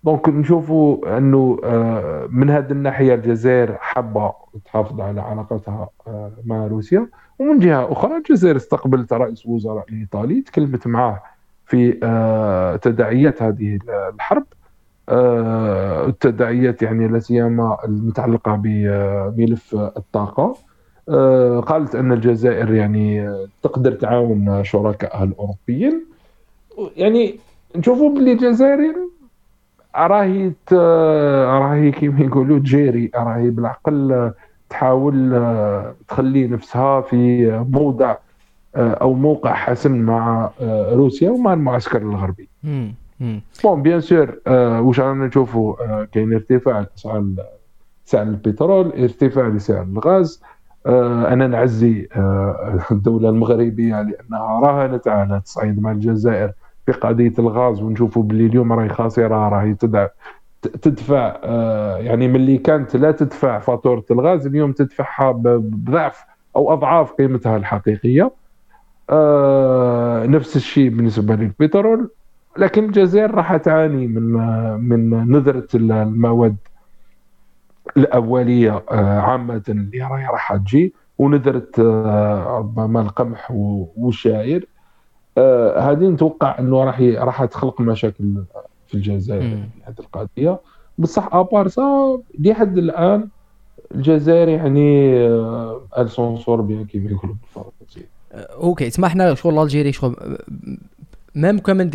دونك 0.04 0.28
نشوفوا 0.28 1.18
أنه 1.18 1.58
آه، 1.64 2.26
من 2.30 2.50
هذه 2.50 2.70
الناحية 2.70 3.14
الجزائر 3.14 3.76
حابة 3.80 4.32
تحافظ 4.64 5.00
على 5.00 5.20
علاقتها 5.20 5.88
آه، 6.06 6.32
مع 6.44 6.66
روسيا. 6.66 7.08
ومن 7.38 7.58
جهة 7.58 7.92
أخرى 7.92 8.16
الجزائر 8.16 8.56
استقبلت 8.56 9.12
رئيس 9.12 9.46
وزراء 9.46 9.84
الإيطالي 9.88 10.42
تكلمت 10.42 10.86
معه 10.86 11.22
في 11.74 11.98
آه، 12.02 12.76
تداعيات 12.76 13.42
هذه 13.42 13.78
الحرب. 14.14 14.44
التداعيات 16.08 16.82
يعني 16.82 17.08
لا 17.08 17.18
سيما 17.18 17.76
المتعلقة 17.84 18.54
بملف 18.56 19.74
الطاقة. 19.74 20.56
قالت 21.60 21.94
أن 21.94 22.12
الجزائر 22.12 22.74
يعني 22.74 23.34
تقدر 23.62 23.92
تعاون 23.92 24.64
شركائها 24.64 25.24
الأوروبيين. 25.24 26.04
يعني 26.96 27.38
نشوفوا 27.76 28.14
باللي 28.14 28.32
الجزائر 28.32 28.94
راهي 29.96 30.52
راهي 31.58 31.90
كيما 31.90 32.20
يقولوا 32.20 32.58
تجيري 32.58 33.10
راهي 33.14 33.50
بالعقل 33.50 34.32
تحاول 34.70 35.42
تخلي 36.08 36.46
نفسها 36.46 37.00
في 37.00 37.50
موضع 37.70 38.16
أو 38.76 39.14
موقع 39.14 39.54
حسن 39.54 39.98
مع 39.98 40.50
روسيا 40.92 41.30
ومع 41.30 41.52
المعسكر 41.52 42.02
الغربي. 42.02 42.48
bon 43.64 43.82
bien 43.82 44.00
sûr 44.00 44.38
واش 44.46 45.00
رانا 45.00 45.26
نشوفوا 45.26 46.04
كاين 46.04 46.32
ارتفاع 46.32 46.80
لاسعار 46.80 47.24
سعر 48.04 48.22
البترول 48.22 48.92
ارتفاع 48.92 49.48
لسعر 49.48 49.82
الغاز. 49.82 50.42
أنا 50.86 51.46
نعزي 51.46 52.08
الدولة 52.90 53.28
المغربية 53.28 54.02
لأنها 54.02 54.60
راهنت 54.60 55.08
على 55.08 55.40
تصعيد 55.44 55.82
مع 55.82 55.92
الجزائر 55.92 56.52
في 56.86 56.92
قضية 56.92 57.32
الغاز 57.38 57.82
ونشوفوا 57.82 58.22
باللي 58.22 58.46
اليوم 58.46 58.72
راهي 58.72 58.88
خاسرة 58.88 59.48
راهي 59.48 59.74
تدفع 60.82 61.36
آه، 61.44 61.96
يعني 61.96 62.28
ملي 62.28 62.58
كانت 62.58 62.96
لا 62.96 63.10
تدفع 63.10 63.58
فاتورة 63.58 64.04
الغاز 64.10 64.46
اليوم 64.46 64.72
تدفعها 64.72 65.32
بضعف 65.32 66.24
أو 66.56 66.72
أضعاف 66.72 67.12
قيمتها 67.12 67.56
الحقيقية. 67.56 68.30
آه، 69.10 70.26
نفس 70.26 70.56
الشيء 70.56 70.88
بالنسبة 70.88 71.34
للبترول 71.34 72.10
لكن 72.58 72.84
الجزائر 72.84 73.30
راح 73.34 73.56
تعاني 73.56 74.06
من 74.06 74.22
من 74.80 75.10
نذرة 75.32 75.68
المواد 75.74 76.56
الأولية 77.96 78.82
آه، 78.90 79.20
عامة 79.20 79.62
اللي 79.68 80.02
راهي 80.02 80.26
راح 80.26 80.56
تجي 80.56 80.94
ونذرة 81.18 81.68
ربما 82.58 83.00
القمح 83.00 83.50
والشعير. 83.96 84.68
آه 85.38 85.78
هذه 85.92 86.08
نتوقع 86.08 86.58
إنه 86.58 86.84
راح 86.84 87.00
راح 87.00 87.44
تخلق 87.44 87.80
مشاكل 87.80 88.44
في 88.86 88.94
الجزائر 88.94 89.40
في 89.42 89.68
هذه 89.84 89.94
القضية 90.00 90.60
بصح 90.98 91.34
ابار 91.34 91.68
لحد 92.38 92.78
الآن 92.78 93.28
الجزائر 93.94 94.48
يعني 94.48 95.16
السونسور 95.98 96.60
بها 96.60 96.82
كيما 96.82 97.10
يقولوا 97.10 97.34
بالفرنسية. 97.42 98.13
أوكي 98.34 98.90
تسمح 98.90 99.08
حنا 99.08 99.34
شغل 99.34 99.62
الجيري 99.62 99.92
شغل 99.92 100.16
ميم 101.34 101.58
كان 101.58 101.90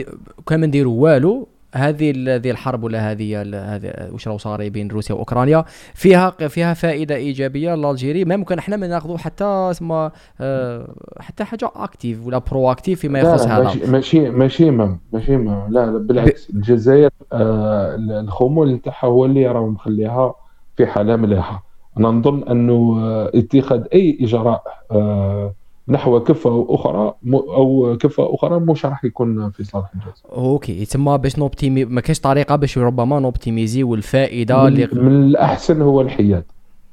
كان 0.47 0.59
ما 0.59 0.67
نديروا 0.67 1.03
والو 1.03 1.47
هذه 1.75 2.35
هذه 2.35 2.51
الحرب 2.51 2.83
ولا 2.83 3.11
هذه 3.11 3.41
هذه 3.75 4.09
واش 4.11 4.27
راهو 4.27 4.37
صار 4.37 4.69
بين 4.69 4.87
روسيا 4.87 5.15
وأوكرانيا؟ 5.15 5.65
فيها 5.93 6.29
فيها 6.29 6.73
فائدة 6.73 7.15
إيجابية 7.15 7.75
لالجيري 7.75 8.25
ما 8.25 8.37
ممكن 8.37 8.57
إحنا 8.57 8.75
ما 8.75 8.87
ناخذوا 8.87 9.17
حتى 9.17 9.43
اسمه 9.43 10.11
آه، 10.41 10.95
حتى 11.19 11.43
حاجة 11.43 11.71
اكتيف 11.75 12.27
ولا 12.27 12.37
برو 12.37 12.71
اكتيف 12.71 12.99
فيما 12.99 13.19
يخص 13.19 13.47
هذا. 13.47 13.87
ماشي 13.87 14.29
ماشي 14.29 14.71
مام 14.71 14.99
ماشي 15.13 15.37
مام 15.37 15.73
لا, 15.73 15.85
لا 15.85 15.97
بالعكس 15.97 16.49
الجزائر 16.49 17.09
آه 17.33 17.95
الخمول 17.95 18.79
تاعها 18.79 19.05
هو 19.07 19.25
اللي 19.25 19.47
راه 19.47 19.67
مخليها 19.67 20.33
في 20.77 20.87
حالة 20.87 21.15
مليحه 21.15 21.63
أنا 21.97 22.07
نظن 22.07 22.43
أنه 22.43 22.99
آه، 22.99 23.31
اتخاذ 23.35 23.83
أي 23.93 24.17
إجراء 24.21 24.63
آه 24.91 25.53
نحو 25.89 26.19
كفة 26.19 26.65
أخرى 26.69 27.13
أو 27.33 27.97
كفة 27.99 28.35
أخرى 28.35 28.59
مش 28.59 28.85
راح 28.85 29.05
يكون 29.05 29.51
في 29.51 29.63
صالح 29.63 29.91
الجزائر. 29.95 30.35
okay 30.37 30.85
تما 30.85 31.15
باش 31.15 31.39
n'optimi 31.39 31.85
ما 31.85 32.01
كاينش 32.01 32.19
طريقة 32.19 32.55
باش 32.55 32.77
ربما 32.77 33.19
n'optimiser 33.19 33.83
والفائدة 33.83 34.67
اللي 34.67 34.89
من 34.93 35.07
الأحسن 35.07 35.81
هو 35.81 36.01
الحياد. 36.01 36.43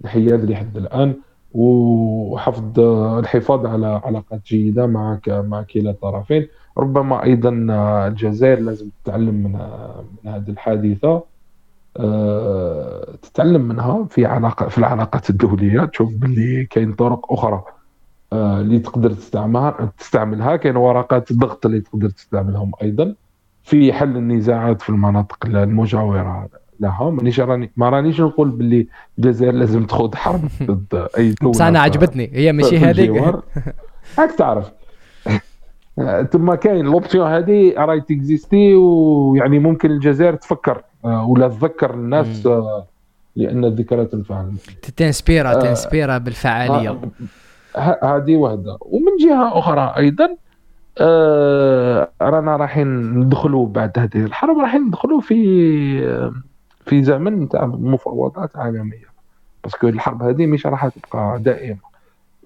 الحياد 0.05 0.51
لحد 0.51 0.77
الآن 0.77 1.15
وحفظ 1.55 2.81
الحفاظ 3.19 3.67
على 3.67 4.01
علاقات 4.05 4.41
جيدة 4.47 4.87
مع 4.87 5.19
مع 5.29 5.63
كلا 5.63 5.91
الطرفين. 5.91 6.47
ربما 6.79 7.23
أيضا 7.23 7.51
الجزائر 8.09 8.61
لازم 8.61 8.89
تتعلم 9.05 9.35
من 9.35 9.53
من 10.25 10.33
هذه 10.33 10.51
الحادثة. 10.51 11.23
آه، 11.97 13.15
تتعلم 13.23 13.61
منها 13.61 14.07
في 14.11 14.27
علاقه 14.27 14.69
في 14.69 14.79
العلاقات 14.79 15.31
الدولية. 15.31 15.85
تشوف 15.85 16.15
باللي 16.15 16.65
كاين 16.65 16.93
طرق 16.93 17.33
أخرى. 17.33 17.65
اللي 18.37 18.79
تقدر 18.79 19.11
تستعملها 19.11 19.93
تستعملها. 19.99 20.57
كاين 20.57 20.77
ورقات 20.77 21.31
الضغط 21.31 21.67
اللي 21.67 21.81
تقدر 21.81 22.09
تستعملهم 22.09 22.73
أيضا. 22.83 23.15
في 23.63 23.93
حل 23.93 24.17
النزاعات 24.17 24.83
في 24.83 24.89
المناطق 24.89 25.47
المجاورة 25.47 26.49
لها. 26.81 27.11
مانيش 27.11 27.41
راني 27.41 27.71
ما 27.77 27.89
رانيش 27.89 28.21
نقول 28.21 28.51
باللي 28.51 28.87
الجزائر 29.19 29.53
لازم 29.53 29.87
تخوض 29.87 30.15
حرب 30.15 30.49
ضد 30.63 31.09
أي 31.19 31.33
دولة. 31.33 31.53
بصح 31.53 31.65
أنا 31.65 31.81
عجبتني. 31.81 32.31
هي 32.33 32.53
ماشي 32.53 32.79
هذيك. 32.79 33.23
هاك 34.19 34.33
تعرف. 34.39 34.71
ثم 36.33 36.55
كاين 36.55 36.85
l'option 36.85 37.27
هذه 37.31 37.75
راهي 37.77 38.01
t'exister 38.01 38.75
ويعني 38.75 39.59
ممكن 39.59 39.91
الجزائر 39.91 40.35
تفكر 40.35 40.83
آه، 41.05 41.27
ولا 41.27 41.49
تذكر 41.49 41.95
الناس 41.95 42.47
آه، 42.47 42.87
لأن 43.37 43.65
الذكرى 43.65 44.05
تنفع 44.05 44.45
t'inspirera 44.97 45.55
t'inspirera 45.55 46.19
بالفعالية. 46.19 47.01
هذه 47.79 48.37
وحدة. 48.37 48.79
ومن 48.81 49.17
جهة 49.21 49.59
أخرى 49.59 49.95
أيضا 49.97 50.37
آه 50.99 52.11
رانا 52.23 52.57
رايحين 52.57 52.87
ندخلوا 53.19 53.67
بعد 53.69 53.99
هذه 53.99 54.25
الحرب 54.25 54.59
رايحين 54.59 54.81
ندخلوا 54.83 55.21
في 55.21 55.37
في 56.87 57.03
زمن 57.05 57.49
تاع 57.49 57.67
مفاوضات 57.67 58.57
عالمية. 58.57 59.07
parce 59.65 59.80
que 59.80 59.89
الحرب 59.89 60.23
هذه 60.23 60.47
مش 60.47 60.67
راح 60.67 60.89
تبقى 60.89 61.39
دائمة. 61.39 61.79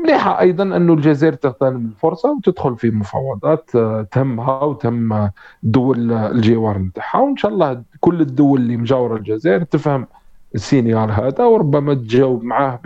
مليحة 0.05 0.41
أيضا 0.41 0.62
انه 0.62 0.93
الجزائر 0.93 1.33
تغتنم 1.33 1.76
الفرصة 1.76 2.31
وتدخل 2.33 2.76
في 2.76 2.91
مفاوضات 2.91 3.70
آه، 3.76 4.03
تهمها 4.12 4.62
وتهم 4.64 5.31
دول 5.62 6.12
الجوار 6.12 6.78
نتاعها. 6.78 7.18
وإن 7.20 7.37
شاء 7.37 7.51
الله 7.53 7.83
كل 8.01 8.20
الدول 8.20 8.61
اللي 8.61 8.76
مجاورة 8.76 9.16
الجزائر 9.16 9.62
تفهم 9.62 10.07
السينيال 10.55 11.11
هذا 11.11 11.45
وربما 11.45 11.95
تجاوب 11.95 12.43
معاه 12.43 12.81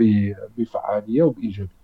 بفعالية 0.58 1.22
وبإيجابية. 1.22 1.83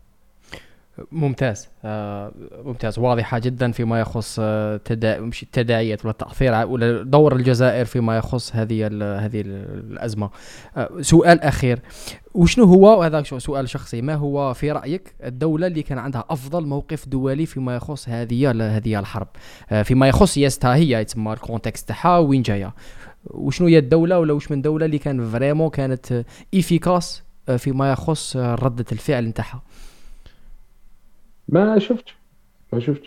ممتاز. 1.12 1.68
آه 1.84 2.32
ممتاز. 2.64 2.98
واضحة 2.98 3.38
جدا 3.38 3.72
فيما 3.72 4.00
يخص 4.00 4.36
آه 4.40 4.80
التداعيات 4.90 6.04
ولا 6.04 6.12
التأثير 6.12 6.66
ولا 6.66 7.02
دور 7.02 7.36
الجزائر 7.36 7.84
فيما 7.84 8.16
يخص 8.16 8.56
هذه 8.56 8.86
هذه 9.24 9.40
الأزمة. 9.40 10.30
آه 10.76 10.90
سؤال 11.00 11.40
أخير. 11.40 11.78
وشنو 12.34 12.64
هو 12.64 13.00
وهذا 13.00 13.22
سؤال 13.22 13.68
شخصي 13.68 14.02
ما 14.02 14.14
هو 14.14 14.54
في 14.54 14.72
رأيك 14.72 15.14
الدولة 15.24 15.66
اللي 15.66 15.82
كان 15.82 15.98
عندها 15.98 16.24
أفضل 16.30 16.66
موقف 16.66 17.08
دولي 17.08 17.46
فيما 17.46 17.76
يخص 17.76 18.08
هذه 18.08 18.50
هذه 18.76 18.98
الحرب؟ 18.98 19.28
فيما 19.84 20.08
يخص 20.08 20.34
سياستها 20.34 20.74
هي 20.74 21.04
تسمى 21.04 21.32
ال 21.32 21.38
contexte 21.38 21.88
تاعها 21.88 22.18
وين 22.18 22.42
جاية. 22.42 22.74
وشنو 23.24 23.66
هي 23.66 23.78
الدولة 23.78 24.18
ولا 24.18 24.32
واش 24.32 24.50
من 24.50 24.62
دولة 24.62 24.86
اللي 24.86 24.98
كان 24.98 25.30
vraiment 25.30 25.70
كانت 25.70 26.24
efficace 26.54 27.22
آه، 27.48 27.56
فيما 27.56 27.92
يخص 27.92 28.36
ردة 28.36 28.84
الفعل 28.92 29.24
نتاعها؟ 29.26 29.62
ما 31.50 31.78
شفت 31.78 32.04
ما 32.72 32.80
شفت 32.80 33.02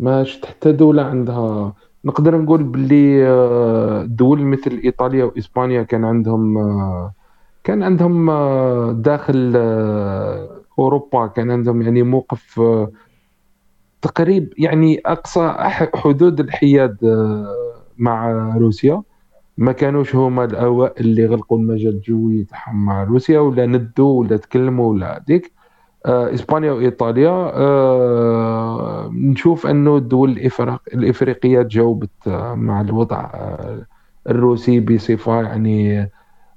ما 0.00 0.24
شفت 0.24 0.46
حتى 0.46 0.72
دولة 0.72 1.02
عندها 1.02 1.72
نقدر 2.04 2.38
نقول 2.38 2.62
باللي 2.62 3.26
آه، 3.28 4.04
دول 4.04 4.40
مثل 4.40 4.80
إيطاليا 4.84 5.24
وإسبانيا 5.24 5.82
كان 5.82 6.04
عندهم 6.04 6.58
آه، 6.58 7.12
كان 7.64 7.82
عندهم 7.82 8.30
داخل 9.02 9.56
أوروبا 10.78 11.26
كان 11.26 11.50
عندهم 11.50 11.82
يعني 11.82 12.02
موقف 12.02 12.60
تقريب 14.02 14.54
يعني 14.58 15.00
أقصى 15.06 15.54
حدود 15.94 16.40
الحياد 16.40 16.96
مع 17.98 18.30
روسيا. 18.56 19.02
ما 19.58 19.72
كانوش 19.72 20.14
هما 20.14 20.44
الأوائل 20.44 21.06
اللي 21.06 21.26
غلقوا 21.26 21.58
المجال 21.58 21.94
الجوي 21.94 22.44
تاعهم 22.44 22.84
مع 22.84 23.04
روسيا 23.04 23.40
ولا 23.40 23.66
ندوا 23.66 24.20
ولا 24.20 24.36
تكلموا 24.36 24.92
ولا 24.92 25.16
هذيك 25.16 25.52
آه 25.52 25.57
إسبانيا 26.06 26.72
وايطاليا 26.72 27.30
آه 27.54 29.10
نشوف 29.14 29.66
أنه 29.66 29.96
الدول 29.96 30.30
الإفريق 30.30 30.80
الإفريقية 30.94 31.62
تجاوبت 31.62 32.10
آه 32.28 32.54
مع 32.54 32.80
الوضع 32.80 33.20
آه 33.34 33.86
الروسي 34.28 34.80
بصفة 34.80 35.42
يعني 35.42 36.08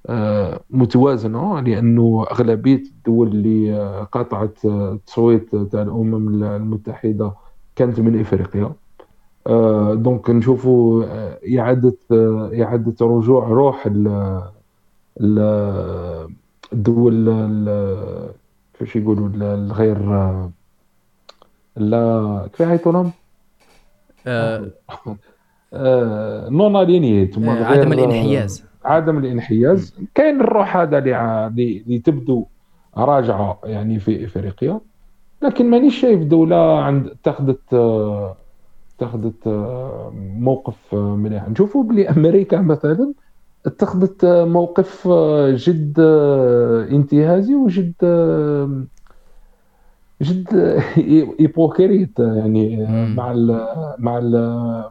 آه 0.09 0.59
متوازنة 0.69 1.59
لأنه 1.61 2.25
أغلبية 2.31 2.83
الدول 2.97 3.27
اللي 3.27 3.73
آه، 3.75 4.07
آه، 4.65 4.93
التصويت 4.93 5.55
تاع 5.55 5.81
الأمم 5.81 6.43
المتحدة 6.43 7.33
كانت 7.75 7.99
من 7.99 8.19
إفريقيا. 8.19 8.73
آه، 9.47 9.93
دونك 9.95 10.29
نشوفوا 10.29 11.03
آه، 11.05 11.39
إعادة 11.59 11.93
آه، 12.11 12.51
إعادة 12.63 12.95
رجوع 13.05 13.47
روح 13.47 13.87
الدول 16.73 17.29
كيفاش 18.81 18.95
يقولوا 18.95 19.29
الغير 19.35 19.99
لا 21.75 22.49
كيف 22.51 22.59
يعيطوا 22.59 22.91
لهم؟ 22.91 23.11
non 26.57 26.75
alignés 26.75 27.37
عدم 27.47 27.93
الإنحياز. 27.93 28.65
عدم 28.85 29.17
الإنحياز. 29.17 29.95
كاين 30.15 30.41
الروح 30.41 30.77
هذا 30.77 30.97
اللي 30.97 31.99
تبدو 31.99 32.45
راجعة 32.97 33.59
يعني 33.63 33.99
في 33.99 34.25
إفريقيا 34.25 34.79
لكن 35.41 35.69
مانيش 35.69 36.01
شايف 36.01 36.23
دولة 36.23 36.79
عند 36.83 37.07
اتخذت 37.07 37.73
اتخذت 38.95 39.47
آه، 39.47 40.11
موقف 40.39 40.77
آه، 40.93 41.15
مليح. 41.15 41.49
نشوفوا 41.49 41.83
بلي 41.83 42.09
أمريكا 42.09 42.61
مثلا 42.61 43.13
اتخذت 43.65 44.23
آه، 44.23 44.45
موقف 44.45 45.07
جد 45.55 45.99
انتهازي 46.91 47.55
وجد 47.55 47.93
جد 50.21 50.47
hypocrite 51.39 52.19
يعني 52.19 52.85
مع 53.15 53.31
ال 53.31 53.67
مع 53.99 54.17
ال 54.17 54.33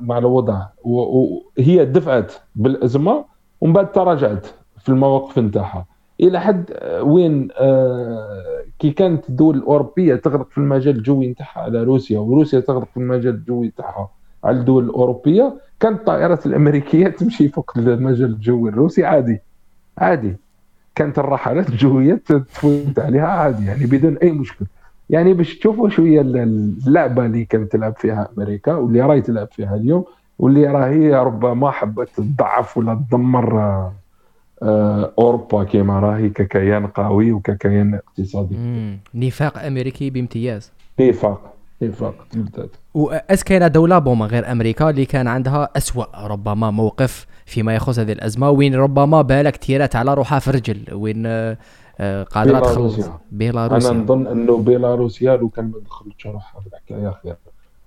مع 0.01 0.19
الوضع. 0.19 0.67
وهي 0.85 1.85
دفعت 1.85 2.33
بالأزمة 2.55 3.25
ومن 3.61 3.73
بعد 3.73 3.93
تراجعت 3.93 4.47
في 4.79 4.89
المواقف 4.89 5.39
نتاعها. 5.39 5.87
إلى 6.21 6.41
حد 6.41 6.71
وين 7.03 7.49
آه، 7.57 8.65
كي 8.79 8.91
كانت 8.91 9.29
الدول 9.29 9.57
الأوروبية 9.57 10.15
تغرق 10.15 10.51
في 10.51 10.59
المجال 10.59 10.97
الجوي 10.97 11.29
نتاعها 11.29 11.61
على 11.61 11.83
روسيا 11.83 12.19
وروسيا 12.19 12.61
تغرق 12.61 12.89
في 12.91 12.97
المجال 12.97 13.35
الجوي 13.35 13.67
نتاعها 13.67 14.11
على 14.45 14.57
الدول 14.59 14.85
الأوروبية 14.85 15.55
كانت 15.81 15.99
الطائرات 15.99 16.47
الأمريكية 16.47 17.09
تمشي 17.19 17.49
فوق 17.49 17.73
المجال 17.77 18.31
الجوي 18.31 18.71
الروسي 18.71 19.05
عادي. 19.05 19.41
عادي. 19.99 20.37
كانت 20.95 21.19
الرحلات 21.19 21.69
الجوية 21.69 22.15
تفوت 22.27 22.99
عليها 22.99 23.27
عادي 23.27 23.67
يعني 23.67 23.87
بدون 23.87 24.17
أي 24.17 24.33
مشكل. 24.33 24.67
يعني 25.11 25.35
باش 25.35 25.59
تشوفوا 25.59 25.89
شوية 25.89 26.21
اللعبة 26.21 27.27
اللي 27.27 27.45
كانت 27.45 27.73
تلعب 27.73 27.95
فيها 27.99 28.29
أمريكا 28.39 28.75
واللي 28.75 29.01
راهي 29.01 29.21
تلعب 29.21 29.49
فيها 29.53 29.77
اليوم 29.77 30.05
واللي 30.39 30.67
راهي 30.67 31.15
ربما 31.15 31.71
حبت 31.71 32.09
تضعف 32.17 32.77
ولا 32.79 32.95
تدمر 33.11 33.59
آه، 33.61 33.93
آه، 34.63 35.13
أوروبا 35.19 35.65
كما 35.65 36.01
راهي 36.01 36.29
ككيان 36.29 36.87
قوي 36.87 37.33
وككيان 37.33 37.95
اقتصادي. 37.95 38.57
نفاق 39.15 39.59
أمريكي 39.63 40.11
بامتياز. 40.11 40.73
نفاق. 41.01 41.55
نفاق 41.83 42.15
بالذات 42.35 42.71
واس 42.95 43.45
كاينة 43.45 43.69
دولة 43.69 43.99
بوما 43.99 44.27
غير 44.27 44.53
أمريكا 44.53 44.91
اللي 44.91 45.05
كان 45.05 45.27
عندها 45.27 45.69
أسوأ 45.77 46.27
ربما 46.27 46.71
موقف 46.71 47.27
فيما 47.47 47.75
يخص 47.75 47.99
هذه 47.99 48.13
الأزمة 48.13 48.51
وين 48.51 48.75
ربما 48.75 49.23
بالك 49.23 49.57
تيرات 49.57 49.97
على 49.97 50.15
روحها 50.15 50.39
في 50.39 50.51
رجل 50.51 50.95
وين 50.95 51.23
آه، 51.27 52.23
قادرة 52.23 52.61
تخلص 52.61 53.11
بيلاروسيا. 53.33 53.91
أنا 53.91 53.99
نظن 53.99 54.27
انه 54.27 54.59
بيلاروسيا 54.59 55.37
لو 55.37 55.49
كان 55.49 55.65
ما 55.65 55.79
دخلتش 55.87 56.27
روحها 56.27 56.61
في 56.61 56.67
الحكاية 56.67 57.21
خير 57.23 57.37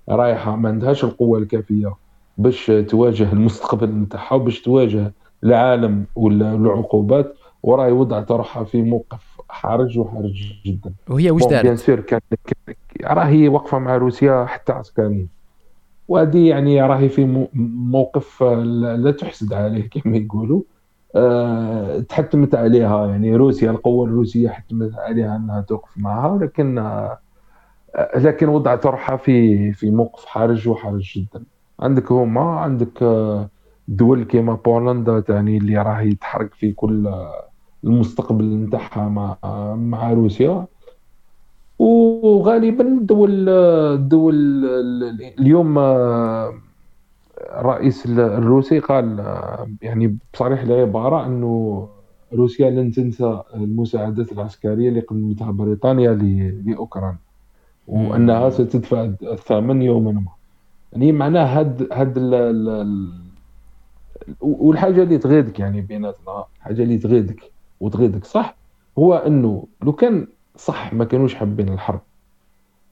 رايحة 0.09 0.55
ما 0.55 0.69
عندهاش 0.69 1.03
القوة 1.03 1.39
الكافية 1.39 1.93
باش 2.37 2.71
تواجه 2.87 3.33
المستقبل 3.33 3.89
نتاعها 3.89 4.33
وباش 4.33 4.61
تواجه 4.61 5.13
العالم 5.43 6.05
والعقوبات 6.15 7.35
وراهي 7.63 7.91
وضعت 7.91 8.31
روحها 8.31 8.63
في 8.63 8.81
موقف 8.81 9.32
حرج 9.53 9.99
وحرج 9.99 10.53
جدا. 10.65 10.93
وهي 11.09 11.31
واش 11.31 11.43
دارت؟ 11.45 11.63
بيان 11.63 11.75
سور 11.75 11.99
كان 11.99 12.19
راهي 13.03 13.47
واقفه 13.47 13.79
مع 13.79 13.97
روسيا 13.97 14.45
حتى 14.45 14.71
عسكريا. 14.71 15.27
وهذه 16.07 16.49
يعني 16.49 16.81
راهي 16.81 17.09
في 17.09 17.47
موقف 17.53 18.43
لا 18.43 19.11
تحسد 19.11 19.53
عليه 19.53 19.89
كما 19.93 20.17
يقولوا. 20.17 20.61
أه 21.15 21.99
تحتمت 21.99 22.55
عليها 22.55 23.07
يعني 23.07 23.35
روسيا 23.35 23.71
القوة 23.71 24.05
الروسية 24.05 24.49
حتمت 24.49 24.95
عليها 24.95 25.35
أنها 25.35 25.61
توقف 25.61 25.97
معها 25.97 26.37
لكن 26.37 26.77
أه 26.77 27.19
لكن 28.15 28.47
وضعت 28.49 28.85
روحها 28.85 29.17
في 29.17 29.73
في 29.73 29.91
موقف 29.91 30.25
حرج 30.25 30.67
وحرج 30.67 31.13
جدا. 31.15 31.43
عندك 31.79 32.11
هما 32.11 32.41
عندك 32.59 33.03
أه 33.03 33.49
دول 33.87 34.23
كيما 34.23 34.55
بولندا 34.55 35.19
تعني 35.19 35.57
اللي 35.57 35.77
راهي 35.77 36.15
تحرك 36.15 36.53
في 36.53 36.71
كل 36.71 37.15
المستقبل 37.84 38.45
نتاعها 38.45 39.09
مع 39.09 39.38
مع 39.75 40.13
روسيا. 40.13 40.65
وغالبا 41.79 42.88
الدول 42.88 43.49
الدول 43.49 44.36
اليوم 45.39 45.79
الرئيس 47.39 48.05
الروسي 48.05 48.79
قال 48.79 49.19
يعني 49.81 50.17
بصريح 50.34 50.61
العباره 50.61 51.25
إنه 51.25 51.88
روسيا 52.34 52.69
لن 52.69 52.91
تنسى 52.91 53.41
المساعدات 53.55 54.31
العسكرية 54.31 54.89
اللي 54.89 54.99
قدمتها 54.99 55.51
بريطانيا 55.51 56.13
لاوكرانيا 56.65 57.17
وأنها 57.88 58.49
ستدفع 58.49 59.09
الثمن 59.23 59.81
يوما 59.81 60.11
ما. 60.11 60.31
يعني 60.93 61.11
معناه 61.11 61.59
هاد 61.59 61.88
هاد 61.91 62.17
والحاجة 64.41 65.03
اللي 65.03 65.17
تغيدك 65.17 65.59
يعني 65.59 65.81
بيناتنا 65.81 66.43
حاجة 66.59 66.84
اللي 66.84 66.97
تغيدك. 66.97 67.51
وتغيدك 67.80 68.26
صح؟ 68.26 68.55
هو 68.99 69.13
إنه 69.13 69.67
لو 69.82 69.93
كان 69.93 70.28
صح 70.55 70.93
ما 70.93 71.05
كانوش 71.05 71.36
حابين 71.36 71.69
الحرب. 71.69 72.01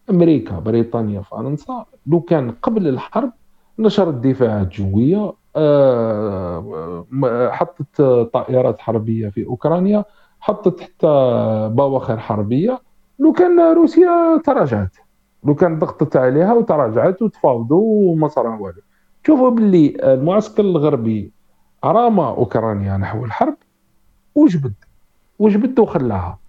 أمريكا 0.10 0.60
بريطانيا 0.60 1.22
فرنسا 1.22 1.86
لو 2.08 2.22
كان 2.22 2.52
قبل 2.52 2.88
الحرب 2.88 3.32
نشرت 3.80 4.14
دفاعات 4.14 4.68
جوية 4.68 5.34
آه، 5.56 7.06
حطت 7.52 8.02
طائرات 8.34 8.80
حربية 8.80 9.30
في 9.30 9.46
أوكرانيا 9.46 10.06
حطت 10.40 10.82
حتى 10.82 11.08
بواخر 11.74 12.20
حربية. 12.20 12.82
لو 13.20 13.34
كان 13.34 13.74
روسيا 13.74 14.42
تراجعت. 14.46 14.96
لو 15.44 15.56
كان 15.56 15.80
ضغطت 15.80 16.16
عليها 16.16 16.54
وتراجعت 16.54 17.22
وتفاوضوا 17.22 18.12
وما 18.12 18.28
صار 18.28 18.48
والو. 18.48 18.82
شوفوا 19.28 19.50
باللي 19.50 20.14
المعسكر 20.14 20.64
الغربي 20.64 21.32
رام 21.84 22.20
أوكرانيا 22.20 22.98
نحو 22.98 23.26
الحرب. 23.26 23.56
وجبد 24.36 24.74
وجبد 25.40 25.80
وخلاها. 25.80 26.40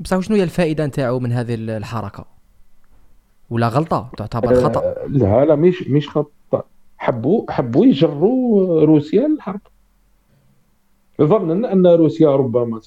بصح 0.00 0.20
شنو 0.20 0.36
هي 0.36 0.42
الفائدة 0.42 0.86
نتاعو 0.86 1.18
من 1.18 1.32
هذه 1.32 1.54
الحركة؟ 1.54 2.24
ولا 3.50 3.68
غلطة؟ 3.68 4.10
تعتبر 4.16 4.62
خطأ؟ 4.62 4.80
أه 4.80 5.06
لا 5.08 5.44
لا 5.44 5.54
مش 5.54 5.88
مش 5.88 6.08
خطأ. 6.08 6.62
حبوا 6.98 7.52
حبوا 7.52 7.86
يجروا 7.86 8.84
روسيا 8.84 9.28
للحرب. 9.28 9.60
ظنا 11.22 11.72
ان 11.72 11.86
روسيا 11.86 12.36
ربما 12.36 12.80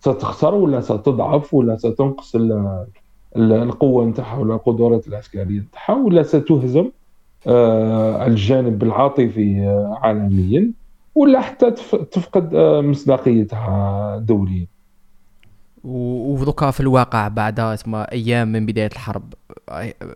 ستخسر 0.00 0.54
ولا 0.54 0.80
ستضعف 0.80 1.54
ولا 1.54 1.76
ستنقص 1.76 2.36
القوة 3.36 4.04
نتاعها 4.04 4.38
ولا 4.38 4.54
القدرات 4.54 5.08
العسكرية 5.08 5.60
نتاعها 5.60 6.04
ولا 6.04 6.22
ستهزم 6.22 6.90
على 7.46 8.26
الجانب 8.26 8.82
العاطفي 8.82 9.66
عالميا. 10.02 10.72
ولا 11.14 11.40
حتى 11.40 11.70
تفقد 12.10 12.54
مصداقيتها 12.84 14.18
دوليا. 14.18 14.66
ودوكا 15.84 16.70
في 16.70 16.80
الواقع 16.80 17.28
بعد 17.28 17.60
اسمها 17.60 18.12
أيام 18.12 18.52
من 18.52 18.66
بداية 18.66 18.86
الحرب. 18.92 19.34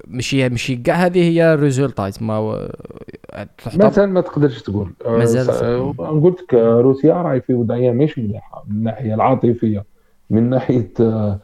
ماشي 0.07 0.49
ماشي 0.49 0.77
كاع 0.77 0.95
هذه 0.95 1.23
هي 1.23 1.55
الريزولتا 1.55 2.09
اسمها 2.09 2.69
مثلا 3.77 4.07
ما 4.07 4.21
تقدرش 4.21 4.63
تقول. 4.63 4.93
مازال 5.07 5.97
قلت 5.97 6.41
لك 6.41 6.55
روسيا 6.55 7.15
راهي 7.15 7.41
في 7.41 7.55
وضعية 7.55 7.91
مش 7.91 8.19
مليحة 8.19 8.65
من 8.69 8.77
الناحية 8.77 9.15
العاطفية 9.15 9.85
من 10.31 10.51
ناحية 10.51 10.93
آه، 11.01 11.39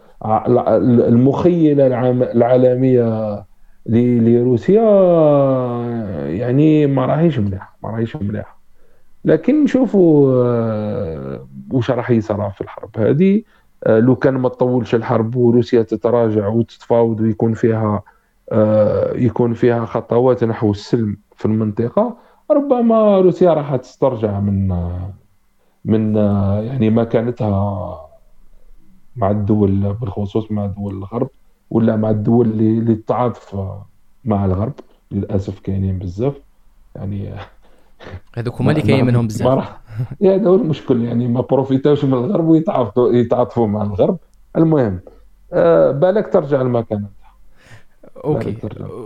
المخيلة 1.09 1.87
العالمية 2.33 3.45
لروسيا 3.87 4.83
يعني 6.27 6.87
ما 6.87 7.07
راهيش 7.07 7.39
مليحة 7.39 7.77
ما 7.83 7.91
راهيش 7.91 8.17
مليحة. 8.17 8.60
لكن 9.25 9.65
نشوفوا 9.65 10.35
آه، 10.45 11.49
واش 11.73 11.91
راح 11.91 12.11
يصرى 12.11 12.53
في 12.55 12.61
الحرب 12.61 12.91
هذه؟ 12.99 13.43
آه، 13.87 14.01
لو 14.01 14.17
كان 14.17 14.35
ما 14.35 14.49
تطولش 14.49 14.95
الحرب 14.95 15.37
وروسيا 15.37 15.83
تتراجع 15.83 16.49
وتتفاوض 16.49 17.21
ويكون 17.21 17.55
فيها 17.55 18.03
آه، 18.53 19.13
يكون 19.17 19.55
فيها 19.55 19.85
خطوات 19.85 20.45
نحو 20.45 20.71
السلم 20.71 21.17
في 21.37 21.47
المنطقة 21.47 22.17
ربما 22.51 23.19
روسيا 23.19 23.55
راح 23.55 23.77
تسترجع 23.77 24.41
من 24.41 24.69
من 25.85 26.17
يعني 26.65 26.91
مكانتها 26.91 28.11
مع 29.17 29.31
الدول 29.31 29.95
بالخصوص 29.95 30.53
مع 30.53 30.67
دول 30.67 30.95
الغرب 30.95 31.31
ولا 31.71 31.97
مع 31.97 32.11
الدول 32.11 32.47
اللي, 32.47 32.79
اللي 32.79 32.95
تتعاطف 32.95 33.57
مع 34.25 34.45
الغرب 34.45 34.73
للأسف 35.11 35.61
كاينين 35.61 35.99
بزاف. 35.99 36.41
يعني 36.97 37.35
هذوك 38.37 38.61
هما 38.61 38.71
اللي 38.71 38.83
كاين 38.83 39.07
منهم 39.07 39.27
بزاف. 39.27 39.69
هذا 40.23 40.49
هو 40.49 40.55
المشكل 40.55 41.05
يعني 41.05 41.29
ما 41.29 41.41
بروفيتاوش 41.41 42.05
من 42.05 42.15
الغرب 42.15 42.49
ويتعاطفوا 42.49 43.13
يتعاطفوا 43.13 43.67
مع 43.67 43.83
الغرب. 43.83 44.19
المهم 44.57 45.01
آه 45.53 45.91
بالك 45.91 46.33
ترجع 46.33 46.61
المكان 46.61 47.05
okay. 48.25 48.57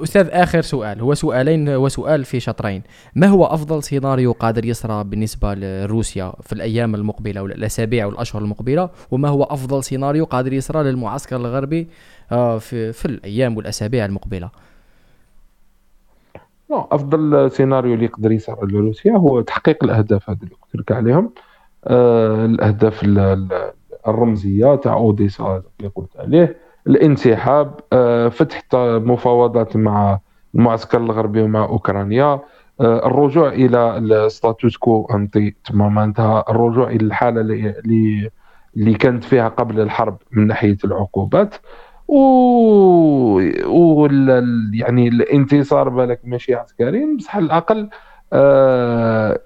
أستاذ 0.02 0.28
آخر 0.30 0.60
سؤال. 0.60 1.00
هو 1.00 1.14
سؤالين 1.14 1.68
وسؤال 1.68 2.24
في 2.24 2.40
شطرين. 2.40 2.82
ما 3.14 3.26
هو 3.26 3.44
أفضل 3.44 3.82
سيناريو 3.82 4.32
قادر 4.32 4.64
يصرى 4.64 5.04
بالنسبة 5.04 5.54
لروسيا 5.54 6.32
في 6.40 6.52
الأيام 6.52 6.94
المقبلة 6.94 7.40
أو 7.40 7.46
الأسابيع 7.46 8.06
والاشهر 8.06 8.42
المقبلة؟ 8.42 8.90
وما 9.10 9.28
هو 9.28 9.42
أفضل 9.42 9.84
سيناريو 9.84 10.24
قادر 10.24 10.52
يصرى 10.52 10.82
للمعسكر 10.82 11.36
الغربي 11.36 11.88
آه، 12.32 12.58
في 12.58 12.92
في 12.92 13.04
الأيام 13.04 13.56
والأسابيع 13.56 14.04
المقبلة؟ 14.04 14.50
أفضل 16.92 17.50
سيناريو 17.50 17.94
اللي 17.94 18.04
يقدر 18.04 18.32
يصير 18.32 18.66
لروسيا 18.66 19.12
هو 19.16 19.40
تحقيق 19.40 19.84
الأهداف 19.84 20.30
هذه 20.30 20.38
اللي 20.42 20.54
قلت 20.62 20.76
لك 20.76 20.92
عليهم. 20.92 21.30
آه 21.84 22.44
الأهداف 22.44 23.00
الرمزية 24.08 24.74
تاع 24.74 24.92
أوديسا 24.92 25.62
اللي 25.80 25.90
قلت 25.94 26.16
عليه. 26.18 26.56
الانسحاب 26.86 27.80
آه 27.92 28.28
فتح 28.28 28.62
مفاوضات 28.74 29.76
مع 29.76 30.18
المعسكر 30.54 30.98
الغربي 30.98 31.42
ومع 31.42 31.64
أوكرانيا. 31.64 32.40
آه 32.80 33.06
الرجوع 33.06 33.48
إلى 33.48 33.98
الستاتوس 33.98 34.76
كو 34.76 35.06
انتي 35.14 35.54
تما 35.64 35.88
معناتها 35.88 36.44
الرجوع 36.48 36.88
إلى 36.90 37.06
الحالة 37.06 37.40
اللي 37.40 38.30
اللي 38.76 38.94
كانت 38.94 39.24
فيها 39.24 39.48
قبل 39.48 39.80
الحرب 39.80 40.16
من 40.32 40.46
ناحية 40.46 40.76
العقوبات. 40.84 41.54
و, 42.08 42.18
و... 43.66 44.06
يعني 44.74 45.08
الانتصار 45.08 45.88
بالك 45.88 46.20
ماشي 46.24 46.54
عسكري 46.54 47.16
بصح 47.16 47.36
على 47.36 47.44
الأقل 47.44 47.88
آه... 48.32 49.40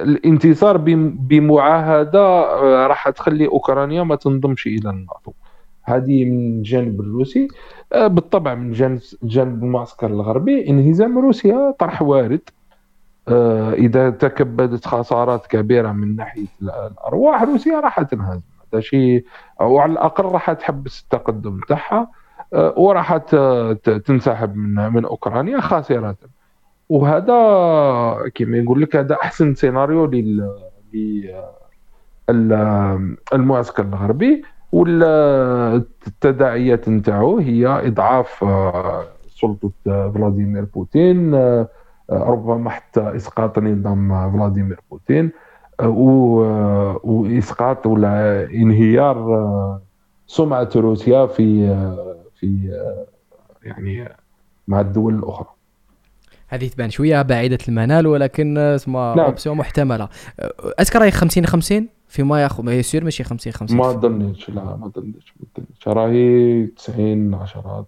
الانتصار 0.00 0.76
بمعاهدة 0.76 2.20
آه، 2.20 2.86
راح 2.86 3.08
تخلي 3.08 3.46
أوكرانيا 3.46 4.02
ما 4.02 4.16
تنضمش 4.16 4.66
إلى 4.66 4.90
الناتو. 4.90 5.32
هذه 5.82 6.24
من 6.24 6.58
الجانب 6.58 7.00
الروسي. 7.00 7.48
آه، 7.92 8.06
بالطبع 8.06 8.54
من 8.54 8.72
جانب 8.72 9.00
جانب 9.22 9.64
المعسكر 9.64 10.06
الغربي 10.06 10.68
انهزام 10.68 11.18
روسيا 11.18 11.74
طرح 11.78 12.02
وارد. 12.02 12.40
آه، 13.28 13.72
إذا 13.72 14.10
تكبدت 14.10 14.86
خسارات 14.86 15.46
كبيرة 15.46 15.92
من 15.92 16.16
ناحية 16.16 16.46
الأرواح 16.62 17.42
روسيا 17.42 17.80
راح 17.80 18.02
تنهزم. 18.02 18.53
هذا 18.74 18.80
شيء 18.80 19.24
وعلى 19.60 19.92
الأقل 19.92 20.24
راح 20.24 20.52
تحبس 20.52 21.02
التقدم 21.02 21.60
تاعها 21.68 22.08
آه، 22.54 22.74
وراح 22.76 23.16
تنسحب 24.06 24.56
من 24.56 24.92
من 24.92 25.04
أوكرانيا 25.04 25.60
خاسره 25.60 26.16
وهذا 26.88 27.34
كما 28.34 28.56
يقول 28.56 28.82
لك 28.82 28.96
هذا 28.96 29.16
أحسن 29.22 29.54
سيناريو 29.54 30.06
لل 30.06 30.50
المعسكر 33.32 33.82
الغربي 33.82 34.42
والتداعيات 34.72 36.88
نتاعو 36.88 37.38
هي 37.38 37.66
إضعاف 37.66 38.44
آه، 38.44 39.04
سلطة 39.28 39.70
فلاديمير 39.86 40.64
بوتين 40.64 41.34
آه، 41.34 41.68
ربما 42.10 42.70
حتى 42.70 43.16
إسقاط 43.16 43.58
نظام 43.58 44.32
فلاديمير 44.32 44.80
بوتين. 44.90 45.32
واسقاط 47.04 47.86
ولا 47.86 48.44
انهيار 48.44 49.34
آه، 49.34 49.82
سمعة 50.26 50.70
روسيا 50.76 51.26
في 51.26 51.68
آه، 51.68 52.16
في 52.40 52.70
آه، 52.72 53.06
يعني 53.62 54.08
مع 54.68 54.80
الدول 54.80 55.14
الأخرى. 55.14 55.46
هذه 56.48 56.68
تبان 56.68 56.90
شوية 56.90 57.22
بعيدة 57.22 57.58
المنال 57.68 58.06
ولكن 58.06 58.58
اسمها 58.58 59.14
نعم. 59.14 59.26
أوبسيون 59.26 59.56
محتملة. 59.56 60.08
اسكر 60.78 60.98
راهي 60.98 61.10
50 61.10 61.46
50 61.46 61.88
فيما 62.08 62.42
ياخذ 62.42 62.64
ما 62.64 62.74
يصير 62.74 63.04
ماشي 63.04 63.24
50 63.24 63.52
50 63.52 63.78
ما 63.78 63.92
ظنيتش 63.92 64.50
لا 64.50 64.64
ما 64.64 64.90
ظنيتش 64.96 65.34
ما 65.40 65.46
ظنيتش 65.56 65.88
راهي 65.88 66.66
90 66.66 67.34
10 67.34 67.86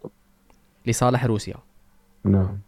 لصالح 0.86 1.24
روسيا. 1.24 1.54
نعم. 2.24 2.58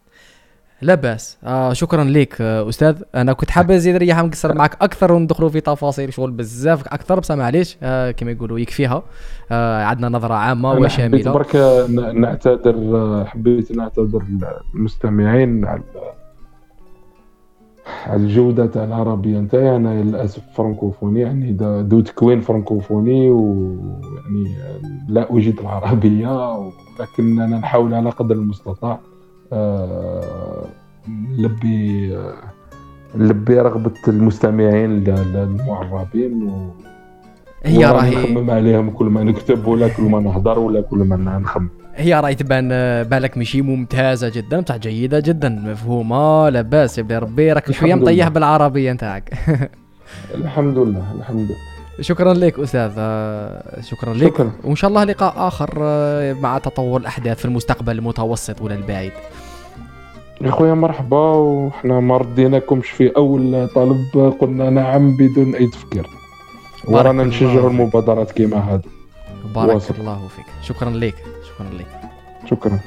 لا 0.81 0.95
بأس. 0.95 1.37
آه 1.43 1.73
شكرا 1.73 2.03
لك 2.03 2.41
آه 2.41 2.69
أستاذ. 2.69 3.01
أنا 3.15 3.33
كنت 3.33 3.49
حابب 3.51 3.71
نزيد 3.71 3.95
ريحه 3.95 4.21
نقصر 4.25 4.53
معك 4.55 4.77
أكثر 4.81 5.11
وندخلوا 5.11 5.49
في 5.49 5.61
تفاصيل 5.61 6.13
شغل 6.13 6.31
بزاف 6.31 6.87
أكثر 6.87 7.19
بس 7.19 7.31
معليش 7.31 7.77
آه 7.83 8.11
كما 8.11 8.31
يقولوا 8.31 8.59
يكفيها. 8.59 9.03
آه 9.51 9.83
عندنا 9.83 10.09
نظرة 10.09 10.33
عامة 10.33 10.71
وشاملة. 10.71 11.31
برك 11.31 11.55
نعتذر 12.13 12.75
آه، 12.95 13.23
حبيت 13.23 13.71
نعتذر 13.71 14.23
للمستمعين 14.73 15.65
على 15.65 15.81
على 18.07 18.21
الجودة 18.23 18.65
تاع 18.65 18.83
العربية 18.83 19.39
نتاعي 19.39 19.75
أنا 19.75 20.03
للأسف 20.03 20.41
فرنكوفوني 20.55 21.21
يعني 21.21 21.51
دو 21.83 21.99
تكوين 22.01 22.41
فرنكوفوني 22.41 23.29
ويعني 23.29 24.55
لا 25.07 25.27
أجيد 25.37 25.59
العربية 25.59 26.53
ولكن 26.57 27.39
أنا 27.41 27.57
نحاول 27.57 27.93
على 27.93 28.09
قدر 28.09 28.35
المستطاع. 28.35 28.99
نلبي 31.09 32.17
نلبي 33.15 33.59
رغبة 33.59 33.93
المستمعين 34.07 35.03
المعربين 35.07 36.43
و 36.43 36.71
هي 37.63 37.85
راهي 37.85 38.15
نخمم 38.15 38.51
عليهم 38.51 38.89
كل 38.89 39.05
ما 39.05 39.23
نكتب 39.23 39.67
ولا 39.67 39.87
كل 39.87 40.03
ما 40.03 40.19
نهضر 40.19 40.59
ولا 40.59 40.81
كل 40.81 40.97
ما 40.97 41.39
نخمم. 41.39 41.69
هي 41.95 42.19
راهي 42.19 42.35
تبان 42.35 42.69
بالك 43.03 43.37
ماشي 43.37 43.61
ممتازة 43.61 44.29
جدا 44.29 44.59
بصح 44.59 44.77
جيدة 44.77 45.19
جدا 45.19 45.49
مفهومة 45.49 46.49
لاباس 46.49 46.97
يا 46.97 47.19
ربي 47.19 47.53
راك 47.53 47.71
شوية 47.71 47.95
مطيح 47.95 48.27
بالعربية 48.27 48.91
نتاعك. 48.91 49.33
الحمد 50.35 50.77
لله 50.77 51.03
الحمد 51.19 51.39
لله. 51.39 51.55
شكرا 52.01 52.33
لك 52.33 52.59
أستاذ 52.59 52.91
آه، 52.97 53.81
شكرا 53.81 54.13
لك. 54.13 54.23
شكرا. 54.33 54.51
وإن 54.63 54.75
شاء 54.75 54.89
الله 54.89 55.03
لقاء 55.03 55.47
آخر 55.47 55.69
آه، 55.81 56.33
مع 56.33 56.57
تطور 56.57 56.99
الأحداث 57.01 57.37
في 57.37 57.45
المستقبل 57.45 57.97
المتوسط 57.97 58.61
ولا 58.61 58.75
البعيد. 58.75 59.11
يا 60.41 60.51
خويا 60.51 60.73
مرحبا 60.73 61.33
وحنا 61.33 61.99
ما 61.99 62.17
رديناكمش 62.17 62.89
في 62.89 63.15
أول 63.17 63.67
طلب 63.75 64.35
قلنا 64.39 64.69
نعم 64.69 65.17
بدون 65.17 65.55
أي 65.55 65.67
تفكير. 65.67 66.07
ورانا 66.87 67.23
نشجعوا 67.23 67.69
المبادرات 67.69 68.31
كيما 68.31 68.57
هذه 68.57 68.81
بارك 69.55 69.73
واصل. 69.73 69.93
الله 69.99 70.27
فيك. 70.27 70.45
شكرا 70.61 70.89
لك. 70.89 71.15
شكرا 71.43 71.67
لك. 71.73 71.87
شكرا. 72.49 72.79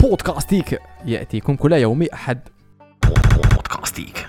بودكاستيك. 0.00 0.78
يأتيكم 1.04 1.56
كل 1.56 1.72
يوم 1.72 2.02
أحد. 2.02 2.38
بودكاستيك. 3.54 4.28